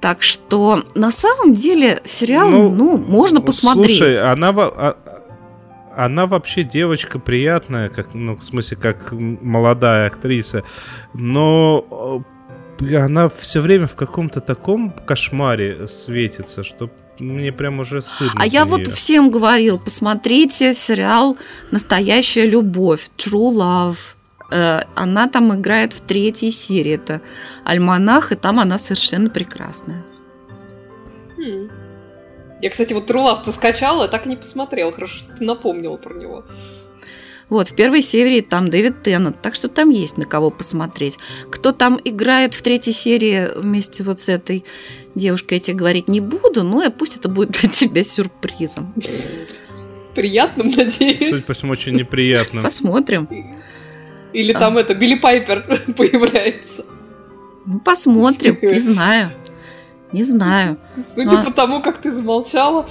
Так 0.00 0.22
что 0.22 0.84
на 0.94 1.10
самом 1.10 1.54
деле 1.54 2.00
сериал, 2.04 2.48
ну, 2.50 2.70
ну 2.70 2.96
можно 2.96 3.40
посмотреть. 3.40 3.96
Слушай, 3.96 4.20
она, 4.22 4.50
а, 4.50 4.96
она 5.96 6.26
вообще 6.26 6.62
девочка 6.62 7.18
приятная, 7.18 7.88
как, 7.88 8.14
ну, 8.14 8.36
в 8.36 8.44
смысле, 8.44 8.76
как 8.76 9.12
молодая 9.12 10.06
актриса, 10.06 10.62
но 11.14 12.22
э, 12.24 12.37
она 12.80 13.28
все 13.28 13.60
время 13.60 13.86
в 13.86 13.96
каком-то 13.96 14.40
таком 14.40 14.90
кошмаре 14.90 15.88
светится, 15.88 16.62
что 16.62 16.90
мне 17.18 17.52
прям 17.52 17.80
уже 17.80 18.00
стыдно. 18.00 18.40
А 18.40 18.46
я 18.46 18.64
вот 18.64 18.86
всем 18.88 19.30
говорил, 19.30 19.78
посмотрите 19.78 20.74
сериал 20.74 21.36
«Настоящая 21.70 22.46
любовь», 22.46 23.10
«True 23.16 23.52
Love». 23.52 23.96
Э, 24.50 24.82
она 24.94 25.28
там 25.28 25.54
играет 25.54 25.92
в 25.92 26.00
третьей 26.00 26.52
серии. 26.52 26.94
Это 26.94 27.20
«Альманах», 27.64 28.32
и 28.32 28.36
там 28.36 28.60
она 28.60 28.78
совершенно 28.78 29.28
прекрасная. 29.28 30.04
Хм. 31.36 31.70
Я, 32.60 32.70
кстати, 32.70 32.92
вот 32.92 33.10
True 33.10 33.24
Love-то 33.24 33.52
скачала, 33.52 34.04
а 34.04 34.08
так 34.08 34.26
и 34.26 34.28
не 34.28 34.36
посмотрел. 34.36 34.92
Хорошо, 34.92 35.18
что 35.18 35.36
ты 35.36 35.44
напомнила 35.44 35.96
про 35.96 36.14
него. 36.14 36.44
Вот, 37.48 37.68
в 37.68 37.74
первой 37.74 38.02
серии 38.02 38.40
там 38.40 38.68
Дэвид 38.68 39.02
Теннет, 39.02 39.40
так 39.40 39.54
что 39.54 39.68
там 39.68 39.88
есть 39.90 40.18
на 40.18 40.26
кого 40.26 40.50
посмотреть. 40.50 41.18
Кто 41.50 41.72
там 41.72 41.98
играет 42.04 42.54
в 42.54 42.62
третьей 42.62 42.92
серии 42.92 43.48
вместе 43.56 44.04
вот 44.04 44.20
с 44.20 44.28
этой 44.28 44.64
девушкой, 45.14 45.54
я 45.54 45.60
тебе 45.60 45.76
говорить 45.76 46.08
не 46.08 46.20
буду, 46.20 46.62
но 46.62 46.82
и 46.82 46.90
пусть 46.90 47.16
это 47.16 47.28
будет 47.28 47.52
для 47.52 47.68
тебя 47.70 48.04
Приятным, 50.14 50.68
надеюсь. 50.68 51.28
Суть 51.28 51.46
по 51.46 51.54
всему, 51.54 51.72
очень 51.72 51.94
неприятным. 51.94 52.62
Посмотрим. 52.62 53.28
Или 54.32 54.52
а. 54.52 54.58
там 54.58 54.76
это, 54.76 54.94
Билли 54.94 55.14
Пайпер 55.14 55.84
появляется? 55.96 56.84
Ну, 57.64 57.80
посмотрим, 57.80 58.58
не 58.60 58.80
знаю. 58.80 59.32
Не 60.12 60.22
знаю. 60.22 60.78
Судя 60.96 61.32
Но... 61.32 61.44
по 61.44 61.52
тому, 61.52 61.82
как 61.82 61.98
ты 61.98 62.12
замолчала. 62.12 62.88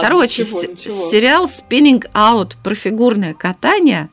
Короче, 0.00 0.44
сериал 0.44 1.46
Spinning 1.46 2.04
Out 2.12 2.52
про 2.62 2.74
фигурное 2.74 3.34
катание 3.34 4.10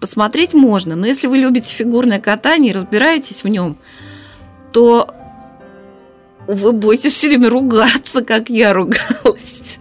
посмотреть 0.00 0.54
можно. 0.54 0.96
Но 0.96 1.06
если 1.06 1.26
вы 1.26 1.38
любите 1.38 1.72
фигурное 1.72 2.20
катание 2.20 2.72
и 2.72 2.74
разбираетесь 2.74 3.44
в 3.44 3.48
нем, 3.48 3.76
то 4.72 5.14
вы 6.46 6.72
будете 6.72 7.10
все 7.10 7.28
время 7.28 7.48
ругаться, 7.50 8.22
как 8.22 8.48
я 8.50 8.72
ругалась. 8.72 9.78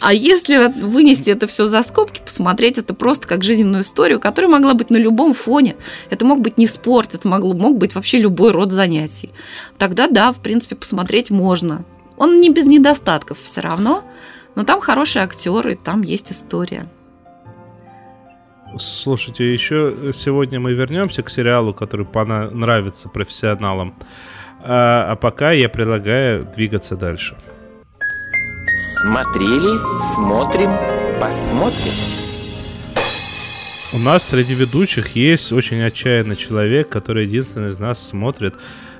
А 0.00 0.14
если 0.14 0.72
вынести 0.80 1.30
это 1.30 1.46
все 1.46 1.66
за 1.66 1.82
скобки, 1.82 2.22
посмотреть 2.24 2.78
это 2.78 2.94
просто 2.94 3.28
как 3.28 3.44
жизненную 3.44 3.82
историю, 3.82 4.20
которая 4.20 4.50
могла 4.50 4.74
быть 4.74 4.90
на 4.90 4.96
любом 4.96 5.34
фоне, 5.34 5.76
это 6.10 6.24
мог 6.24 6.40
быть 6.40 6.56
не 6.56 6.66
спорт, 6.66 7.14
это 7.14 7.28
могло, 7.28 7.52
мог 7.52 7.76
быть 7.76 7.94
вообще 7.94 8.18
любой 8.18 8.52
род 8.52 8.72
занятий, 8.72 9.30
тогда 9.78 10.08
да, 10.08 10.32
в 10.32 10.38
принципе, 10.38 10.76
посмотреть 10.76 11.30
можно. 11.30 11.84
Он 12.22 12.38
не 12.38 12.50
без 12.50 12.66
недостатков 12.66 13.40
все 13.40 13.62
равно, 13.62 14.04
но 14.54 14.62
там 14.62 14.80
хорошие 14.80 15.24
актеры, 15.24 15.74
там 15.74 16.02
есть 16.02 16.30
история. 16.30 16.86
Слушайте, 18.78 19.52
еще 19.52 20.12
сегодня 20.12 20.60
мы 20.60 20.72
вернемся 20.72 21.24
к 21.24 21.30
сериалу, 21.30 21.74
который 21.74 22.06
нравится 22.54 23.08
профессионалам. 23.08 23.96
А, 24.60 25.10
а 25.10 25.16
пока 25.16 25.50
я 25.50 25.68
предлагаю 25.68 26.44
двигаться 26.44 26.94
дальше. 26.94 27.36
Смотрели, 29.00 29.80
смотрим, 30.14 30.70
посмотрим. 31.20 31.92
У 33.92 33.98
нас 33.98 34.28
среди 34.28 34.54
ведущих 34.54 35.16
есть 35.16 35.50
очень 35.50 35.82
отчаянный 35.82 36.36
человек, 36.36 36.88
который 36.88 37.24
единственный 37.24 37.70
из 37.70 37.80
нас 37.80 38.00
смотрит 38.00 38.54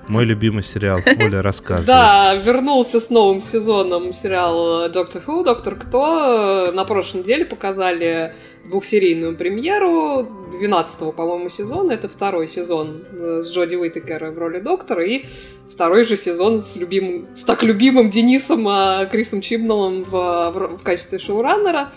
мой 0.09 0.25
любимый 0.25 0.63
сериал. 0.63 1.01
Оля, 1.21 1.43
рассказывай. 1.43 1.87
Да, 1.87 2.35
вернулся 2.35 3.01
с 3.01 3.11
новым 3.11 3.41
сезоном 3.41 4.13
сериал 4.13 4.89
«Доктор 4.91 5.23
Ху», 5.23 5.45
«Доктор 5.45 5.77
Кто». 5.77 6.73
На 6.73 6.85
прошлой 6.85 7.19
неделе 7.19 7.45
показали 7.45 8.35
двухсерийную 8.65 9.37
премьеру 9.37 10.29
12-го, 10.61 11.13
по-моему, 11.13 11.49
сезона. 11.49 11.93
Это 11.93 12.09
второй 12.09 12.49
сезон 12.49 13.03
э, 13.13 13.41
с 13.43 13.53
Джоди 13.53 13.77
Уитекер 13.77 14.31
в 14.31 14.39
роли 14.39 14.59
доктора. 14.59 15.05
И 15.05 15.25
второй 15.71 16.05
же 16.05 16.17
сезон 16.17 16.63
с, 16.63 16.77
любимым, 16.77 17.29
с 17.35 17.45
так 17.45 17.63
любимым 17.63 18.09
Денисом 18.09 18.67
а, 18.69 19.07
Крисом 19.07 19.41
Чибналом 19.41 20.05
в, 20.05 20.11
в, 20.11 20.79
в 20.79 20.83
качестве 20.83 21.19
шоураннера. 21.19 21.93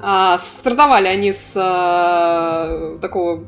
А, 0.00 0.38
стартовали 0.38 1.08
они 1.08 1.32
с 1.32 1.52
а, 1.56 2.98
такого 3.00 3.44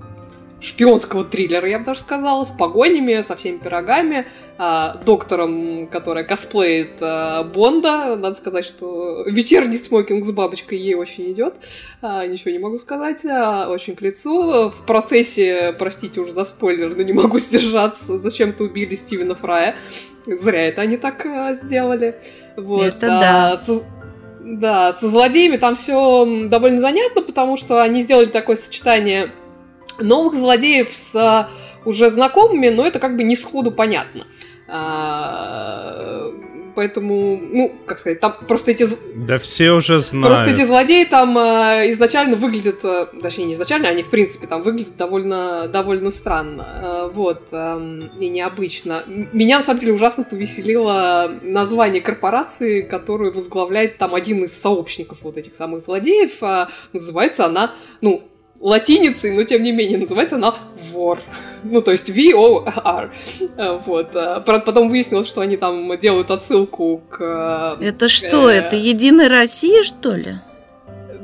шпионского 0.61 1.25
триллера, 1.25 1.69
я 1.69 1.79
бы 1.79 1.85
даже 1.85 2.01
сказала, 2.01 2.45
с 2.45 2.51
погонями, 2.51 3.23
со 3.23 3.35
всеми 3.37 3.59
пирогами, 3.59 4.27
э, 4.59 4.89
доктором, 5.05 5.87
которая 5.87 6.25
косплеит 6.25 7.01
э, 7.01 7.45
Бонда. 7.45 8.17
Надо 8.17 8.35
сказать, 8.35 8.65
что 8.65 9.25
вечерний 9.27 9.79
смокинг 9.79 10.25
с 10.25 10.31
бабочкой 10.31 10.79
ей 10.79 10.95
очень 10.95 11.33
идет. 11.33 11.55
Э, 12.03 12.27
ничего 12.27 12.51
не 12.51 12.59
могу 12.59 12.79
сказать. 12.79 13.25
Э, 13.25 13.67
очень 13.67 13.97
к 13.97 14.03
лицу. 14.03 14.71
В 14.71 14.87
процессе, 14.87 15.75
простите 15.79 16.21
уже 16.21 16.33
за 16.33 16.45
спойлер, 16.45 16.95
но 16.95 17.03
не 17.03 17.13
могу 17.13 17.39
сдержаться, 17.39 18.19
зачем-то 18.19 18.65
убили 18.65 18.95
Стивена 18.95 19.35
Фрая. 19.35 19.77
Зря 20.27 20.69
это 20.69 20.83
они 20.83 20.97
так 20.97 21.25
э, 21.25 21.57
сделали. 21.63 22.17
Вот. 22.57 22.85
Это 22.85 23.07
да. 23.07 23.57
Со... 23.57 23.83
Да, 24.43 24.93
со 24.95 25.09
злодеями 25.09 25.59
там 25.59 25.77
все 25.77 26.49
довольно 26.49 26.81
занятно, 26.81 27.21
потому 27.21 27.57
что 27.57 27.83
они 27.83 28.01
сделали 28.01 28.27
такое 28.27 28.57
сочетание 28.57 29.31
новых 30.01 30.35
злодеев 30.35 30.91
с 30.93 31.15
а, 31.17 31.51
уже 31.85 32.11
знакомыми, 32.11 32.69
но 32.69 32.87
это 32.87 32.99
как 32.99 33.17
бы 33.17 33.23
не 33.23 33.37
сходу 33.37 33.71
понятно. 33.71 34.27
А, 34.69 36.31
поэтому, 36.75 37.37
ну, 37.37 37.73
как 37.87 37.99
сказать, 37.99 38.21
там 38.21 38.35
просто 38.47 38.71
эти... 38.71 38.87
Да 39.15 39.39
все 39.39 39.73
уже 39.73 40.01
знают. 40.01 40.29
Просто 40.29 40.51
эти 40.51 40.65
злодеи 40.65 41.05
там 41.05 41.37
э, 41.37 41.91
изначально 41.91 42.37
выглядят, 42.37 42.85
э, 42.85 43.07
точнее, 43.21 43.47
не 43.47 43.53
изначально, 43.55 43.89
они, 43.89 44.03
в 44.03 44.11
принципе, 44.11 44.47
там 44.47 44.63
выглядят 44.63 44.97
довольно, 44.97 45.69
довольно 45.69 46.11
странно, 46.11 46.67
э, 46.83 47.11
вот, 47.13 47.43
э, 47.51 48.09
и 48.19 48.29
необычно. 48.29 49.03
Меня, 49.07 49.57
на 49.57 49.63
самом 49.63 49.81
деле, 49.81 49.93
ужасно 49.93 50.25
повеселило 50.25 51.31
название 51.43 52.01
корпорации, 52.01 52.83
которую 52.83 53.33
возглавляет 53.33 53.99
там 53.99 54.15
один 54.15 54.45
из 54.45 54.59
сообщников 54.59 55.19
вот 55.23 55.37
этих 55.37 55.55
самых 55.55 55.85
злодеев. 55.85 56.43
Э, 56.43 56.69
называется 56.93 57.47
она, 57.47 57.75
ну, 58.01 58.30
латиницей, 58.61 59.33
но 59.33 59.43
тем 59.43 59.63
не 59.63 59.73
менее 59.73 59.99
называется 59.99 60.37
она 60.37 60.55
вор. 60.93 61.19
Ну, 61.65 61.83
то 61.83 61.91
есть 61.91 62.11
V-O-R. 62.11 63.11
Вот. 63.87 64.11
А, 64.15 64.41
потом 64.41 64.89
выяснилось, 64.89 65.29
что 65.29 65.41
они 65.41 65.57
там 65.57 65.99
делают 65.99 66.31
отсылку 66.31 67.03
к... 67.09 67.77
Это 67.81 68.09
что, 68.09 68.51
э... 68.51 68.55
это 68.55 68.77
Единая 68.77 69.29
Россия, 69.29 69.83
что 69.83 70.15
ли? 70.15 70.35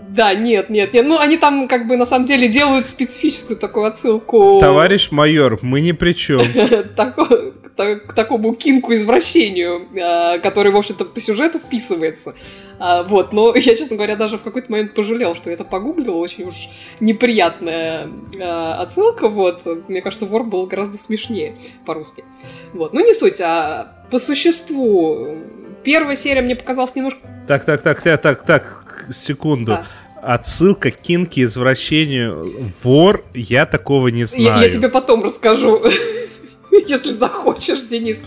Да, 0.09 0.35
нет, 0.35 0.71
нет, 0.71 0.95
нет. 0.95 1.07
Ну, 1.07 1.19
они 1.19 1.37
там 1.37 1.69
как 1.69 1.87
бы 1.87 1.97
на 1.99 2.07
самом 2.07 2.25
деле 2.25 2.49
делают 2.49 2.89
специфическую 2.89 3.59
такую 3.59 3.85
отсылку. 3.85 4.59
Товарищ 4.59 5.11
майор, 5.11 5.59
мы 5.61 5.83
ни 5.83 5.93
при 5.93 6.13
чем. 6.13 6.41
К 7.77 8.15
такому 8.15 8.55
кинку-извращению, 8.55 9.87
а, 10.01 10.39
который, 10.39 10.73
в 10.73 10.77
общем-то, 10.77 11.05
по 11.05 11.21
сюжету 11.21 11.59
вписывается. 11.59 12.35
А, 12.79 13.03
вот, 13.03 13.33
но 13.33 13.55
я, 13.55 13.77
честно 13.77 13.97
говоря, 13.97 14.17
даже 14.17 14.39
в 14.39 14.43
какой-то 14.43 14.73
момент 14.73 14.95
пожалел, 14.95 15.35
что 15.35 15.51
я 15.51 15.55
это 15.55 15.65
погуглила. 15.65 16.17
Очень 16.17 16.45
уж 16.45 16.69
неприятная 17.01 18.09
а, 18.41 18.81
отсылка. 18.81 19.29
Вот, 19.29 19.63
мне 19.89 20.01
кажется, 20.01 20.25
вор 20.25 20.45
был 20.45 20.67
гораздо 20.67 20.97
смешнее 20.97 21.57
по-русски. 21.85 22.25
Вот, 22.73 22.95
ну 22.95 23.05
не 23.05 23.13
суть, 23.13 23.41
а 23.41 23.93
по 24.11 24.19
существу 24.19 25.37
первая 25.85 26.17
серия 26.17 26.43
мне 26.43 26.57
показалась 26.57 26.95
немножко... 26.95 27.21
Так, 27.47 27.65
так, 27.65 27.83
так, 27.83 28.03
так, 28.03 28.21
так, 28.23 28.43
так, 28.43 28.85
секунду. 29.13 29.73
Да 29.73 29.87
отсылка 30.27 30.91
к 30.91 30.97
kinky 30.97 31.45
извращению 31.45 32.73
vore, 32.83 33.25
я 33.33 33.65
такого 33.65 34.09
не 34.09 34.25
знаю. 34.25 34.61
Я, 34.61 34.65
я 34.65 34.71
тебе 34.71 34.89
потом 34.89 35.23
расскажу. 35.23 35.85
если 36.87 37.13
захочешь, 37.13 37.83
Денис. 37.83 38.19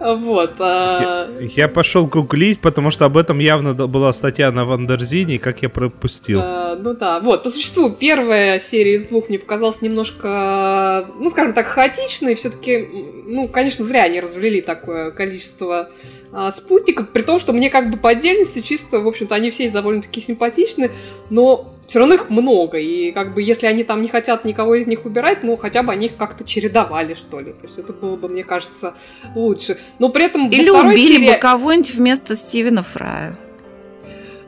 Вот. 0.00 0.54
А... 0.58 1.28
Я, 1.38 1.46
я 1.64 1.68
пошел 1.68 2.06
гуглить, 2.06 2.60
потому 2.60 2.90
что 2.90 3.04
об 3.04 3.16
этом 3.16 3.38
явно 3.38 3.74
была 3.74 4.12
статья 4.12 4.50
на 4.52 4.64
Wonderzine, 4.64 5.38
как 5.38 5.62
я 5.62 5.68
пропустил. 5.68 6.40
А, 6.42 6.76
ну 6.76 6.94
да, 6.94 7.20
вот. 7.20 7.42
По 7.42 7.50
существу, 7.50 7.90
первая 7.90 8.60
серия 8.60 8.94
из 8.94 9.04
двух 9.04 9.28
мне 9.28 9.38
показалась 9.38 9.82
немножко, 9.82 11.08
ну, 11.18 11.30
скажем 11.30 11.52
так, 11.52 11.66
хаотичной. 11.66 12.34
Все-таки, 12.34 12.88
ну, 13.26 13.48
конечно, 13.48 13.84
зря 13.84 14.04
они 14.04 14.20
развели 14.20 14.60
такое 14.60 15.10
количество 15.10 15.90
а, 16.32 16.52
спутников, 16.52 17.08
при 17.10 17.22
том, 17.22 17.38
что 17.38 17.52
мне 17.52 17.70
как 17.70 17.90
бы 17.90 17.96
по 17.96 18.10
отдельности 18.10 18.60
чисто, 18.60 19.00
в 19.00 19.08
общем-то, 19.08 19.34
они 19.34 19.50
все 19.50 19.70
довольно-таки 19.70 20.20
симпатичны, 20.20 20.90
но 21.30 21.72
все 21.86 22.00
равно 22.00 22.14
их 22.14 22.30
много, 22.30 22.78
и 22.78 23.12
как 23.12 23.34
бы 23.34 23.42
если 23.42 23.66
они 23.66 23.84
там 23.84 24.02
не 24.02 24.08
хотят 24.08 24.44
никого 24.44 24.74
из 24.74 24.86
них 24.86 25.04
убирать, 25.04 25.42
ну 25.42 25.56
хотя 25.56 25.82
бы 25.82 25.92
они 25.92 26.06
их 26.06 26.16
как-то 26.16 26.44
чередовали, 26.44 27.14
что 27.14 27.40
ли. 27.40 27.52
То 27.52 27.66
есть 27.66 27.78
это 27.78 27.92
было 27.92 28.16
бы, 28.16 28.28
мне 28.28 28.42
кажется, 28.42 28.94
лучше. 29.34 29.78
Но 29.98 30.08
при 30.08 30.24
этом 30.24 30.48
Или 30.48 30.68
убили 30.70 30.96
серии... 30.96 31.32
бы 31.32 31.38
кого-нибудь 31.38 31.94
вместо 31.94 32.36
Стивена 32.36 32.82
Фрая. 32.82 33.38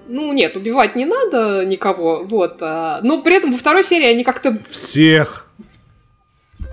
Ну, 0.09 0.32
нет, 0.32 0.57
убивать 0.57 0.97
не 0.97 1.05
надо 1.05 1.64
никого, 1.66 2.24
вот. 2.24 2.57
А, 2.61 3.01
но 3.03 3.20
при 3.20 3.36
этом 3.36 3.53
во 3.53 3.59
второй 3.59 3.84
серии 3.84 4.07
они 4.07 4.24
как-то... 4.24 4.59
Всех! 4.70 5.47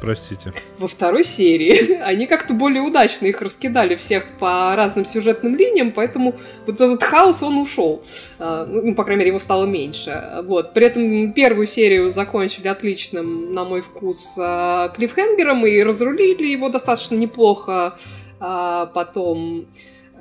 Простите. 0.06 0.54
Во 0.78 0.88
второй 0.88 1.24
серии 1.24 1.94
они 2.04 2.28
как-то 2.28 2.54
более 2.54 2.84
удачно 2.84 3.26
их 3.26 3.42
раскидали 3.42 3.96
всех 3.96 4.24
по 4.38 4.76
разным 4.76 5.04
сюжетным 5.04 5.56
линиям, 5.56 5.92
поэтому 5.92 6.36
вот 6.68 6.76
этот 6.80 7.02
хаос, 7.02 7.42
он 7.42 7.58
ушел. 7.58 8.04
А, 8.38 8.68
ну, 8.68 8.94
по 8.94 9.04
крайней 9.04 9.22
мере, 9.22 9.30
его 9.30 9.40
стало 9.40 9.66
меньше. 9.66 10.44
Вот. 10.44 10.74
При 10.74 10.86
этом 10.86 11.34
первую 11.34 11.66
серию 11.66 12.12
закончили 12.12 12.68
отличным, 12.68 13.52
на 13.52 13.64
мой 13.66 13.82
вкус, 13.82 14.36
а, 14.38 14.90
клиффхенгером 14.90 15.66
и 15.66 15.82
разрулили 15.82 16.52
его 16.52 16.70
достаточно 16.70 17.16
неплохо. 17.16 17.98
А 18.40 18.86
потом... 18.86 19.66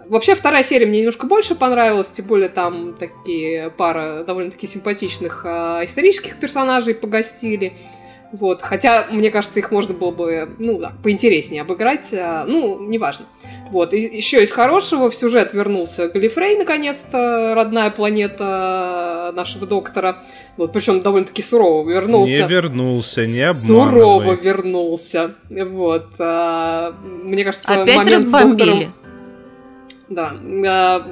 Вообще, 0.06 0.34
вторая 0.34 0.62
серия 0.62 0.86
мне 0.86 1.00
немножко 1.00 1.26
больше 1.26 1.54
понравилась, 1.54 2.10
тем 2.10 2.24
более 2.24 2.48
там 2.48 2.94
такие 2.94 3.68
пара 3.68 4.24
довольно-таки 4.24 4.66
симпатичных 4.66 5.44
исторических 5.44 6.38
персонажей 6.38 6.94
погостили. 6.94 7.74
Вот, 8.34 8.62
хотя, 8.62 9.06
мне 9.12 9.30
кажется, 9.30 9.60
их 9.60 9.70
можно 9.70 9.94
было 9.94 10.10
бы, 10.10 10.48
ну 10.58 10.78
да, 10.78 10.92
поинтереснее 11.04 11.62
обыграть, 11.62 12.08
а, 12.12 12.44
ну, 12.44 12.80
неважно. 12.80 13.26
Вот, 13.70 13.94
и 13.94 13.98
еще 14.00 14.42
из 14.42 14.50
хорошего 14.50 15.08
в 15.08 15.14
сюжет 15.14 15.52
вернулся 15.52 16.08
Галифрей, 16.08 16.56
наконец-то, 16.56 17.54
родная 17.54 17.90
планета 17.90 19.32
нашего 19.36 19.68
доктора. 19.68 20.24
Вот, 20.56 20.72
причем 20.72 21.00
довольно-таки 21.00 21.42
сурово 21.42 21.88
вернулся. 21.88 22.42
Не 22.42 22.48
вернулся, 22.48 23.24
не 23.24 23.42
обманывай. 23.42 23.90
Сурово 23.90 24.32
вернулся. 24.32 25.34
Вот, 25.48 26.08
а, 26.18 26.92
мне 27.22 27.44
кажется, 27.44 27.82
Опять 27.82 27.96
момент 27.96 28.24
разбомбили. 28.24 28.56
с 28.56 28.56
доктором... 28.56 28.94
Да, 30.08 30.32
а, 30.66 31.06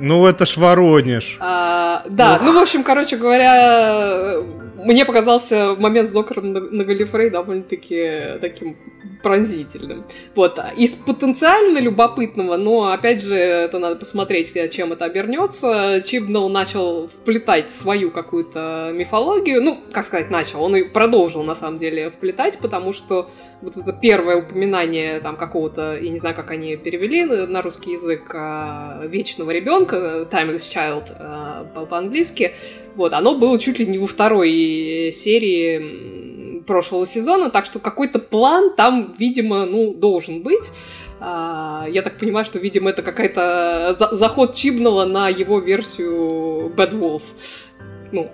Ну, 0.00 0.26
это 0.26 0.46
ж 0.46 0.56
Воронеж. 0.56 1.36
А, 1.40 2.02
да, 2.08 2.36
Ох. 2.36 2.42
ну, 2.42 2.52
в 2.52 2.62
общем, 2.62 2.82
короче 2.82 3.16
говоря, 3.16 4.36
мне 4.76 5.04
показался 5.04 5.76
момент 5.78 6.08
с 6.08 6.12
доктором 6.12 6.52
на, 6.52 6.60
на 6.60 6.84
Галифрей 6.84 7.30
довольно-таки 7.30 8.38
таким 8.40 8.76
пронзительным. 9.22 10.04
Вот. 10.34 10.58
Из 10.76 10.90
потенциально 10.92 11.78
любопытного, 11.78 12.56
но, 12.56 12.92
опять 12.92 13.22
же, 13.22 13.34
это 13.34 13.78
надо 13.78 13.96
посмотреть, 13.96 14.52
чем 14.72 14.92
это 14.92 15.04
обернется, 15.04 16.02
Чибнелл 16.04 16.48
начал 16.48 17.08
вплетать 17.08 17.70
свою 17.70 18.10
какую-то 18.10 18.90
мифологию. 18.94 19.62
Ну, 19.62 19.78
как 19.92 20.06
сказать, 20.06 20.30
начал. 20.30 20.62
Он 20.62 20.76
и 20.76 20.82
продолжил, 20.82 21.42
на 21.42 21.54
самом 21.54 21.78
деле, 21.78 22.10
вплетать, 22.10 22.58
потому 22.58 22.92
что 22.92 23.30
вот 23.60 23.76
это 23.76 23.92
первое 23.92 24.36
упоминание 24.36 25.20
там 25.20 25.36
какого-то, 25.36 25.98
я 26.00 26.10
не 26.10 26.18
знаю, 26.18 26.34
как 26.34 26.50
они 26.50 26.76
перевели 26.76 27.24
на 27.24 27.62
русский 27.62 27.92
язык, 27.92 28.30
а, 28.34 29.02
вечного 29.06 29.50
ребенка, 29.50 30.28
Timeless 30.30 30.68
Child 30.74 31.04
а, 31.18 31.86
по-английски, 31.86 32.54
вот, 32.96 33.12
оно 33.12 33.36
было 33.36 33.58
чуть 33.58 33.78
ли 33.78 33.86
не 33.86 33.98
во 33.98 34.06
второй 34.06 35.12
серии 35.14 36.29
прошлого 36.70 37.04
сезона, 37.04 37.50
так 37.50 37.64
что 37.66 37.80
какой-то 37.80 38.20
план 38.20 38.76
там, 38.76 39.12
видимо, 39.18 39.66
ну, 39.66 39.92
должен 39.92 40.40
быть. 40.44 40.70
А, 41.18 41.84
я 41.90 42.02
так 42.02 42.16
понимаю, 42.16 42.44
что, 42.44 42.60
видимо, 42.60 42.90
это 42.90 43.02
какая-то 43.02 43.96
заход 44.12 44.54
Чибнала 44.54 45.04
на 45.04 45.28
его 45.28 45.58
версию 45.58 46.72
Bad 46.76 46.92
Wolf. 46.92 47.22
Ну, 48.12 48.30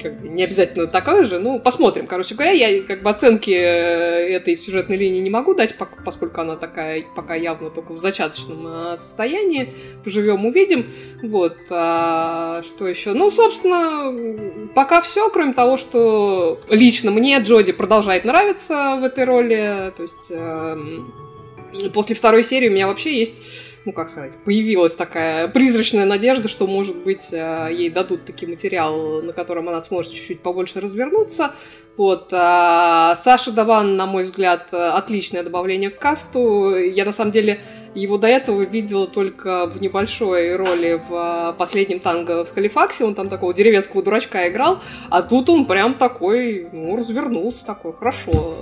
как 0.00 0.20
бы 0.20 0.28
не 0.28 0.44
обязательно 0.44 0.86
такая 0.86 1.24
же, 1.24 1.38
ну, 1.38 1.58
посмотрим. 1.58 2.06
Короче 2.06 2.34
говоря, 2.34 2.52
я 2.52 2.82
как 2.82 3.02
бы 3.02 3.10
оценки 3.10 3.50
э, 3.50 4.36
этой 4.36 4.56
сюжетной 4.56 4.96
линии 4.96 5.20
не 5.20 5.30
могу 5.30 5.54
дать, 5.54 5.74
поскольку 6.04 6.40
она 6.40 6.56
такая 6.56 7.04
пока 7.14 7.34
явно 7.34 7.70
только 7.70 7.92
в 7.92 7.98
зачаточном 7.98 8.92
э, 8.92 8.96
состоянии. 8.96 9.74
Поживем, 10.04 10.46
увидим. 10.46 10.86
Вот. 11.22 11.56
А, 11.70 12.62
что 12.62 12.86
еще? 12.86 13.12
Ну, 13.12 13.30
собственно, 13.30 14.68
пока 14.74 15.00
все, 15.00 15.28
кроме 15.30 15.52
того, 15.52 15.76
что 15.76 16.60
лично 16.68 17.10
мне 17.10 17.38
Джоди 17.38 17.72
продолжает 17.72 18.24
нравиться 18.24 18.98
в 19.00 19.04
этой 19.04 19.24
роли. 19.24 19.92
То 19.96 20.02
есть 20.02 20.30
эм, 20.30 21.12
после 21.92 22.14
второй 22.14 22.42
серии 22.42 22.68
у 22.68 22.72
меня 22.72 22.86
вообще 22.86 23.18
есть 23.18 23.42
ну, 23.88 23.94
как 23.94 24.10
сказать, 24.10 24.32
появилась 24.44 24.94
такая 24.94 25.48
призрачная 25.48 26.04
надежда, 26.04 26.46
что, 26.46 26.66
может 26.66 26.94
быть, 26.96 27.32
э, 27.32 27.70
ей 27.72 27.88
дадут 27.88 28.26
такой 28.26 28.46
материал, 28.46 29.22
на 29.22 29.32
котором 29.32 29.66
она 29.70 29.80
сможет 29.80 30.12
чуть-чуть 30.12 30.42
побольше 30.42 30.82
развернуться. 30.82 31.52
Вот. 31.96 32.28
А 32.32 33.16
Саша 33.16 33.50
Даван, 33.50 33.96
на 33.96 34.04
мой 34.04 34.24
взгляд, 34.24 34.68
отличное 34.74 35.42
добавление 35.42 35.88
к 35.88 35.98
касту. 35.98 36.76
Я, 36.76 37.06
на 37.06 37.14
самом 37.14 37.32
деле, 37.32 37.60
его 37.94 38.18
до 38.18 38.28
этого 38.28 38.60
видела 38.60 39.06
только 39.06 39.66
в 39.66 39.80
небольшой 39.80 40.54
роли 40.54 41.02
в 41.08 41.56
последнем 41.58 41.98
танго 41.98 42.44
в 42.44 42.52
Халифаксе. 42.52 43.06
Он 43.06 43.14
там 43.14 43.30
такого 43.30 43.54
деревенского 43.54 44.02
дурачка 44.02 44.48
играл. 44.48 44.80
А 45.08 45.22
тут 45.22 45.48
он 45.48 45.64
прям 45.64 45.94
такой, 45.94 46.68
ну, 46.72 46.94
развернулся 46.94 47.64
такой, 47.64 47.94
хорошо 47.94 48.54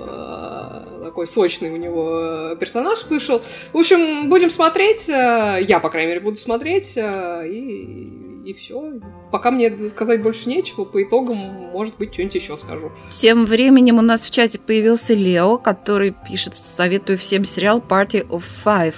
такой 1.06 1.26
сочный 1.26 1.70
у 1.70 1.76
него 1.76 2.54
персонаж 2.56 3.04
вышел. 3.08 3.40
В 3.72 3.78
общем, 3.78 4.28
будем 4.28 4.50
смотреть. 4.50 5.08
Э, 5.08 5.58
я, 5.60 5.80
по 5.80 5.88
крайней 5.88 6.08
мере, 6.08 6.20
буду 6.20 6.36
смотреть. 6.36 6.94
Э, 6.96 7.46
и, 7.48 8.50
и 8.50 8.54
все. 8.54 8.94
Пока 9.30 9.50
мне 9.50 9.88
сказать 9.88 10.22
больше 10.22 10.48
нечего, 10.48 10.84
по 10.84 11.02
итогам, 11.02 11.36
может 11.36 11.96
быть, 11.96 12.12
что-нибудь 12.12 12.34
еще 12.34 12.58
скажу. 12.58 12.90
Тем 13.10 13.46
временем 13.46 13.98
у 13.98 14.02
нас 14.02 14.24
в 14.24 14.30
чате 14.30 14.58
появился 14.58 15.14
Лео, 15.14 15.58
который 15.58 16.14
пишет, 16.28 16.56
советую 16.56 17.18
всем 17.18 17.44
сериал 17.44 17.82
Party 17.86 18.26
of 18.26 18.42
Five. 18.64 18.94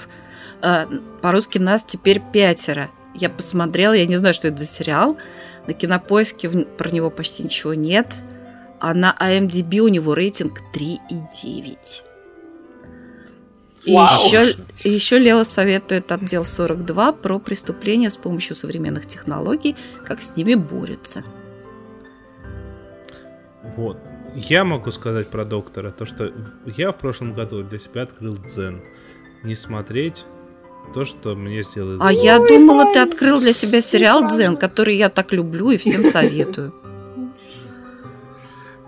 Э, 0.62 0.86
по-русски 1.20 1.59
нас 1.59 1.84
теперь 1.84 2.22
пятеро. 2.32 2.90
Я 3.14 3.28
посмотрела, 3.28 3.92
я 3.92 4.06
не 4.06 4.16
знаю, 4.16 4.34
что 4.34 4.48
это 4.48 4.59
за 4.59 4.66
сериал. 4.66 5.18
На 5.66 5.74
кинопоиске 5.74 6.48
про 6.48 6.90
него 6.90 7.11
почти 7.11 7.42
ничего 7.42 7.74
нет 7.74 8.06
а 8.81 8.95
на 8.95 9.16
IMDb 9.20 9.79
у 9.79 9.89
него 9.89 10.14
рейтинг 10.14 10.61
3,9. 10.74 11.76
И 13.85 13.93
еще, 13.93 14.55
еще 14.85 15.18
Лео 15.18 15.45
советует 15.45 16.12
отдел 16.12 16.45
42 16.45 17.12
про 17.12 17.39
преступления 17.39 18.11
с 18.11 18.16
помощью 18.16 18.55
современных 18.55 19.07
технологий, 19.07 19.76
как 20.05 20.20
с 20.20 20.37
ними 20.37 20.55
борются. 20.55 21.22
Вот. 23.76 23.99
Я 24.35 24.64
могу 24.64 24.91
сказать 24.91 25.29
про 25.29 25.45
доктора, 25.45 25.91
то 25.91 26.05
что 26.05 26.33
я 26.66 26.93
в 26.93 26.99
прошлом 26.99 27.33
году 27.33 27.62
для 27.62 27.79
себя 27.79 28.03
открыл 28.03 28.37
дзен. 28.37 28.83
Не 29.43 29.55
смотреть 29.55 30.26
то, 30.93 31.05
что 31.05 31.35
мне 31.35 31.62
сделает. 31.62 32.01
А 32.03 32.12
я 32.12 32.39
думала, 32.39 32.93
ты 32.93 33.01
открыл 33.01 33.41
для 33.41 33.53
себя 33.53 33.81
сериал 33.81 34.29
Дзен, 34.29 34.57
который 34.57 34.97
я 34.97 35.11
так 35.11 35.33
люблю 35.33 35.70
и 35.70 35.76
всем 35.76 36.05
советую. 36.05 36.74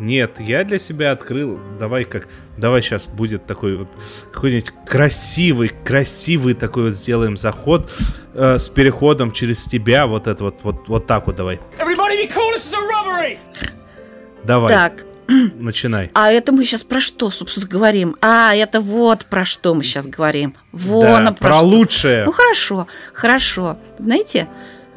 Нет, 0.01 0.41
я 0.41 0.65
для 0.65 0.79
себя 0.79 1.13
открыл. 1.13 1.61
Давай 1.79 2.05
как, 2.05 2.27
давай 2.57 2.81
сейчас 2.83 3.07
будет 3.07 3.47
такой 3.47 3.77
вот 3.77 3.93
какой-нибудь 4.33 4.73
красивый, 4.87 5.71
красивый 5.85 6.55
такой 6.55 6.85
вот 6.85 6.95
сделаем 6.95 7.37
заход 7.37 7.91
э, 8.35 8.59
с 8.59 8.69
переходом 8.71 9.31
через 9.31 9.65
тебя, 9.65 10.07
вот 10.07 10.27
это 10.27 10.45
вот, 10.45 10.57
вот, 10.63 10.89
вот 10.89 11.07
так 11.07 11.27
вот 11.27 11.37
давай. 11.37 11.61
Cool, 11.79 13.39
давай. 14.45 14.69
Так. 14.69 15.05
Начинай. 15.55 16.11
А 16.15 16.33
это 16.33 16.53
мы 16.53 16.65
сейчас 16.65 16.83
про 16.83 17.01
что, 17.01 17.31
собственно, 17.31 17.67
говорим? 17.67 18.17
А, 18.21 18.55
это 18.55 18.81
вот 18.81 19.27
про 19.27 19.45
что 19.45 19.75
мы 19.75 19.85
сейчас 19.85 20.07
говорим. 20.07 20.57
Вон, 20.73 21.27
да, 21.27 21.33
про, 21.33 21.49
про 21.49 21.61
лучшее. 21.61 22.25
Ну 22.25 22.33
хорошо, 22.33 22.87
хорошо. 23.13 23.79
Знаете, 23.99 24.49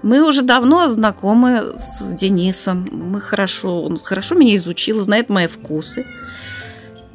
мы 0.04 0.22
уже 0.28 0.42
давно 0.42 0.88
знакомы 0.90 1.74
с 1.78 2.14
Денисом. 2.14 2.86
Мы 2.92 3.22
хорошо, 3.22 3.84
он 3.84 3.98
хорошо 3.98 4.36
меня 4.36 4.56
изучил, 4.58 5.00
знает 5.00 5.30
мои 5.30 5.48
вкусы. 5.48 6.06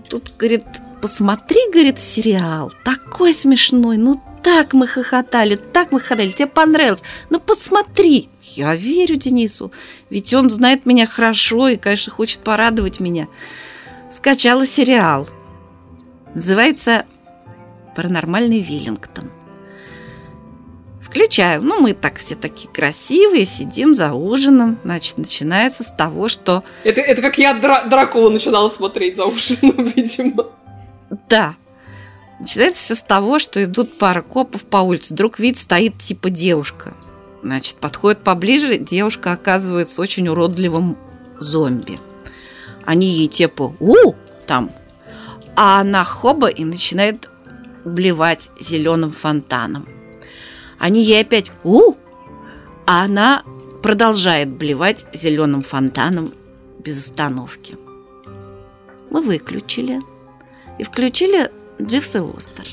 Тут, 0.09 0.33
говорит, 0.39 0.65
посмотри, 1.03 1.61
говорит, 1.71 2.01
сериал. 2.01 2.73
Такой 2.85 3.35
смешной. 3.35 3.99
Ну, 3.99 4.21
так 4.43 4.73
мы 4.73 4.87
хохотали, 4.87 5.57
так 5.57 5.93
мы 5.93 6.01
хохотали. 6.01 6.31
Тебе 6.31 6.47
понравилось. 6.47 7.03
Ну, 7.29 7.39
посмотри. 7.41 8.31
Я 8.41 8.75
верю 8.75 9.17
Денису. 9.17 9.71
Ведь 10.09 10.33
он 10.33 10.49
знает 10.49 10.87
меня 10.87 11.07
хорошо 11.07 11.69
и, 11.69 11.77
конечно, 11.77 12.11
хочет 12.11 12.41
порадовать 12.41 13.01
меня. 13.01 13.29
Скачала 14.11 14.67
сериал. 14.67 15.29
Называется 16.35 17.05
«Паранормальный 17.95 18.61
Виллингтон». 18.61 19.31
Включаю. 21.09 21.63
Ну, 21.63 21.81
мы 21.81 21.95
так 21.95 22.19
все 22.19 22.35
такие 22.35 22.69
красивые, 22.69 23.47
сидим 23.47 23.95
за 23.95 24.13
ужином. 24.13 24.79
Значит, 24.85 25.17
начинается 25.17 25.83
с 25.83 25.87
того, 25.87 26.29
что... 26.29 26.63
Это, 26.85 27.01
это 27.01 27.23
как 27.23 27.39
я 27.39 27.59
Дра- 27.59 27.89
Дракула 27.89 28.29
начинала 28.29 28.69
смотреть 28.69 29.17
за 29.17 29.25
ужином, 29.25 29.93
видимо. 29.97 30.49
Да. 31.29 31.55
Начинается 32.39 32.83
все 32.83 32.95
с 32.95 33.03
того, 33.03 33.39
что 33.39 33.65
идут 33.65 33.97
пара 33.99 34.21
копов 34.21 34.63
по 34.63 34.79
улице. 34.79 35.15
Вдруг 35.15 35.39
вид 35.39 35.57
стоит 35.57 35.99
типа 35.99 36.29
девушка. 36.29 36.93
Значит, 37.43 37.77
подходит 37.77 38.23
поближе, 38.23 38.77
девушка 38.79 39.33
оказывается 39.33 40.03
очень 40.03 40.29
уродливым 40.29 40.99
зомби. 41.39 41.99
Они 42.85 43.07
ей 43.07 43.29
типа 43.29 43.75
«У!» 43.81 44.15
там. 44.47 44.71
А 45.57 45.81
она 45.81 46.05
хоба 46.05 46.49
и 46.49 46.65
начинает 46.65 47.31
блевать 47.85 48.51
зеленым 48.61 49.11
фонтаном. 49.11 49.89
Они 50.79 51.03
ей 51.03 51.23
опять 51.23 51.51
«У!», 51.65 51.95
а 52.87 53.05
она 53.05 53.43
продолжает 53.83 54.49
блевать 54.49 55.07
зеленым 55.13 55.61
фонтаном 55.61 56.33
без 56.79 56.99
остановки. 56.99 57.77
Мы 59.11 59.23
выключили 59.23 60.01
и 60.79 60.85
включили 60.85 61.51
Дживс 61.81 62.17
и 62.17 62.19
Востер. 62.19 62.65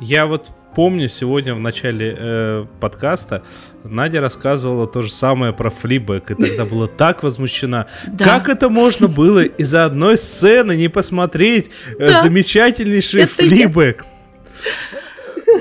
Я 0.00 0.26
вот 0.26 0.48
помню 0.74 1.08
сегодня 1.08 1.54
в 1.54 1.60
начале 1.60 2.16
э, 2.18 2.66
подкаста 2.80 3.44
Надя 3.84 4.20
рассказывала 4.20 4.86
то 4.86 5.02
же 5.02 5.12
самое 5.12 5.52
про 5.52 5.70
флибэк, 5.70 6.32
и 6.32 6.34
тогда 6.34 6.64
была 6.64 6.88
так 6.88 7.22
возмущена. 7.22 7.86
Да. 8.06 8.24
Как 8.24 8.48
это 8.48 8.68
можно 8.68 9.08
было 9.08 9.44
из-за 9.44 9.84
одной 9.84 10.18
сцены 10.18 10.76
не 10.76 10.88
посмотреть 10.88 11.70
э, 11.98 12.10
да. 12.10 12.22
замечательнейший 12.22 13.26
флибэк? 13.26 14.04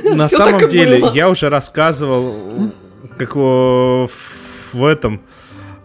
На 0.15 0.29
самом 0.29 0.67
деле, 0.69 1.01
я 1.13 1.29
уже 1.29 1.49
рассказывал, 1.49 2.71
как 3.17 3.35
в 3.35 4.85
этом 4.85 5.21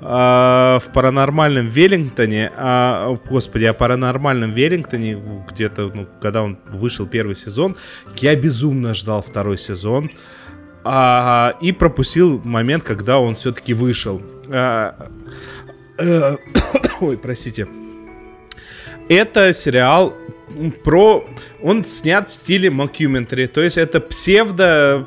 а, 0.01 0.79
в 0.79 0.93
паранормальном 0.93 1.67
Веллингтоне, 1.67 2.53
а, 2.57 3.17
господи, 3.29 3.65
о 3.65 3.75
паранормальном 3.75 4.53
Веллингтоне, 4.53 5.21
где-то, 5.51 5.91
ну, 5.93 6.07
когда 6.21 6.43
он 6.43 6.59
вышел 6.69 7.07
первый 7.07 7.35
сезон, 7.35 7.77
я 8.17 8.37
безумно 8.37 8.95
ждал 8.95 9.23
второй 9.23 9.59
сезон 9.59 10.11
а, 10.85 11.57
и 11.61 11.73
пропустил 11.73 12.41
момент, 12.45 12.85
когда 12.85 13.19
он 13.19 13.35
все-таки 13.35 13.75
вышел. 13.75 14.23
А, 14.49 15.11
э, 15.99 16.37
ой, 17.01 17.19
простите. 17.19 17.67
Это 19.09 19.53
сериал 19.53 20.15
про... 20.85 21.27
Он 21.63 21.85
снят 21.85 22.29
в 22.29 22.35
стиле 22.35 22.71
мокьюментари, 22.71 23.47
то 23.47 23.61
есть 23.63 23.79
это 23.79 24.01
псевдо 24.01 25.07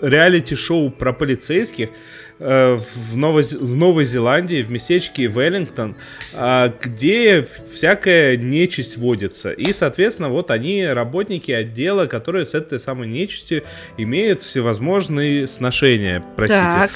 реалити-шоу 0.00 0.90
про 0.90 1.12
полицейских 1.12 1.90
э, 2.38 2.78
в, 2.78 3.16
Новой, 3.16 3.42
в 3.42 3.76
Новой 3.76 4.04
Зеландии, 4.04 4.62
в 4.62 4.70
местечке 4.70 5.26
Веллингтон, 5.26 5.94
э, 6.34 6.72
где 6.80 7.46
всякая 7.70 8.36
нечисть 8.36 8.96
водится. 8.96 9.52
И, 9.52 9.72
соответственно, 9.72 10.30
вот 10.30 10.50
они 10.50 10.86
работники 10.86 11.52
отдела, 11.52 12.06
которые 12.06 12.46
с 12.46 12.54
этой 12.54 12.80
самой 12.80 13.08
нечистью 13.08 13.62
имеют 13.98 14.42
всевозможные 14.42 15.46
сношения. 15.46 16.24
Простите. 16.36 16.64
Так. 16.64 16.90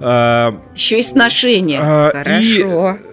А, 0.00 0.62
Еще 0.74 1.00
и 1.00 1.02
сношения. 1.02 1.80
А, 1.82 2.10
Хорошо. 2.12 2.98
И, 2.98 3.09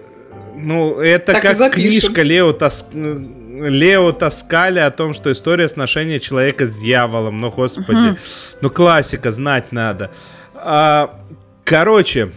ну, 0.58 1.00
это 1.00 1.34
так 1.34 1.42
как 1.42 1.74
книжка 1.74 2.24
Лео 2.24 2.52
Таск... 2.52 2.88
Лео 2.94 4.12
Таскали 4.12 4.80
о 4.80 4.92
том, 4.92 5.14
что 5.14 5.32
история 5.32 5.70
сношения 5.70 6.20
человека 6.20 6.66
с 6.66 6.78
дьяволом. 6.78 7.40
Ну, 7.40 7.52
господи. 7.52 8.10
Угу. 8.10 8.18
Ну, 8.62 8.70
классика, 8.70 9.32
знать 9.32 9.72
надо. 9.72 10.12
А, 10.56 11.20
короче, 11.64 12.32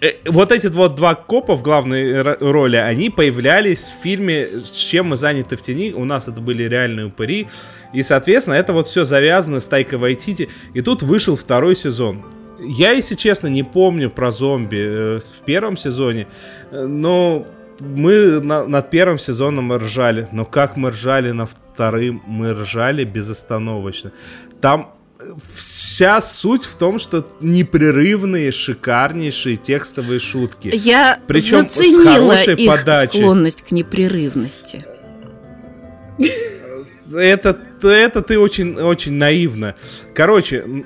э, 0.00 0.12
вот 0.26 0.52
эти 0.52 0.66
вот 0.68 0.94
два 0.96 1.14
копа 1.14 1.56
в 1.56 1.62
главной 1.62 2.22
роли, 2.22 2.76
они 2.76 3.10
появлялись 3.10 3.90
в 3.90 4.02
фильме 4.02 4.60
«С 4.64 4.70
чем 4.70 5.08
мы 5.08 5.16
заняты 5.16 5.56
в 5.56 5.62
тени». 5.62 5.92
У 5.92 6.04
нас 6.04 6.28
это 6.28 6.40
были 6.40 6.62
реальные 6.64 7.06
упыри. 7.06 7.48
И, 7.92 8.02
соответственно, 8.02 8.54
это 8.54 8.72
вот 8.72 8.86
все 8.86 9.04
завязано 9.04 9.60
с 9.60 9.66
Тайкой 9.66 9.98
Вайтити. 9.98 10.48
И 10.74 10.80
тут 10.80 11.02
вышел 11.02 11.36
второй 11.36 11.76
сезон. 11.76 12.24
Я, 12.60 12.92
если 12.92 13.14
честно, 13.14 13.48
не 13.48 13.62
помню 13.62 14.10
про 14.10 14.30
зомби 14.32 14.78
э, 14.78 15.20
в 15.20 15.44
первом 15.44 15.76
сезоне, 15.76 16.26
э, 16.70 16.86
но 16.86 17.46
мы 17.80 18.40
на, 18.40 18.66
над 18.66 18.90
первым 18.90 19.18
сезоном 19.18 19.72
ржали, 19.72 20.28
но 20.32 20.44
как 20.44 20.76
мы 20.76 20.90
ржали 20.90 21.30
на 21.30 21.46
вторым, 21.46 22.22
мы 22.26 22.52
ржали 22.54 23.04
безостановочно. 23.04 24.12
Там 24.60 24.94
вся 25.54 26.20
суть 26.20 26.64
в 26.64 26.76
том, 26.76 26.98
что 26.98 27.26
непрерывные, 27.40 28.52
шикарнейшие 28.52 29.56
текстовые 29.56 30.20
шутки. 30.20 30.70
Я 30.72 31.18
Причем 31.26 31.68
с 31.68 31.74
хорошей 31.74 32.54
их 32.54 32.68
подачей. 32.68 33.20
склонность 33.20 33.62
к 33.62 33.70
непрерывности. 33.72 34.84
Это, 37.14 37.58
это 37.82 38.22
ты 38.22 38.38
очень, 38.38 38.76
очень 38.76 39.14
наивно. 39.14 39.74
Короче, 40.14 40.84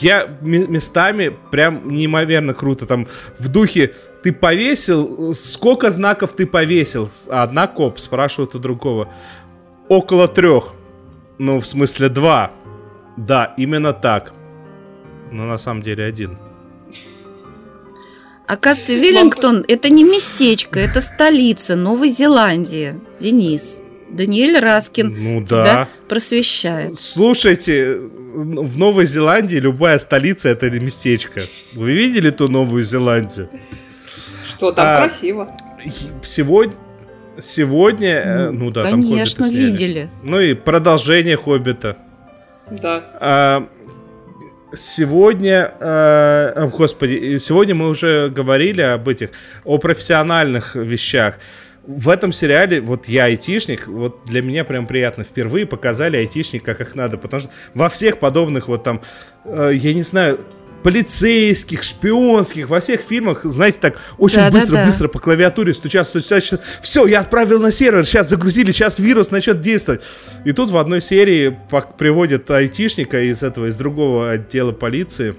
я 0.00 0.26
местами 0.40 1.36
прям 1.50 1.88
неимоверно 1.88 2.54
круто. 2.54 2.86
Там 2.86 3.06
в 3.38 3.48
духе 3.48 3.94
ты 4.22 4.32
повесил, 4.32 5.32
сколько 5.34 5.90
знаков 5.90 6.34
ты 6.34 6.46
повесил? 6.46 7.08
Одна 7.28 7.66
коп 7.66 7.98
спрашивает 7.98 8.54
у 8.54 8.58
другого. 8.58 9.08
Около 9.88 10.28
трех. 10.28 10.74
Ну, 11.38 11.60
в 11.60 11.66
смысле 11.66 12.08
два. 12.08 12.52
Да, 13.16 13.54
именно 13.56 13.92
так. 13.92 14.32
Но 15.32 15.46
на 15.46 15.58
самом 15.58 15.82
деле 15.82 16.04
один. 16.04 16.38
Оказывается, 18.46 18.94
Веллингтон 18.94 19.64
это 19.68 19.88
не 19.88 20.02
местечко, 20.02 20.80
это 20.80 21.00
столица 21.00 21.76
Новой 21.76 22.08
Зеландии. 22.08 23.00
Денис. 23.20 23.80
Даниэль 24.10 24.58
Раскин 24.58 25.14
ну, 25.16 25.44
тебя 25.44 25.64
да. 25.64 25.88
просвещает. 26.08 26.98
Слушайте, 26.98 28.00
в 28.32 28.78
Новой 28.78 29.06
Зеландии 29.06 29.56
любая 29.56 29.98
столица 29.98 30.48
это 30.48 30.70
местечко. 30.70 31.42
Вы 31.74 31.92
видели 31.92 32.30
ту 32.30 32.48
Новую 32.48 32.84
Зеландию? 32.84 33.48
Что 34.44 34.72
там 34.72 34.86
а, 34.88 34.96
красиво. 34.96 35.56
Сегодня 36.22 36.74
сегодня, 37.38 38.08
э, 38.08 38.50
ну, 38.50 38.64
ну 38.64 38.70
да, 38.70 38.82
конечно, 38.82 39.46
там 39.46 39.54
видели. 39.54 40.10
Ну 40.22 40.40
и 40.40 40.54
продолжение 40.54 41.36
Хоббита. 41.36 41.96
Да. 42.70 43.04
А, 43.14 43.68
сегодня, 44.74 45.72
а, 45.80 46.68
господи, 46.68 47.38
сегодня 47.38 47.74
мы 47.74 47.88
уже 47.88 48.28
говорили 48.28 48.82
об 48.82 49.08
этих, 49.08 49.30
о 49.64 49.78
профессиональных 49.78 50.74
вещах 50.76 51.38
в 51.86 52.08
этом 52.08 52.32
сериале, 52.32 52.80
вот 52.80 53.08
я 53.08 53.24
айтишник, 53.24 53.86
вот 53.88 54.24
для 54.26 54.42
меня 54.42 54.64
прям 54.64 54.86
приятно, 54.86 55.24
впервые 55.24 55.66
показали 55.66 56.16
айтишник 56.16 56.62
как 56.62 56.80
их 56.80 56.94
надо, 56.94 57.16
потому 57.16 57.42
что 57.42 57.50
во 57.74 57.88
всех 57.88 58.18
подобных 58.18 58.68
вот 58.68 58.84
там, 58.84 59.00
э, 59.44 59.72
я 59.74 59.94
не 59.94 60.02
знаю, 60.02 60.40
полицейских, 60.82 61.82
шпионских, 61.82 62.68
во 62.68 62.80
всех 62.80 63.00
фильмах, 63.00 63.44
знаете, 63.44 63.78
так 63.80 63.98
очень 64.18 64.48
быстро-быстро 64.50 65.08
по 65.08 65.18
клавиатуре 65.18 65.74
стучат, 65.74 66.06
стучат, 66.06 66.44
стучат. 66.44 66.62
Все, 66.82 67.06
я 67.06 67.20
отправил 67.20 67.60
на 67.60 67.70
сервер, 67.70 68.06
сейчас 68.06 68.28
загрузили, 68.28 68.70
сейчас 68.70 68.98
вирус 68.98 69.30
начнет 69.30 69.60
действовать. 69.60 70.02
И 70.44 70.52
тут 70.52 70.70
в 70.70 70.78
одной 70.78 71.00
серии 71.00 71.56
приводят 71.98 72.50
айтишника 72.50 73.22
из 73.22 73.42
этого, 73.42 73.66
из 73.66 73.76
другого 73.76 74.30
отдела 74.30 74.72
полиции, 74.72 75.34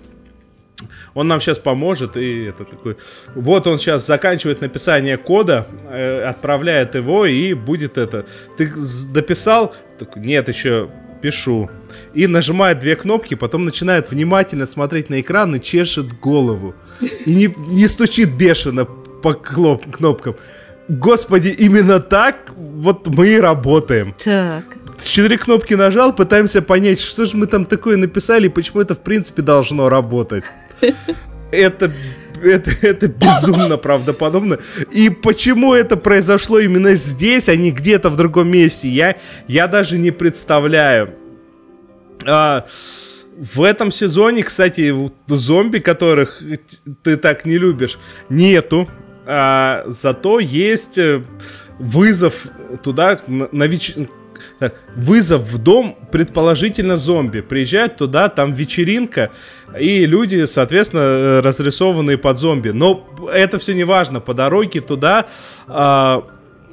он 1.13 1.27
нам 1.27 1.41
сейчас 1.41 1.59
поможет, 1.59 2.17
и 2.17 2.45
это 2.45 2.65
такой... 2.65 2.97
Вот 3.35 3.67
он 3.67 3.79
сейчас 3.79 4.05
заканчивает 4.05 4.61
написание 4.61 5.17
кода, 5.17 5.67
э, 5.89 6.23
отправляет 6.23 6.95
его, 6.95 7.25
и 7.25 7.53
будет 7.53 7.97
это... 7.97 8.25
Ты 8.57 8.71
дописал? 9.13 9.73
Так, 9.99 10.15
Нет, 10.15 10.47
еще 10.47 10.89
пишу. 11.21 11.69
И 12.13 12.27
нажимает 12.27 12.79
две 12.79 12.95
кнопки, 12.95 13.35
потом 13.35 13.65
начинает 13.65 14.11
внимательно 14.11 14.65
смотреть 14.65 15.09
на 15.09 15.21
экран 15.21 15.55
и 15.55 15.61
чешет 15.61 16.19
голову. 16.19 16.73
И 17.25 17.33
не, 17.33 17.53
не 17.67 17.87
стучит 17.87 18.31
бешено 18.31 18.85
по 18.85 19.33
кнопкам. 19.33 20.35
Господи, 20.89 21.49
именно 21.49 21.99
так 21.99 22.51
вот 22.55 23.07
мы 23.15 23.29
и 23.29 23.39
работаем. 23.39 24.13
Так. 24.23 24.65
Четыре 25.03 25.37
кнопки 25.37 25.73
нажал, 25.73 26.13
пытаемся 26.13 26.61
понять, 26.61 26.99
что 26.99 27.25
же 27.25 27.37
мы 27.37 27.47
там 27.47 27.65
такое 27.65 27.97
написали, 27.97 28.47
и 28.47 28.49
почему 28.49 28.81
это 28.81 28.95
в 28.95 29.01
принципе 29.01 29.41
должно 29.41 29.89
работать. 29.89 30.45
Это 31.51 31.91
это, 32.41 32.71
это 32.81 33.07
безумно 33.07 33.77
правдоподобно. 33.77 34.59
И 34.91 35.09
почему 35.09 35.73
это 35.73 35.97
произошло 35.97 36.59
именно 36.59 36.95
здесь, 36.95 37.49
а 37.49 37.55
не 37.55 37.71
где-то 37.71 38.09
в 38.09 38.17
другом 38.17 38.49
месте, 38.49 38.89
я, 38.89 39.15
я 39.47 39.67
даже 39.67 39.97
не 39.97 40.11
представляю. 40.11 41.15
А, 42.25 42.65
в 43.37 43.63
этом 43.63 43.91
сезоне, 43.91 44.43
кстати, 44.43 44.93
зомби, 45.27 45.79
которых 45.79 46.41
ты 47.03 47.17
так 47.17 47.45
не 47.45 47.57
любишь, 47.57 47.97
нету. 48.29 48.87
А, 49.25 49.83
зато 49.87 50.39
есть 50.39 50.97
э, 50.97 51.23
вызов 51.79 52.47
туда 52.83 53.19
на, 53.27 53.47
на 53.51 53.63
веч 54.59 54.71
вызов 54.95 55.41
в 55.41 55.57
дом, 55.57 55.95
предположительно 56.11 56.97
зомби. 56.97 57.41
Приезжают 57.41 57.97
туда, 57.97 58.29
там 58.29 58.53
вечеринка, 58.53 59.29
и 59.79 60.05
люди, 60.05 60.45
соответственно, 60.45 61.01
э, 61.01 61.39
разрисованные 61.41 62.17
под 62.17 62.37
зомби. 62.37 62.69
Но 62.69 63.07
это 63.33 63.57
все 63.59 63.73
не 63.73 63.83
важно. 63.83 64.19
По 64.19 64.33
дороге 64.33 64.81
туда 64.81 65.25
а, 65.67 66.23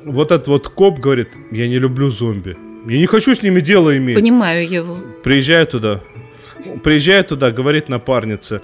вот 0.04 0.32
этот 0.32 0.48
вот 0.48 0.68
коп 0.68 0.98
говорит, 0.98 1.28
я 1.50 1.68
не 1.68 1.78
люблю 1.78 2.10
зомби. 2.10 2.56
Я 2.86 2.98
не 2.98 3.06
хочу 3.06 3.34
с 3.34 3.42
ними 3.42 3.60
дело 3.60 3.96
иметь. 3.96 4.16
Понимаю 4.16 4.68
его. 4.68 4.96
Приезжаю 5.22 5.66
туда. 5.66 6.00
Приезжаю 6.82 7.24
туда, 7.24 7.50
говорит 7.52 7.88
напарница, 7.88 8.62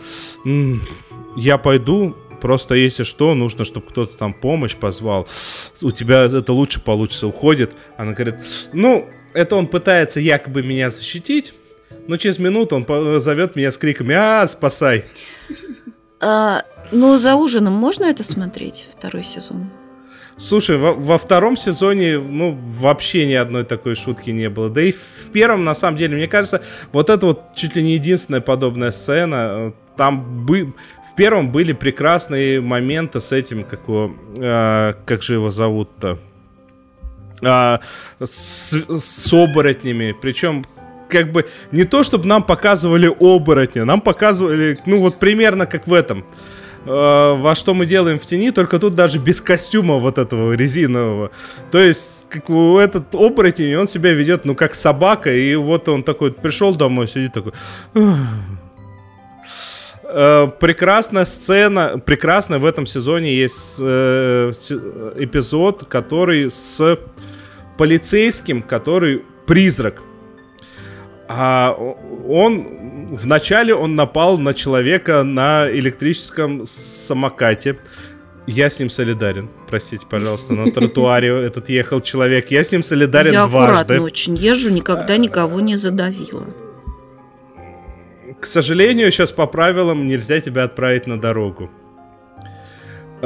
я 1.37 1.59
пойду, 1.59 2.17
Просто 2.45 2.75
если 2.75 3.05
что, 3.05 3.35
нужно, 3.35 3.65
чтобы 3.65 3.87
кто-то 3.87 4.19
там 4.19 4.35
помощь 4.35 4.77
позвал. 4.77 5.27
У 5.81 5.91
тебя 5.93 6.25
это 6.25 6.53
лучше 6.53 6.79
получится, 6.79 7.27
уходит. 7.27 7.73
Она 7.97 8.13
говорит, 8.13 8.35
ну, 8.75 9.09
это 9.33 9.57
он 9.57 9.67
пытается 9.67 10.21
якобы 10.21 10.63
меня 10.63 10.91
защитить, 10.91 11.55
но 12.07 12.19
через 12.19 12.39
минуту 12.39 12.77
он 12.77 13.19
зовет 13.19 13.57
меня 13.57 13.73
с 13.73 13.79
криками 13.79 14.15
«А, 14.15 14.47
спасай!» 14.47 15.07
а, 16.21 16.65
Ну, 16.93 17.19
за 17.19 17.35
ужином 17.35 17.73
можно 17.73 18.05
это 18.05 18.23
смотреть, 18.25 18.89
второй 18.91 19.23
сезон? 19.23 19.71
Слушай, 20.37 20.79
во, 20.79 20.93
во 20.93 21.17
втором 21.17 21.57
сезоне, 21.57 22.19
ну, 22.19 22.59
вообще 22.65 23.27
ни 23.27 23.35
одной 23.35 23.65
такой 23.65 23.95
шутки 23.95 24.31
не 24.31 24.49
было. 24.49 24.69
Да 24.69 24.83
и 24.83 24.91
в 24.91 25.31
первом, 25.33 25.65
на 25.65 25.75
самом 25.75 25.97
деле, 25.97 26.17
мне 26.17 26.27
кажется, 26.27 26.63
вот 26.93 27.09
это 27.09 27.27
вот 27.27 27.55
чуть 27.55 27.77
ли 27.77 27.83
не 27.83 27.95
единственная 27.95 28.41
подобная 28.41 28.91
сцена. 28.91 29.73
Там 29.97 30.45
бы, 30.45 30.75
в 31.13 31.15
первом 31.15 31.53
были 31.53 31.73
прекрасные 31.73 32.61
моменты 32.61 33.21
с 33.21 33.31
этим, 33.31 33.63
как, 33.63 33.83
его, 33.87 34.13
э, 34.39 34.95
как 35.07 35.23
же 35.23 35.35
его 35.35 35.51
зовут-то? 35.51 36.19
Э, 37.43 37.79
с, 38.21 38.73
с 38.89 39.33
оборотнями. 39.33 40.17
Причем 40.21 40.65
как 41.09 41.31
бы 41.31 41.47
не 41.71 41.85
то, 41.85 42.03
чтобы 42.03 42.27
нам 42.27 42.43
показывали 42.43 43.07
оборотни, 43.07 43.81
нам 43.81 44.01
показывали, 44.01 44.77
ну 44.87 44.99
вот 44.99 45.21
примерно 45.21 45.67
как 45.67 45.87
в 45.87 45.93
этом. 45.93 46.25
Во 46.85 47.55
что 47.55 47.75
мы 47.75 47.87
делаем 47.87 48.19
в 48.19 48.27
тени, 48.27 48.51
только 48.51 48.79
тут 48.79 48.95
даже 48.95 49.19
без 49.19 49.41
костюма 49.41 49.99
вот 49.99 50.19
этого 50.19 50.53
резинового. 50.53 51.31
То 51.71 51.79
есть, 51.79 52.27
как 52.29 52.51
у 52.51 52.79
этот 52.79 53.15
оборотень, 53.15 53.75
он 53.77 53.89
себя 53.89 54.13
ведет, 54.13 54.45
ну, 54.45 54.55
как 54.55 54.75
собака, 54.75 55.35
и 55.35 55.55
вот 55.55 55.89
он 55.89 56.03
такой 56.03 56.33
пришел 56.33 56.75
домой, 56.75 57.09
сидит 57.09 57.33
такой... 57.33 57.53
Э, 60.07 60.49
прекрасная 60.61 61.25
сцена, 61.25 61.99
прекрасная 61.99 62.61
в 62.61 62.65
этом 62.65 62.87
сезоне 62.87 63.35
есть 63.35 63.77
э, 63.81 64.53
эпизод, 65.17 65.85
который 65.89 66.51
с 66.51 66.99
полицейским, 67.77 68.63
который 68.63 69.25
призрак. 69.47 70.03
А 71.27 71.77
он 72.29 72.84
вначале 73.11 73.75
он 73.75 73.95
напал 73.95 74.39
на 74.39 74.55
человека 74.55 75.23
на 75.23 75.69
электрическом 75.71 76.65
самокате. 76.67 77.79
Я 78.47 78.69
с 78.69 78.79
ним 78.79 78.91
солидарен. 78.91 79.49
Простите, 79.69 80.07
пожалуйста, 80.09 80.53
на 80.53 80.71
тротуаре 80.71 81.29
этот 81.29 81.69
ехал 81.71 82.01
человек. 82.01 82.51
Я 82.51 82.63
с 82.63 82.73
ним 82.73 82.83
солидарен 82.83 83.33
Я 83.33 83.47
дважды. 83.47 83.57
Я 83.57 83.81
аккуратно 83.81 84.03
очень 84.03 84.37
езжу, 84.37 84.71
никогда 84.71 85.17
никого 85.17 85.61
не 85.61 85.77
задавила. 85.77 86.45
К 88.41 88.47
сожалению, 88.47 89.11
сейчас 89.11 89.33
по 89.33 89.47
правилам 89.47 90.07
нельзя 90.07 90.41
тебя 90.41 90.65
отправить 90.65 91.07
на 91.07 91.19
дорогу. 91.19 91.71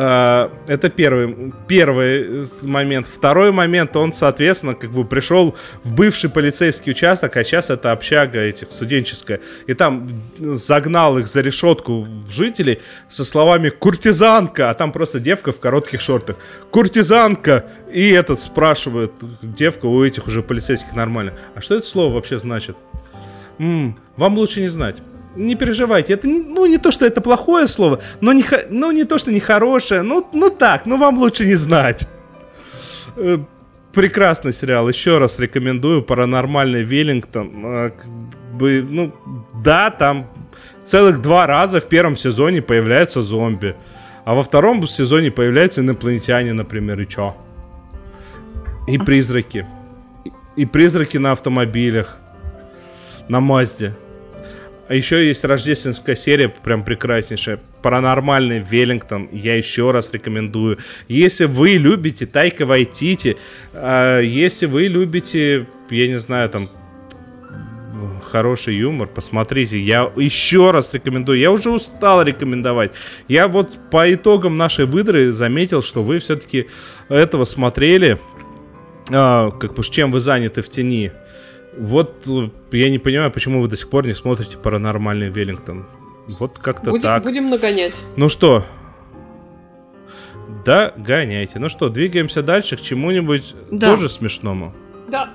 А, 0.01 0.53
это 0.68 0.90
первый, 0.90 1.53
первый 1.66 2.46
момент. 2.62 3.09
Второй 3.09 3.51
момент, 3.51 3.96
он, 3.96 4.12
соответственно, 4.12 4.74
как 4.74 4.92
бы 4.92 5.05
пришел 5.05 5.57
в 5.82 5.92
бывший 5.92 6.30
полицейский 6.30 6.92
участок, 6.92 7.36
а 7.36 7.42
сейчас 7.42 7.68
это 7.68 7.90
общага 7.90 8.38
этих 8.38 8.70
студенческая. 8.70 9.40
И 9.66 9.74
там 9.74 10.09
загнал 10.38 11.18
их 11.18 11.26
за 11.26 11.40
решетку 11.40 12.07
жителей 12.30 12.78
со 13.09 13.24
словами 13.24 13.70
«куртизанка», 13.70 14.70
а 14.70 14.74
там 14.74 14.92
просто 14.92 15.18
девка 15.18 15.51
в 15.51 15.59
коротких 15.59 16.01
шортах. 16.01 16.36
«Куртизанка!» 16.70 17.64
И 17.92 18.09
этот 18.11 18.38
спрашивает, 18.38 19.14
девка 19.42 19.86
у 19.86 20.05
этих 20.05 20.28
уже 20.28 20.44
полицейских 20.44 20.94
нормально. 20.94 21.34
А 21.57 21.61
что 21.61 21.74
это 21.74 21.84
слово 21.84 22.14
вообще 22.14 22.38
значит? 22.38 22.76
М-м, 23.59 23.96
вам 24.16 24.38
лучше 24.38 24.61
не 24.61 24.68
знать 24.68 24.99
не 25.37 25.55
переживайте, 25.55 26.14
это 26.14 26.26
не, 26.26 26.41
ну, 26.41 26.66
не 26.66 26.79
то, 26.79 26.91
что 26.91 27.07
это 27.07 27.20
плохое 27.20 27.68
слово, 27.68 28.01
но 28.20 28.33
не, 28.33 28.45
ну, 28.70 28.91
не 28.91 29.05
то, 29.05 29.18
что 29.18 29.33
нехорошее, 29.33 30.03
ну, 30.03 30.26
ну 30.33 30.51
так, 30.51 30.87
ну 30.87 30.99
вам 30.99 31.18
лучше 31.18 31.45
не 31.45 31.55
знать. 31.55 32.09
Э, 33.16 33.39
прекрасный 33.93 34.53
сериал, 34.53 34.89
еще 34.89 35.18
раз 35.18 35.39
рекомендую, 35.39 36.03
«Паранормальный 36.03 36.83
Веллингтон». 36.83 37.51
А, 37.64 37.93
ну, 38.61 39.12
да, 39.62 39.91
там 39.91 40.26
целых 40.85 41.20
два 41.20 41.47
раза 41.47 41.81
в 41.81 41.89
первом 41.89 42.16
сезоне 42.16 42.62
появляются 42.62 43.22
зомби, 43.22 43.76
а 44.24 44.35
во 44.35 44.43
втором 44.43 44.87
сезоне 44.87 45.31
появляются 45.31 45.81
инопланетяне, 45.81 46.53
например, 46.53 47.01
и 47.01 47.07
чё? 47.07 47.35
И 48.87 48.99
призраки. 48.99 49.66
И 50.57 50.66
призраки 50.66 51.18
на 51.18 51.33
автомобилях. 51.33 52.18
На 53.29 53.41
Мазде. 53.41 53.95
А 54.89 54.95
еще 54.95 55.26
есть 55.26 55.45
рождественская 55.45 56.16
серия, 56.16 56.49
прям 56.49 56.82
прекраснейшая. 56.82 57.61
Паранормальный 57.82 58.59
Веллингтон. 58.59 59.28
Я 59.32 59.55
еще 59.57 59.91
раз 59.91 60.12
рекомендую. 60.12 60.78
Если 61.09 61.45
вы 61.45 61.72
любите 61.72 62.24
Тайка 62.24 62.64
Вайтити, 62.64 63.36
э, 63.74 64.22
если 64.24 64.64
вы 64.66 64.86
любите, 64.86 65.66
я 65.91 66.09
не 66.09 66.18
знаю, 66.18 66.49
там 66.49 66.70
хороший 68.28 68.76
юмор, 68.76 69.09
посмотрите. 69.09 69.78
Я 69.78 70.11
еще 70.16 70.70
раз 70.70 70.93
рекомендую. 70.95 71.39
Я 71.39 71.51
уже 71.51 71.70
устал 71.70 72.22
рекомендовать. 72.22 72.93
Я 73.26 73.49
вот 73.49 73.70
по 73.91 74.12
итогам 74.12 74.57
нашей 74.57 74.86
выдры 74.86 75.32
заметил, 75.32 75.82
что 75.82 76.03
вы 76.03 76.18
все-таки 76.18 76.66
этого 77.09 77.45
смотрели. 77.45 78.18
А, 79.11 79.51
как 79.51 79.74
бы, 79.74 79.82
чем 79.82 80.11
вы 80.11 80.20
заняты 80.20 80.62
в 80.62 80.68
тени. 80.68 81.12
Вот 81.79 82.26
э, 82.26 82.51
я 82.72 82.91
не 82.91 82.99
понимаю, 82.99 83.31
почему 83.31 83.62
вы 83.62 83.68
до 83.68 83.76
сих 83.76 83.89
пор 83.89 84.07
не 84.07 84.14
смотрите 84.14 84.57
паранормальный 84.57 85.29
Веллингтон. 85.29 85.87
Вот 86.39 86.59
как-то 86.59 86.91
будем, 86.91 87.03
так. 87.03 87.22
Будем 87.22 87.51
нагонять. 87.51 87.95
Ну 88.16 88.29
что? 88.29 88.64
Да, 90.64 90.93
гоняйте. 90.97 91.59
Ну 91.59 91.68
что, 91.68 91.89
двигаемся 91.89 92.43
дальше 92.43 92.76
к 92.76 92.81
чему-нибудь 92.81 93.55
да. 93.70 93.95
тоже 93.95 94.09
смешному. 94.09 94.74
Да. 95.09 95.31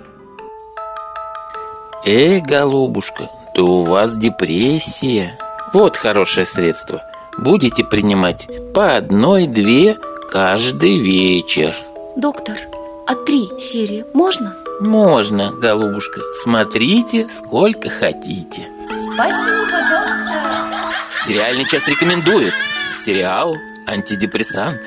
Эй, 2.06 2.41
голубушка, 2.41 3.30
да 3.56 3.64
у 3.64 3.82
вас 3.84 4.18
депрессия. 4.18 5.39
Вот 5.74 5.96
хорошее 5.96 6.46
средство. 6.46 7.02
Будете 7.38 7.84
принимать 7.84 8.50
по 8.74 8.98
одной-две 8.98 9.96
каждый 10.30 10.98
вечер. 10.98 11.74
Доктор, 12.18 12.58
а 13.08 13.16
три 13.16 13.48
серии 13.58 14.06
можно? 14.14 14.56
Можно, 14.80 15.51
голубушка. 15.51 16.21
Смотрите, 16.34 17.28
сколько 17.30 17.89
хотите. 17.89 18.67
Спасибо, 18.89 19.78
доктор. 19.89 20.93
Сериальный 21.09 21.65
час 21.65 21.88
рекомендует. 21.88 22.53
Сериал 23.05 23.55
«Антидепрессант». 23.88 24.82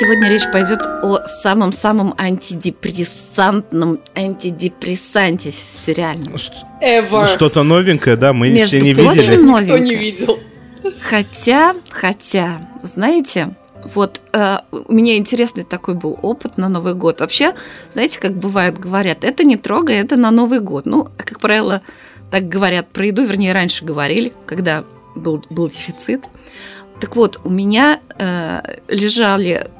Сегодня 0.00 0.28
речь 0.30 0.44
пойдет 0.52 0.80
о 0.82 1.26
самом-самом 1.26 2.14
антидепрессантном 2.16 4.00
антидепрессанте 4.14 5.50
сериальном. 5.50 6.36
Ever. 6.80 7.26
Что-то 7.26 7.64
новенькое, 7.64 8.16
да, 8.16 8.32
мы 8.32 8.50
Между 8.50 8.78
все 8.78 8.80
не 8.80 8.94
прочим, 8.94 9.20
видели. 9.20 9.36
Новенькое. 9.36 9.80
Никто 9.80 9.84
не 9.84 9.94
видел. 9.96 10.40
Хотя, 11.02 11.74
хотя, 11.90 12.60
знаете, 12.82 13.56
вот 13.94 14.20
э, 14.32 14.58
у 14.70 14.92
меня 14.92 15.16
интересный 15.16 15.64
такой 15.64 15.94
был 15.94 16.18
опыт 16.22 16.56
на 16.56 16.68
Новый 16.68 16.94
год. 16.94 17.20
Вообще, 17.20 17.54
знаете, 17.92 18.20
как 18.20 18.34
бывает, 18.34 18.78
говорят, 18.78 19.24
это 19.24 19.44
не 19.44 19.56
трогай, 19.56 19.96
это 19.96 20.16
на 20.16 20.30
Новый 20.30 20.60
год. 20.60 20.86
Ну, 20.86 21.08
как 21.16 21.40
правило, 21.40 21.82
так 22.30 22.48
говорят 22.48 22.88
про 22.88 23.06
еду, 23.06 23.24
вернее, 23.24 23.52
раньше 23.52 23.84
говорили, 23.84 24.32
когда 24.46 24.84
был, 25.14 25.44
был 25.50 25.68
дефицит. 25.68 26.24
Так 27.00 27.16
вот, 27.16 27.40
у 27.44 27.50
меня 27.50 28.00
э, 28.18 28.78
лежали 28.88 29.70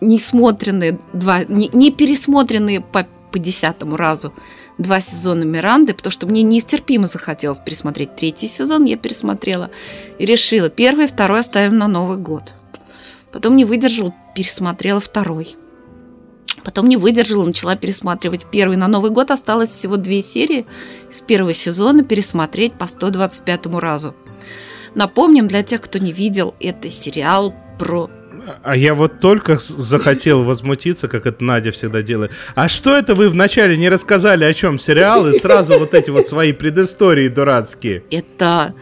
несмотренные 0.00 0.98
два, 1.12 1.44
не, 1.44 1.68
не 1.72 1.90
пересмотренные 1.90 2.80
по, 2.80 3.06
по 3.32 3.38
десятому 3.38 3.96
разу 3.96 4.32
два 4.78 5.00
сезона 5.00 5.44
Миранды, 5.44 5.94
потому 5.94 6.12
что 6.12 6.26
мне 6.26 6.42
нестерпимо 6.42 7.06
захотелось 7.06 7.58
пересмотреть 7.58 8.16
третий 8.16 8.48
сезон, 8.48 8.84
я 8.84 8.96
пересмотрела 8.96 9.70
и 10.18 10.24
решила, 10.24 10.70
первый 10.70 11.04
и 11.04 11.08
второй 11.08 11.40
оставим 11.40 11.76
на 11.78 11.88
Новый 11.88 12.16
год. 12.16 12.54
Потом 13.32 13.56
не 13.56 13.64
выдержала, 13.64 14.14
пересмотрела 14.34 15.00
второй. 15.00 15.56
Потом 16.64 16.88
не 16.88 16.96
выдержала, 16.96 17.46
начала 17.46 17.76
пересматривать 17.76 18.46
первый. 18.50 18.76
На 18.76 18.88
Новый 18.88 19.10
год 19.10 19.30
осталось 19.30 19.70
всего 19.70 19.96
две 19.96 20.22
серии 20.22 20.66
из 21.10 21.20
первого 21.20 21.54
сезона 21.54 22.02
пересмотреть 22.04 22.74
по 22.74 22.86
125 22.86 23.66
разу. 23.76 24.14
Напомним 24.94 25.48
для 25.48 25.62
тех, 25.62 25.80
кто 25.80 25.98
не 25.98 26.12
видел, 26.12 26.54
это 26.60 26.88
сериал 26.88 27.54
про 27.78 28.10
а 28.62 28.76
я 28.76 28.94
вот 28.94 29.20
только 29.20 29.58
захотел 29.58 30.42
возмутиться, 30.44 31.08
как 31.08 31.26
это 31.26 31.44
Надя 31.44 31.70
всегда 31.72 32.02
делает. 32.02 32.32
А 32.54 32.68
что 32.68 32.96
это 32.96 33.14
вы 33.14 33.28
вначале 33.28 33.76
не 33.76 33.88
рассказали, 33.88 34.44
о 34.44 34.54
чем 34.54 34.78
сериал, 34.78 35.28
и 35.28 35.38
сразу 35.38 35.78
вот 35.78 35.94
эти 35.94 36.10
вот 36.10 36.26
свои 36.26 36.52
предыстории 36.52 37.28
дурацкие? 37.28 38.02
Это 38.10 38.74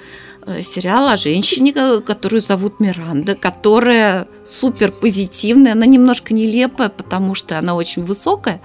сериал 0.62 1.08
о 1.08 1.16
женщине, 1.16 1.72
которую 1.72 2.40
зовут 2.40 2.80
Миранда, 2.80 3.34
которая 3.34 4.26
супер 4.44 4.92
позитивная, 4.92 5.72
она 5.72 5.86
немножко 5.86 6.34
нелепая, 6.34 6.88
потому 6.88 7.34
что 7.34 7.58
она 7.58 7.74
очень 7.74 8.04
высокая, 8.04 8.60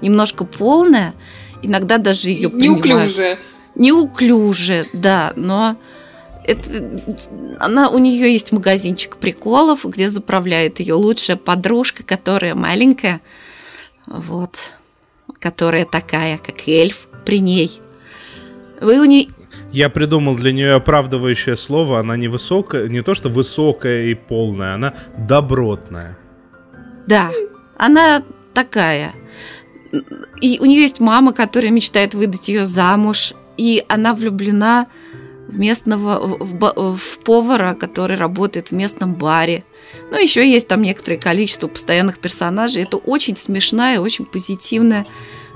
немножко 0.00 0.44
полная, 0.44 1.14
иногда 1.62 1.98
даже 1.98 2.30
ее 2.30 2.50
неуклюжая. 2.50 3.38
Неуклюжая, 3.74 4.84
да, 4.94 5.32
но 5.36 5.76
это, 6.44 7.00
она, 7.58 7.90
у 7.90 7.98
нее 7.98 8.32
есть 8.32 8.52
магазинчик 8.52 9.16
приколов, 9.16 9.84
где 9.84 10.08
заправляет 10.08 10.80
ее 10.80 10.94
лучшая 10.94 11.36
подружка, 11.36 12.02
которая 12.02 12.54
маленькая, 12.54 13.20
вот, 14.06 14.54
которая 15.40 15.84
такая, 15.84 16.38
как 16.38 16.68
эльф 16.68 17.08
при 17.24 17.40
ней. 17.40 17.80
Вы 18.80 19.00
у 19.00 19.04
нее 19.04 19.28
я 19.72 19.88
придумал 19.88 20.36
для 20.36 20.52
нее 20.52 20.74
оправдывающее 20.74 21.56
слово. 21.56 22.00
Она 22.00 22.16
не 22.16 22.28
высокая, 22.28 22.88
не 22.88 23.02
то 23.02 23.14
что 23.14 23.28
высокая 23.28 24.04
и 24.04 24.14
полная, 24.14 24.74
она 24.74 24.94
добротная. 25.16 26.18
Да, 27.06 27.30
она 27.76 28.22
такая. 28.54 29.12
И 30.40 30.58
у 30.60 30.64
нее 30.64 30.82
есть 30.82 31.00
мама, 31.00 31.32
которая 31.32 31.70
мечтает 31.70 32.14
выдать 32.14 32.48
ее 32.48 32.64
замуж, 32.64 33.32
и 33.56 33.84
она 33.88 34.14
влюблена 34.14 34.88
в 35.48 35.58
местного 35.58 36.18
в, 36.18 36.96
в 36.96 37.18
повара, 37.24 37.74
который 37.74 38.16
работает 38.16 38.68
в 38.68 38.72
местном 38.72 39.14
баре. 39.14 39.64
Ну, 40.10 40.20
еще 40.20 40.48
есть 40.48 40.66
там 40.68 40.82
некоторое 40.82 41.18
количество 41.18 41.68
постоянных 41.68 42.18
персонажей. 42.18 42.82
Это 42.82 42.96
очень 42.96 43.36
смешная, 43.36 44.00
очень 44.00 44.26
позитивная 44.26 45.06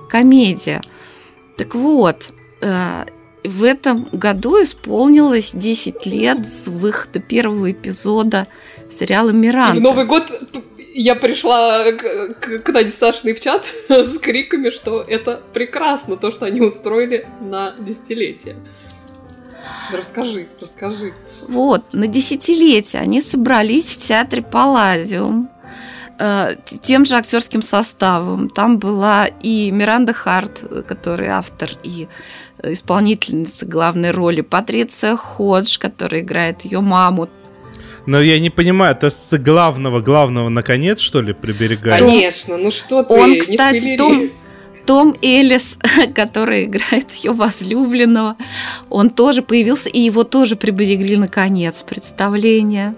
комедия. 0.08 0.80
Так 1.56 1.74
вот, 1.74 2.32
э, 2.62 3.04
в 3.45 3.64
этом 3.64 4.09
году 4.12 4.62
исполнилось 4.62 5.51
10 5.55 6.07
лет 6.07 6.38
с 6.47 6.68
выхода 6.68 7.20
первого 7.20 7.72
эпизода 7.72 8.47
сериала 8.91 9.30
«Миранда». 9.30 9.80
В 9.80 9.82
Новый 9.82 10.05
год 10.05 10.30
я 10.95 11.14
пришла 11.14 11.93
к, 11.93 12.34
к, 12.34 12.59
к 12.61 12.68
Наде 12.70 12.91
Сашиной 12.91 13.34
в 13.34 13.41
чат 13.41 13.66
с 13.88 14.18
криками, 14.18 14.70
что 14.70 15.03
это 15.03 15.43
прекрасно, 15.53 16.16
то, 16.16 16.30
что 16.30 16.47
они 16.47 16.61
устроили 16.61 17.26
на 17.41 17.74
десятилетие. 17.78 18.57
Расскажи, 19.93 20.49
расскажи. 20.61 21.12
Вот, 21.49 21.93
на 21.93 22.07
десятилетие 22.07 23.03
они 23.03 23.20
собрались 23.20 23.86
в 23.86 24.01
театре 24.07 24.43
Палладиум. 24.43 25.51
э, 26.18 26.57
тем 26.82 27.07
же 27.07 27.16
актерским 27.16 27.62
составом. 27.62 28.49
Там 28.51 28.78
была 28.78 29.26
и 29.26 29.70
Миранда 29.70 30.12
Харт, 30.12 30.86
который 30.86 31.28
автор 31.28 31.70
и 31.82 32.09
исполнительница 32.62 33.66
главной 33.66 34.11
роли, 34.11 34.40
Патриция 34.40 35.16
Ходж, 35.16 35.78
которая 35.78 36.20
играет 36.20 36.62
ее 36.62 36.80
маму. 36.80 37.28
Но 38.06 38.20
я 38.20 38.40
не 38.40 38.50
понимаю, 38.50 38.96
то 38.96 39.06
есть 39.06 39.32
главного, 39.32 40.00
главного 40.00 40.48
наконец, 40.48 41.00
что 41.00 41.20
ли, 41.20 41.32
приберегает? 41.32 42.02
Конечно, 42.02 42.56
ну 42.56 42.70
что 42.70 43.02
ты, 43.02 43.12
Он, 43.12 43.38
кстати, 43.38 43.96
Том, 43.96 44.30
том 44.86 45.16
Элис, 45.22 45.78
который 46.14 46.64
играет 46.64 47.11
ее 47.12 47.32
возлюбленного, 47.32 48.36
он 48.88 49.11
тоже 49.11 49.42
появился, 49.42 49.88
и 49.88 50.00
его 50.00 50.24
тоже 50.24 50.56
приберегли 50.56 51.16
наконец 51.16 51.82
представление. 51.82 52.94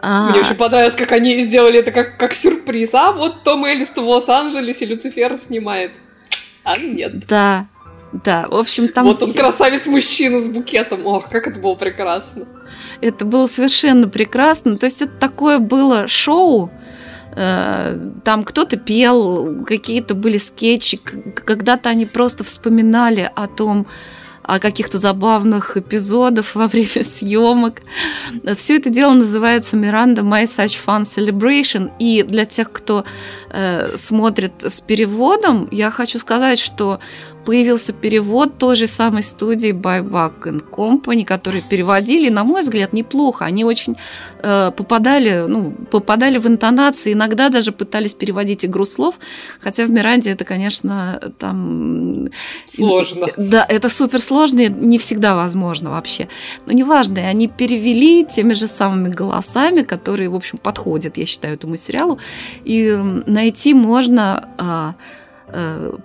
А... 0.00 0.30
Мне 0.30 0.40
очень 0.40 0.54
понравилось, 0.54 0.96
как 0.96 1.12
они 1.12 1.42
сделали 1.42 1.78
это 1.80 1.92
как, 1.92 2.18
как 2.18 2.34
сюрприз. 2.34 2.94
А 2.94 3.12
вот 3.12 3.44
Том 3.44 3.64
Элис 3.64 3.90
в 3.94 3.98
Лос-Анджелесе 3.98 4.86
Люцифер 4.86 5.36
снимает. 5.36 5.92
А 6.64 6.76
нет. 6.78 7.26
Да, 7.28 7.66
да, 8.12 8.46
в 8.48 8.54
общем, 8.56 8.88
там... 8.88 9.06
Вот 9.06 9.22
он 9.22 9.32
красавец-мужчина 9.32 10.40
с 10.40 10.48
букетом. 10.48 11.06
Ох, 11.06 11.28
как 11.28 11.46
это 11.46 11.58
было 11.58 11.74
прекрасно. 11.74 12.46
Это 13.00 13.24
было 13.24 13.46
совершенно 13.46 14.08
прекрасно. 14.08 14.76
То 14.76 14.86
есть 14.86 15.00
это 15.00 15.12
такое 15.18 15.58
было 15.58 16.06
шоу, 16.08 16.70
э, 17.34 17.98
там 18.24 18.44
кто-то 18.44 18.76
пел, 18.76 19.64
какие-то 19.64 20.14
были 20.14 20.36
скетчи, 20.36 20.98
когда-то 20.98 21.88
они 21.88 22.04
просто 22.04 22.44
вспоминали 22.44 23.30
о 23.34 23.46
том, 23.46 23.86
о 24.42 24.58
каких-то 24.58 24.98
забавных 24.98 25.76
эпизодах 25.76 26.54
во 26.54 26.66
время 26.66 27.04
съемок. 27.04 27.82
Все 28.56 28.76
это 28.76 28.90
дело 28.90 29.12
называется 29.14 29.76
Miranda 29.76 30.18
My 30.18 30.44
Such 30.44 30.76
Fun 30.84 31.02
Celebration. 31.02 31.92
И 31.98 32.22
для 32.22 32.44
тех, 32.44 32.70
кто 32.70 33.04
э, 33.50 33.96
смотрит 33.96 34.52
с 34.60 34.80
переводом, 34.80 35.68
я 35.70 35.90
хочу 35.90 36.18
сказать, 36.18 36.58
что 36.58 37.00
появился 37.44 37.92
перевод 37.92 38.58
той 38.58 38.76
же 38.76 38.86
самой 38.86 39.22
студии 39.22 39.72
By 39.72 40.02
Buck 40.02 40.42
and 40.44 40.64
Company, 40.70 41.24
которые 41.24 41.62
переводили, 41.62 42.28
на 42.28 42.44
мой 42.44 42.62
взгляд, 42.62 42.92
неплохо. 42.92 43.44
Они 43.44 43.64
очень 43.64 43.96
э, 44.42 44.70
попадали, 44.76 45.46
ну, 45.48 45.72
попадали 45.90 46.38
в 46.38 46.46
интонации, 46.46 47.12
иногда 47.12 47.48
даже 47.48 47.72
пытались 47.72 48.14
переводить 48.14 48.64
игру 48.64 48.84
слов, 48.84 49.14
хотя 49.60 49.84
в 49.84 49.90
Миранде 49.90 50.30
это, 50.30 50.44
конечно, 50.44 51.20
там... 51.38 52.28
Сложно. 52.66 53.28
Да, 53.36 53.66
это 53.68 53.88
супер 53.88 54.20
сложно, 54.20 54.68
не 54.68 54.98
всегда 54.98 55.34
возможно 55.34 55.90
вообще. 55.90 56.28
Но 56.66 56.72
неважно, 56.72 57.20
они 57.20 57.48
перевели 57.48 58.24
теми 58.24 58.54
же 58.54 58.66
самыми 58.66 59.08
голосами, 59.08 59.82
которые, 59.82 60.28
в 60.28 60.34
общем, 60.34 60.58
подходят, 60.58 61.16
я 61.16 61.26
считаю, 61.26 61.54
этому 61.54 61.76
сериалу, 61.76 62.18
и 62.64 62.92
найти 63.26 63.74
можно... 63.74 64.48
Э, 64.58 64.82
Э, 64.82 64.92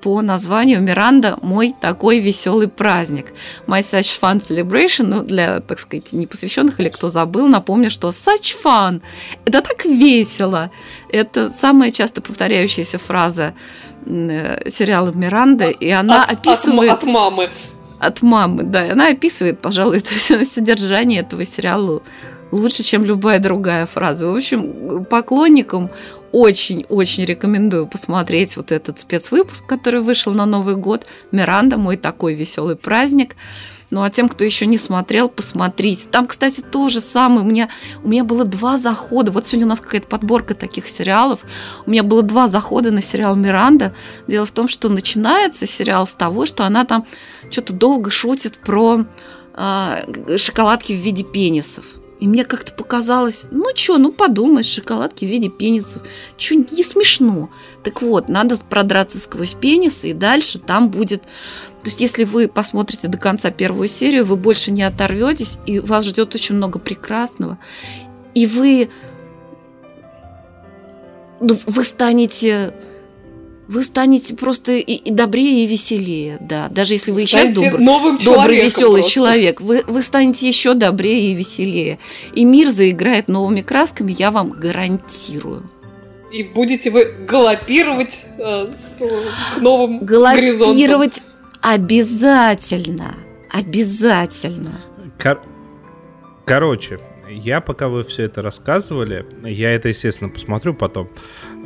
по 0.01 0.21
названию 0.21 0.81
Миранда 0.81 1.37
«Мой 1.41 1.73
такой 1.79 2.19
веселый 2.19 2.67
праздник». 2.67 3.27
My 3.65 3.79
Such 3.79 4.19
Fun 4.19 4.39
Celebration, 4.39 5.03
ну, 5.03 5.23
для, 5.23 5.61
так 5.61 5.79
сказать, 5.79 6.11
непосвященных 6.13 6.79
или 6.79 6.89
кто 6.89 7.09
забыл, 7.09 7.47
напомню, 7.47 7.89
что 7.89 8.09
Such 8.09 8.55
Fun– 8.63 9.01
это 9.45 9.61
так 9.61 9.85
весело. 9.85 10.71
Это 11.09 11.49
самая 11.49 11.91
часто 11.91 12.21
повторяющаяся 12.21 12.97
фраза 12.97 13.53
э, 14.05 14.69
сериала 14.69 15.11
Миранда, 15.11 15.69
и 15.69 15.89
она 15.89 16.23
от, 16.23 16.39
описывает... 16.39 16.91
От, 16.91 17.03
от 17.03 17.03
мамы. 17.05 17.49
От 17.99 18.21
мамы, 18.21 18.63
да. 18.63 18.85
И 18.85 18.89
она 18.89 19.07
описывает, 19.07 19.59
пожалуй, 19.59 20.01
содержание 20.45 21.21
этого 21.21 21.45
сериала 21.45 22.01
лучше, 22.51 22.83
чем 22.83 23.05
любая 23.05 23.39
другая 23.39 23.85
фраза. 23.85 24.27
В 24.27 24.35
общем, 24.35 25.05
поклонникам 25.05 25.89
очень-очень 26.31 27.25
рекомендую 27.25 27.87
посмотреть 27.87 28.57
вот 28.57 28.71
этот 28.71 28.99
спецвыпуск, 28.99 29.65
который 29.65 30.01
вышел 30.01 30.33
на 30.33 30.45
Новый 30.45 30.75
год. 30.75 31.05
Миранда, 31.31 31.77
мой 31.77 31.97
такой 31.97 32.33
веселый 32.33 32.75
праздник. 32.75 33.35
Ну 33.89 34.03
а 34.03 34.09
тем, 34.09 34.27
кто 34.27 34.43
еще 34.43 34.65
не 34.65 34.77
смотрел, 34.77 35.29
посмотрите. 35.29 36.07
Там, 36.11 36.27
кстати, 36.27 36.61
тоже 36.61 36.99
самое. 36.99 37.41
У 37.41 37.45
меня, 37.45 37.69
у 38.03 38.09
меня 38.09 38.25
было 38.25 38.43
два 38.43 38.77
захода. 38.77 39.31
Вот 39.31 39.45
сегодня 39.45 39.65
у 39.65 39.69
нас 39.69 39.79
какая-то 39.79 40.07
подборка 40.07 40.55
таких 40.55 40.87
сериалов. 40.87 41.39
У 41.85 41.91
меня 41.91 42.03
было 42.03 42.21
два 42.21 42.47
захода 42.47 42.91
на 42.91 43.01
сериал 43.01 43.35
Миранда. 43.35 43.93
Дело 44.27 44.45
в 44.45 44.51
том, 44.51 44.67
что 44.67 44.89
начинается 44.89 45.65
сериал 45.65 46.05
с 46.05 46.13
того, 46.13 46.45
что 46.45 46.65
она 46.65 46.83
там 46.83 47.05
что-то 47.49 47.71
долго 47.71 48.11
шутит 48.11 48.57
про 48.57 49.05
э, 49.55 50.37
шоколадки 50.37 50.91
в 50.91 50.97
виде 50.97 51.23
пенисов. 51.23 51.85
И 52.19 52.27
мне 52.27 52.45
как-то 52.45 52.73
показалось, 52.73 53.45
ну 53.51 53.69
что, 53.75 53.97
ну 53.97 54.11
подумай, 54.11 54.63
шоколадки 54.63 55.25
в 55.25 55.27
виде 55.27 55.49
пенисов. 55.49 56.01
Что, 56.37 56.55
не 56.55 56.83
смешно. 56.83 57.49
Так 57.83 58.01
вот, 58.01 58.27
надо 58.27 58.57
продраться 58.57 59.19
сквозь 59.19 59.53
пенисы, 59.53 60.09
и 60.09 60.13
дальше 60.13 60.59
там 60.59 60.89
будет... 60.89 61.21
То 61.21 61.89
есть, 61.89 62.01
если 62.01 62.23
вы 62.23 62.47
посмотрите 62.47 63.07
до 63.07 63.17
конца 63.17 63.51
первую 63.51 63.87
серию, 63.87 64.25
вы 64.25 64.35
больше 64.35 64.71
не 64.71 64.83
оторветесь, 64.83 65.59
и 65.67 65.79
вас 65.79 66.05
ждет 66.05 66.33
очень 66.33 66.55
много 66.55 66.79
прекрасного. 66.79 67.59
И 68.33 68.47
вы... 68.47 68.89
Ну, 71.39 71.59
вы 71.67 71.83
станете 71.83 72.73
вы 73.67 73.83
станете 73.83 74.35
просто 74.35 74.73
и, 74.73 74.93
и 74.93 75.11
добрее, 75.11 75.63
и 75.63 75.67
веселее, 75.67 76.37
да. 76.39 76.69
Даже 76.69 76.93
если 76.93 77.11
вы 77.11 77.21
сейчас 77.25 77.49
добр, 77.49 77.77
новым 77.79 78.17
добрый, 78.17 78.61
веселый 78.63 79.01
просто. 79.01 79.11
человек, 79.11 79.61
вы, 79.61 79.83
вы 79.87 80.01
станете 80.01 80.47
еще 80.47 80.73
добрее 80.73 81.31
и 81.31 81.33
веселее. 81.33 81.99
И 82.33 82.45
мир 82.45 82.69
заиграет 82.69 83.27
новыми 83.27 83.61
красками, 83.61 84.15
я 84.17 84.31
вам 84.31 84.51
гарантирую. 84.51 85.69
И 86.31 86.43
будете 86.43 86.91
вы 86.91 87.05
галопировать 87.27 88.25
э, 88.37 88.73
с, 88.73 88.99
к 89.55 89.61
новым 89.61 89.99
галопировать 89.99 91.21
обязательно, 91.61 93.15
обязательно. 93.49 94.71
Кор- 95.21 95.41
Короче, 96.45 96.99
я 97.29 97.59
пока 97.61 97.87
вы 97.89 98.03
все 98.03 98.23
это 98.23 98.41
рассказывали, 98.41 99.25
я 99.43 99.71
это, 99.71 99.89
естественно, 99.89 100.29
посмотрю 100.29 100.73
потом, 100.73 101.09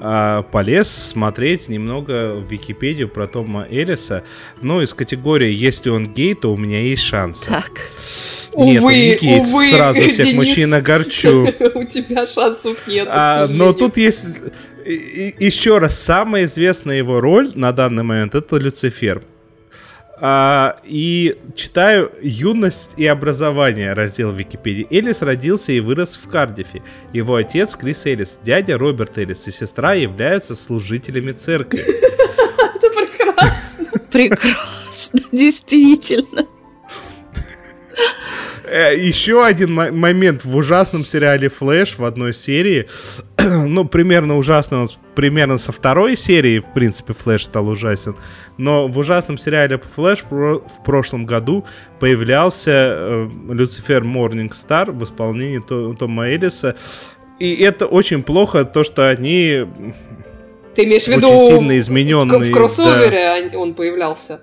а, 0.04 0.42
полез 0.42 0.90
смотреть 0.90 1.70
немного 1.70 2.34
в 2.34 2.52
Википедию 2.52 3.08
про 3.08 3.28
Тома 3.28 3.68
Элиса. 3.70 4.24
Ну, 4.60 4.82
из 4.82 4.96
категории 4.96 5.54
«Если 5.54 5.92
он 5.92 6.06
гей, 6.12 6.34
то 6.34 6.52
у 6.52 6.58
меня 6.58 6.82
есть 6.82 7.04
шансы». 7.04 7.46
Так. 7.48 7.70
Нет, 8.56 8.82
увы, 8.82 8.94
не 8.96 9.16
гей, 9.16 9.40
увы, 9.40 9.70
сразу 9.70 10.02
всех 10.10 10.26
Денис, 10.26 10.36
мужчин 10.36 10.74
огорчу. 10.74 11.44
У 11.76 11.84
тебя 11.84 12.26
шансов 12.26 12.88
нет, 12.88 13.08
а, 13.12 13.48
Но 13.48 13.74
тут 13.74 13.98
есть... 13.98 14.26
Еще 14.84 15.78
раз, 15.78 16.00
самая 16.00 16.46
известная 16.46 16.98
его 16.98 17.22
роль 17.22 17.52
на 17.54 17.72
данный 17.72 18.02
момент 18.02 18.34
это 18.34 18.58
Люцифер. 18.58 19.22
А, 20.24 20.78
и 20.84 21.36
читаю 21.56 22.12
«Юность 22.22 22.94
и 22.96 23.08
образование» 23.08 23.94
раздел 23.94 24.30
в 24.30 24.36
Википедии. 24.36 24.86
Элис 24.92 25.24
родился 25.24 25.72
и 25.72 25.80
вырос 25.80 26.16
в 26.16 26.30
Кардифе. 26.30 26.84
Его 27.12 27.38
отец 27.38 27.76
Крис 27.76 28.06
Элис, 28.06 28.40
дядя 28.44 28.78
Роберт 28.78 29.18
Элис 29.18 29.48
и 29.48 29.52
сестра 29.52 29.94
являются 29.94 30.56
служителями 30.56 31.32
церкви. 31.32 31.80
Это 31.82 32.90
прекрасно. 32.90 33.86
Прекрасно, 34.12 35.20
действительно. 35.32 36.46
Э, 38.72 38.98
Еще 38.98 39.46
один 39.46 39.74
момент 39.74 40.46
в 40.46 40.56
ужасном 40.56 41.04
сериале 41.04 41.50
Флэш 41.50 41.98
в 41.98 42.06
одной 42.06 42.34
серии, 42.34 42.88
ну, 43.38 43.84
примерно 43.84 44.38
ужасно, 44.38 44.88
примерно 45.14 45.58
со 45.58 45.74
второй 45.74 46.16
серии, 46.16 46.60
в 46.60 46.72
принципе, 46.74 47.12
Флэш 47.12 47.44
стал 47.44 47.68
ужасен, 47.68 48.16
но 48.58 48.88
в 48.88 48.98
ужасном 48.98 49.38
сериале 49.38 49.78
Флэш 49.78 50.24
в 50.30 50.84
прошлом 50.86 51.26
году 51.26 51.66
появлялся 52.00 52.72
э, 52.72 53.30
Люцифер 53.50 54.06
Морнингстар 54.06 54.92
в 54.92 55.04
исполнении 55.04 55.60
Тома 55.60 56.30
Элиса, 56.30 56.78
и 57.40 57.54
это 57.56 57.88
очень 57.88 58.24
плохо, 58.24 58.64
то, 58.64 58.86
что 58.86 59.10
они 59.10 59.66
ты 60.76 60.86
имеешь 60.86 61.04
в 61.04 61.08
виду 61.10 61.28
очень 61.28 61.46
сильно 61.46 61.78
измененные. 61.78 62.40
В, 62.40 62.44
в 62.44 62.54
кроссовере 62.54 63.50
да. 63.52 63.58
он 63.60 63.74
появлялся. 63.74 64.40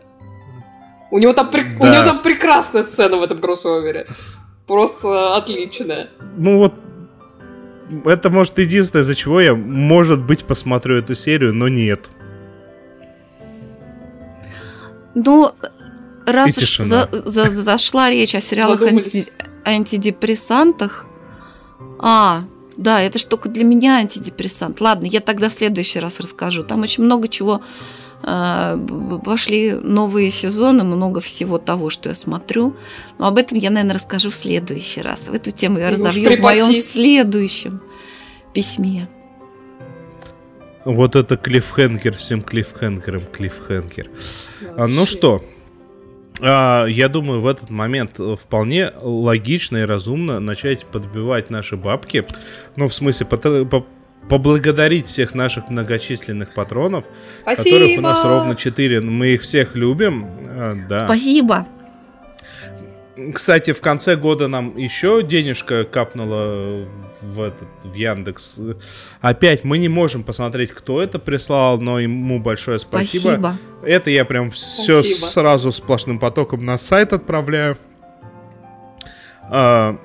У 1.10 1.18
него 1.18 1.32
там, 1.32 1.50
да. 1.50 1.58
у 1.58 1.86
него 1.86 2.04
там 2.04 2.22
прекрасная 2.22 2.82
сцена 2.82 3.16
в 3.16 3.22
этом 3.22 3.38
кроссовере. 3.38 4.06
Просто 4.66 5.36
отличная. 5.36 6.10
Ну 6.36 6.58
вот, 6.58 6.74
это 8.04 8.30
может 8.30 8.58
единственное, 8.58 9.02
из-за 9.02 9.14
чего 9.14 9.40
я, 9.40 9.54
может 9.54 10.20
быть, 10.20 10.44
посмотрю 10.44 10.96
эту 10.98 11.14
серию, 11.14 11.54
но 11.54 11.68
нет. 11.68 12.10
Ну, 15.14 15.52
раз 16.26 16.58
уж 16.58 16.78
за, 16.78 17.08
за, 17.24 17.50
зашла 17.50 18.10
речь 18.10 18.34
о 18.34 18.40
сериалах 18.40 18.82
анти, 18.82 19.26
антидепрессантах, 19.64 21.06
а, 21.98 22.44
да, 22.76 23.00
это 23.00 23.18
ж 23.18 23.24
только 23.24 23.48
для 23.48 23.64
меня 23.64 23.96
антидепрессант. 23.96 24.80
Ладно, 24.80 25.06
я 25.06 25.20
тогда 25.20 25.48
в 25.48 25.52
следующий 25.52 25.98
раз 25.98 26.20
расскажу. 26.20 26.62
Там 26.62 26.82
очень 26.82 27.02
много 27.04 27.28
чего 27.28 27.62
Пошли 28.22 29.72
новые 29.72 30.30
сезоны, 30.30 30.84
много 30.84 31.20
всего 31.20 31.58
того, 31.58 31.90
что 31.90 32.08
я 32.08 32.14
смотрю. 32.14 32.74
Но 33.18 33.26
об 33.28 33.38
этом 33.38 33.58
я, 33.58 33.70
наверное, 33.70 33.94
расскажу 33.94 34.30
в 34.30 34.34
следующий 34.34 35.02
раз. 35.02 35.28
В 35.28 35.34
эту 35.34 35.50
тему 35.50 35.78
я 35.78 35.90
разовью 35.90 36.36
в 36.36 36.40
моем 36.40 36.72
следующем 36.82 37.80
письме. 38.52 39.08
Вот 40.84 41.16
это 41.16 41.36
клиффхенгер 41.36 42.14
всем 42.14 42.42
клиффхенгерам, 42.42 43.20
клиффхенгер. 43.32 44.08
А, 44.76 44.86
ну 44.86 45.06
что, 45.06 45.44
а, 46.40 46.86
я 46.86 47.08
думаю, 47.08 47.40
в 47.40 47.46
этот 47.46 47.70
момент 47.70 48.18
вполне 48.38 48.92
логично 49.02 49.78
и 49.78 49.82
разумно 49.82 50.40
начать 50.40 50.86
подбивать 50.86 51.50
наши 51.50 51.76
бабки. 51.76 52.24
Ну, 52.76 52.88
в 52.88 52.94
смысле, 52.94 53.26
поблагодарить 54.28 55.06
всех 55.06 55.34
наших 55.34 55.70
многочисленных 55.70 56.52
патронов, 56.54 57.06
Спасибо. 57.42 57.76
которых 57.76 57.98
у 57.98 58.02
нас 58.02 58.24
ровно 58.24 58.54
4. 58.54 59.00
Мы 59.00 59.28
их 59.28 59.42
всех 59.42 59.74
любим. 59.74 60.26
А, 60.50 60.74
да. 60.88 61.04
Спасибо. 61.04 61.66
Кстати, 63.34 63.72
в 63.72 63.80
конце 63.80 64.14
года 64.14 64.46
нам 64.46 64.76
еще 64.76 65.22
денежка 65.24 65.84
капнула 65.84 66.86
в, 67.20 67.42
этот, 67.42 67.68
в 67.82 67.92
Яндекс. 67.94 68.56
Опять 69.20 69.64
мы 69.64 69.78
не 69.78 69.88
можем 69.88 70.22
посмотреть, 70.22 70.70
кто 70.70 71.02
это 71.02 71.18
прислал, 71.18 71.80
но 71.80 71.98
ему 71.98 72.38
большое 72.38 72.78
спасибо. 72.78 73.22
спасибо. 73.22 73.56
Это 73.82 74.10
я 74.10 74.24
прям 74.24 74.52
все 74.52 75.00
спасибо. 75.00 75.26
сразу 75.26 75.72
сплошным 75.72 76.20
потоком 76.20 76.64
на 76.64 76.78
сайт 76.78 77.12
отправляю. 77.12 77.76
А, 79.50 79.98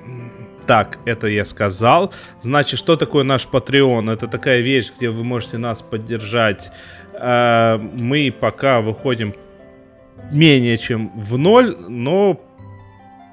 так, 0.66 0.98
это 1.04 1.26
я 1.26 1.44
сказал. 1.44 2.12
Значит, 2.40 2.78
что 2.78 2.96
такое 2.96 3.24
наш 3.24 3.46
Patreon? 3.50 4.12
Это 4.12 4.28
такая 4.28 4.60
вещь, 4.60 4.92
где 4.96 5.10
вы 5.10 5.24
можете 5.24 5.58
нас 5.58 5.82
поддержать. 5.82 6.70
А, 7.14 7.78
мы 7.78 8.34
пока 8.38 8.80
выходим 8.80 9.34
менее 10.32 10.78
чем 10.78 11.12
в 11.14 11.36
ноль, 11.38 11.76
но 11.88 12.40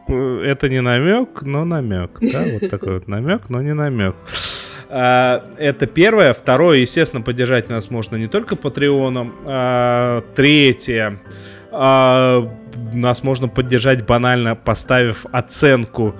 это 0.07 0.69
не 0.69 0.81
намек, 0.81 1.41
но 1.41 1.65
намек. 1.65 2.17
Да, 2.21 2.43
вот 2.53 2.69
такой 2.69 2.95
вот 2.95 3.07
намек, 3.07 3.49
но 3.49 3.61
не 3.61 3.73
намек. 3.73 4.15
А, 4.89 5.45
это 5.57 5.87
первое. 5.87 6.33
Второе, 6.33 6.79
естественно, 6.79 7.21
поддержать 7.21 7.69
нас 7.69 7.89
можно 7.89 8.17
не 8.17 8.27
только 8.27 8.55
Патреоном. 8.55 9.33
А, 9.45 10.21
третье, 10.35 11.19
а, 11.71 12.49
нас 12.93 13.23
можно 13.23 13.47
поддержать 13.47 14.05
банально, 14.05 14.55
поставив 14.55 15.25
оценку 15.31 16.15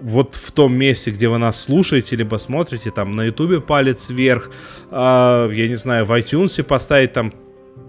вот 0.00 0.34
в 0.34 0.52
том 0.52 0.74
месте, 0.74 1.10
где 1.10 1.28
вы 1.28 1.38
нас 1.38 1.60
слушаете, 1.60 2.16
либо 2.16 2.36
смотрите, 2.36 2.90
там 2.90 3.14
на 3.14 3.24
Ютубе 3.24 3.60
палец 3.60 4.10
вверх, 4.10 4.50
я 4.90 5.48
не 5.50 5.76
знаю, 5.76 6.04
в 6.04 6.12
iTunes 6.12 6.62
поставить 6.62 7.12
там 7.12 7.32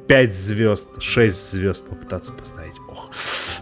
5 0.08 0.34
звезд, 0.34 1.02
6 1.02 1.52
звезд 1.52 1.88
попытаться 1.88 2.34
поставить. 2.34 2.74
Ох. 2.90 3.10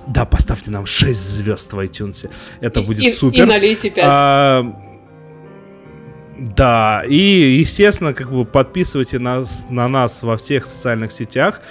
Да, 0.08 0.26
поставьте 0.26 0.72
нам 0.72 0.86
6 0.86 1.20
звезд 1.20 1.72
в 1.74 1.80
iTunes. 1.80 2.30
Это 2.62 2.80
и, 2.80 2.86
будет 2.86 3.04
и, 3.04 3.12
супер. 3.12 3.44
И 3.44 3.46
налейте 3.46 3.92
5. 3.92 4.06
А, 4.08 4.64
да, 6.39 7.04
и, 7.08 7.16
естественно, 7.60 8.14
как 8.14 8.32
бы 8.32 8.46
подписывайте 8.46 9.20
нас, 9.20 9.68
на 9.70 9.88
нас 9.88 10.24
во 10.24 10.36
всех 10.38 10.66
социальных 10.66 11.12
сетях. 11.12 11.62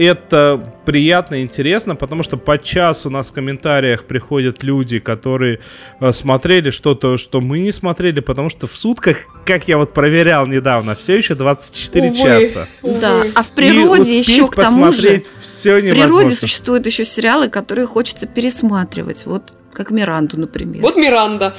Это 0.00 0.72
приятно 0.86 1.34
и 1.34 1.42
интересно, 1.42 1.94
потому 1.94 2.22
что 2.22 2.38
подчас 2.38 3.04
у 3.04 3.10
нас 3.10 3.28
в 3.28 3.34
комментариях 3.34 4.04
приходят 4.04 4.62
люди, 4.62 4.98
которые 4.98 5.60
э, 6.00 6.12
смотрели 6.12 6.70
что-то, 6.70 7.18
что 7.18 7.42
мы 7.42 7.58
не 7.58 7.70
смотрели, 7.70 8.20
потому 8.20 8.48
что 8.48 8.66
в 8.66 8.74
сутках, 8.74 9.18
как 9.44 9.68
я 9.68 9.76
вот 9.76 9.92
проверял 9.92 10.46
недавно, 10.46 10.94
все 10.94 11.18
еще 11.18 11.34
24 11.34 12.08
Увы. 12.08 12.16
часа. 12.16 12.66
Да, 12.82 13.24
а 13.34 13.42
в 13.42 13.50
природе 13.50 14.18
еще 14.18 14.46
к 14.46 14.54
тому 14.54 14.90
же, 14.90 15.20
все 15.38 15.76
в 15.76 15.90
природе 15.90 16.34
существуют 16.34 16.86
еще 16.86 17.04
сериалы, 17.04 17.50
которые 17.50 17.86
хочется 17.86 18.26
пересматривать, 18.26 19.26
вот 19.26 19.52
как 19.70 19.90
Миранду, 19.90 20.40
например. 20.40 20.80
Вот 20.80 20.96
Миранда. 20.96 21.54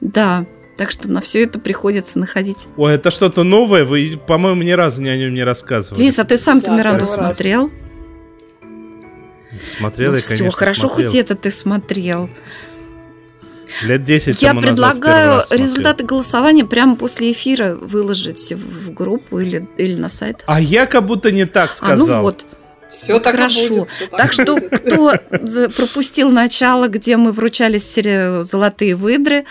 Да. 0.00 0.46
Так 0.78 0.92
что 0.92 1.10
на 1.10 1.20
все 1.20 1.42
это 1.42 1.58
приходится 1.58 2.20
находить. 2.20 2.56
Ой, 2.76 2.94
это 2.94 3.10
что-то 3.10 3.42
новое? 3.42 3.84
Вы, 3.84 4.18
по-моему, 4.28 4.62
ни 4.62 4.70
разу 4.70 5.02
ни 5.02 5.08
о 5.08 5.16
нем 5.16 5.34
не 5.34 5.42
рассказывали. 5.42 5.98
Денис, 5.98 6.16
а 6.20 6.24
ты 6.24 6.38
сам-то 6.38 6.68
да, 6.68 6.76
Миранду 6.76 7.04
смотрел? 7.04 7.72
Смотрел 9.60 10.12
ну, 10.12 10.18
я, 10.18 10.22
конечно, 10.22 10.50
хорошо, 10.52 10.88
смотрел. 10.88 11.08
хоть 11.08 11.16
это 11.16 11.34
ты 11.34 11.50
смотрел. 11.50 12.30
Лет 13.82 14.02
10 14.04 14.40
Я 14.40 14.54
предлагаю 14.54 15.42
результаты 15.50 16.04
голосования 16.04 16.64
прямо 16.64 16.94
после 16.94 17.32
эфира 17.32 17.74
выложить 17.74 18.52
в 18.52 18.92
группу 18.92 19.40
или, 19.40 19.68
или 19.78 19.96
на 19.96 20.08
сайт. 20.08 20.44
А 20.46 20.60
я 20.60 20.86
как 20.86 21.06
будто 21.06 21.32
не 21.32 21.44
так 21.44 21.74
сказал. 21.74 22.06
А, 22.06 22.16
ну 22.16 22.22
вот. 22.22 22.46
Все 22.90 23.18
так 23.20 23.34
хорошо. 23.34 23.68
Будет, 23.68 23.88
все 23.88 24.06
так. 24.06 24.20
так 24.20 24.32
что 24.32 24.60
кто 24.60 25.12
пропустил 25.76 26.30
начало, 26.30 26.88
где 26.88 27.16
мы 27.16 27.32
вручали 27.32 27.78
золотые 28.42 28.94
выдры, 28.94 29.44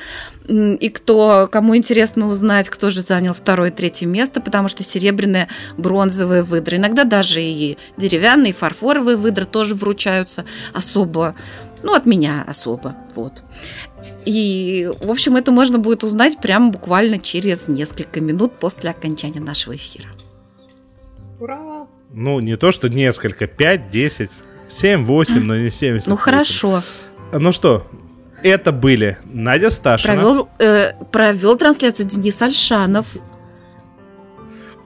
и 0.48 0.90
кто, 0.90 1.50
кому 1.52 1.76
интересно 1.76 2.30
узнать, 2.30 2.70
кто 2.70 2.90
же 2.90 3.02
занял 3.02 3.34
второе 3.34 3.70
третье 3.70 4.06
место, 4.08 4.40
потому 4.40 4.70
что 4.70 4.82
серебряные, 4.82 5.50
бронзовые 5.78 6.42
выдры, 6.42 6.78
иногда 6.78 7.04
даже 7.04 7.42
и 7.42 7.78
деревянные, 7.98 8.52
и 8.52 8.56
фарфоровые 8.56 9.18
выдры 9.18 9.46
тоже 9.46 9.76
вручаются 9.76 10.46
особо, 10.74 11.36
ну, 11.84 11.94
от 11.94 12.06
меня 12.06 12.46
особо, 12.48 12.96
вот. 13.14 13.44
И, 14.26 14.90
в 15.02 15.12
общем, 15.12 15.36
это 15.36 15.52
можно 15.52 15.80
будет 15.80 16.06
узнать 16.06 16.38
прямо 16.40 16.70
буквально 16.70 17.20
через 17.20 17.68
несколько 17.68 18.22
минут 18.22 18.54
после 18.54 18.90
окончания 18.90 19.42
нашего 19.42 19.76
эфира. 19.76 20.10
Ура! 21.40 21.88
Ну, 22.14 22.40
не 22.40 22.58
то, 22.58 22.72
что 22.72 22.90
несколько, 22.90 23.48
5, 23.48 23.90
10, 23.90 24.30
7, 24.68 25.06
8, 25.06 25.40
но 25.44 25.58
не 25.58 25.70
70. 25.70 26.08
Ну, 26.08 26.18
хорошо. 26.18 26.82
Ну 27.32 27.52
что, 27.52 27.88
это 28.44 28.72
были 28.72 29.18
Надя 29.26 29.70
Сташина. 29.70 30.16
Провел, 30.16 30.50
э, 30.60 30.94
провел 31.12 31.58
трансляцию 31.58 32.08
Денис 32.08 32.42
Альшанов. 32.42 33.08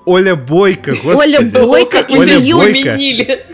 Оля 0.05 0.36
Бойко, 0.36 0.95
господи. 0.95 1.36
Оля 1.36 1.51
Бойко 1.51 1.99
и 1.99 2.17
Оля 2.17 2.38
ее 2.38 2.55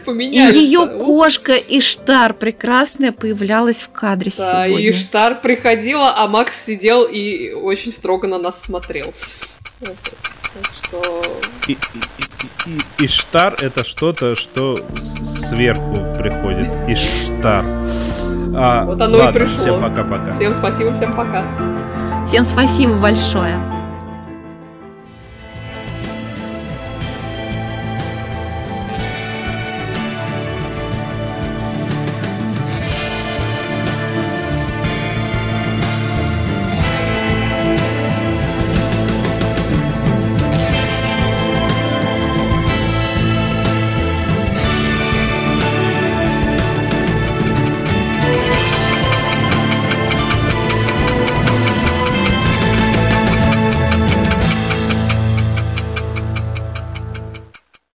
поменили, 0.06 0.54
и 0.56 0.60
ее 0.60 0.88
кошка 0.88 1.54
Иштар 1.58 2.34
прекрасная 2.34 3.12
появлялась 3.12 3.82
в 3.82 3.90
кадре 3.90 4.32
да, 4.38 4.66
сегодня. 4.66 4.92
Иштар 4.92 5.42
приходила, 5.42 6.16
а 6.16 6.28
Макс 6.28 6.66
сидел 6.66 7.04
и 7.04 7.52
очень 7.52 7.92
строго 7.92 8.28
на 8.28 8.38
нас 8.38 8.64
смотрел. 8.64 9.14
что... 9.82 11.22
И, 11.68 11.74
и, 11.74 11.76
и, 11.76 12.27
и, 12.66 13.06
Иштар 13.06 13.56
это 13.62 13.84
что-то, 13.84 14.36
что 14.36 14.76
сверху 15.24 15.96
приходит. 16.18 16.70
Иштар. 16.88 17.66
А, 18.56 18.84
вот 18.86 19.02
оно 19.02 19.18
ладно, 19.18 19.30
и 19.30 19.42
пришло. 19.42 19.58
Всем 19.58 19.82
пока-пока. 19.82 20.34
Всем 20.34 20.54
спасибо, 20.54 20.94
всем 20.94 21.14
пока. 21.14 21.46
Всем 22.26 22.44
спасибо 22.44 22.98
большое. 22.98 23.77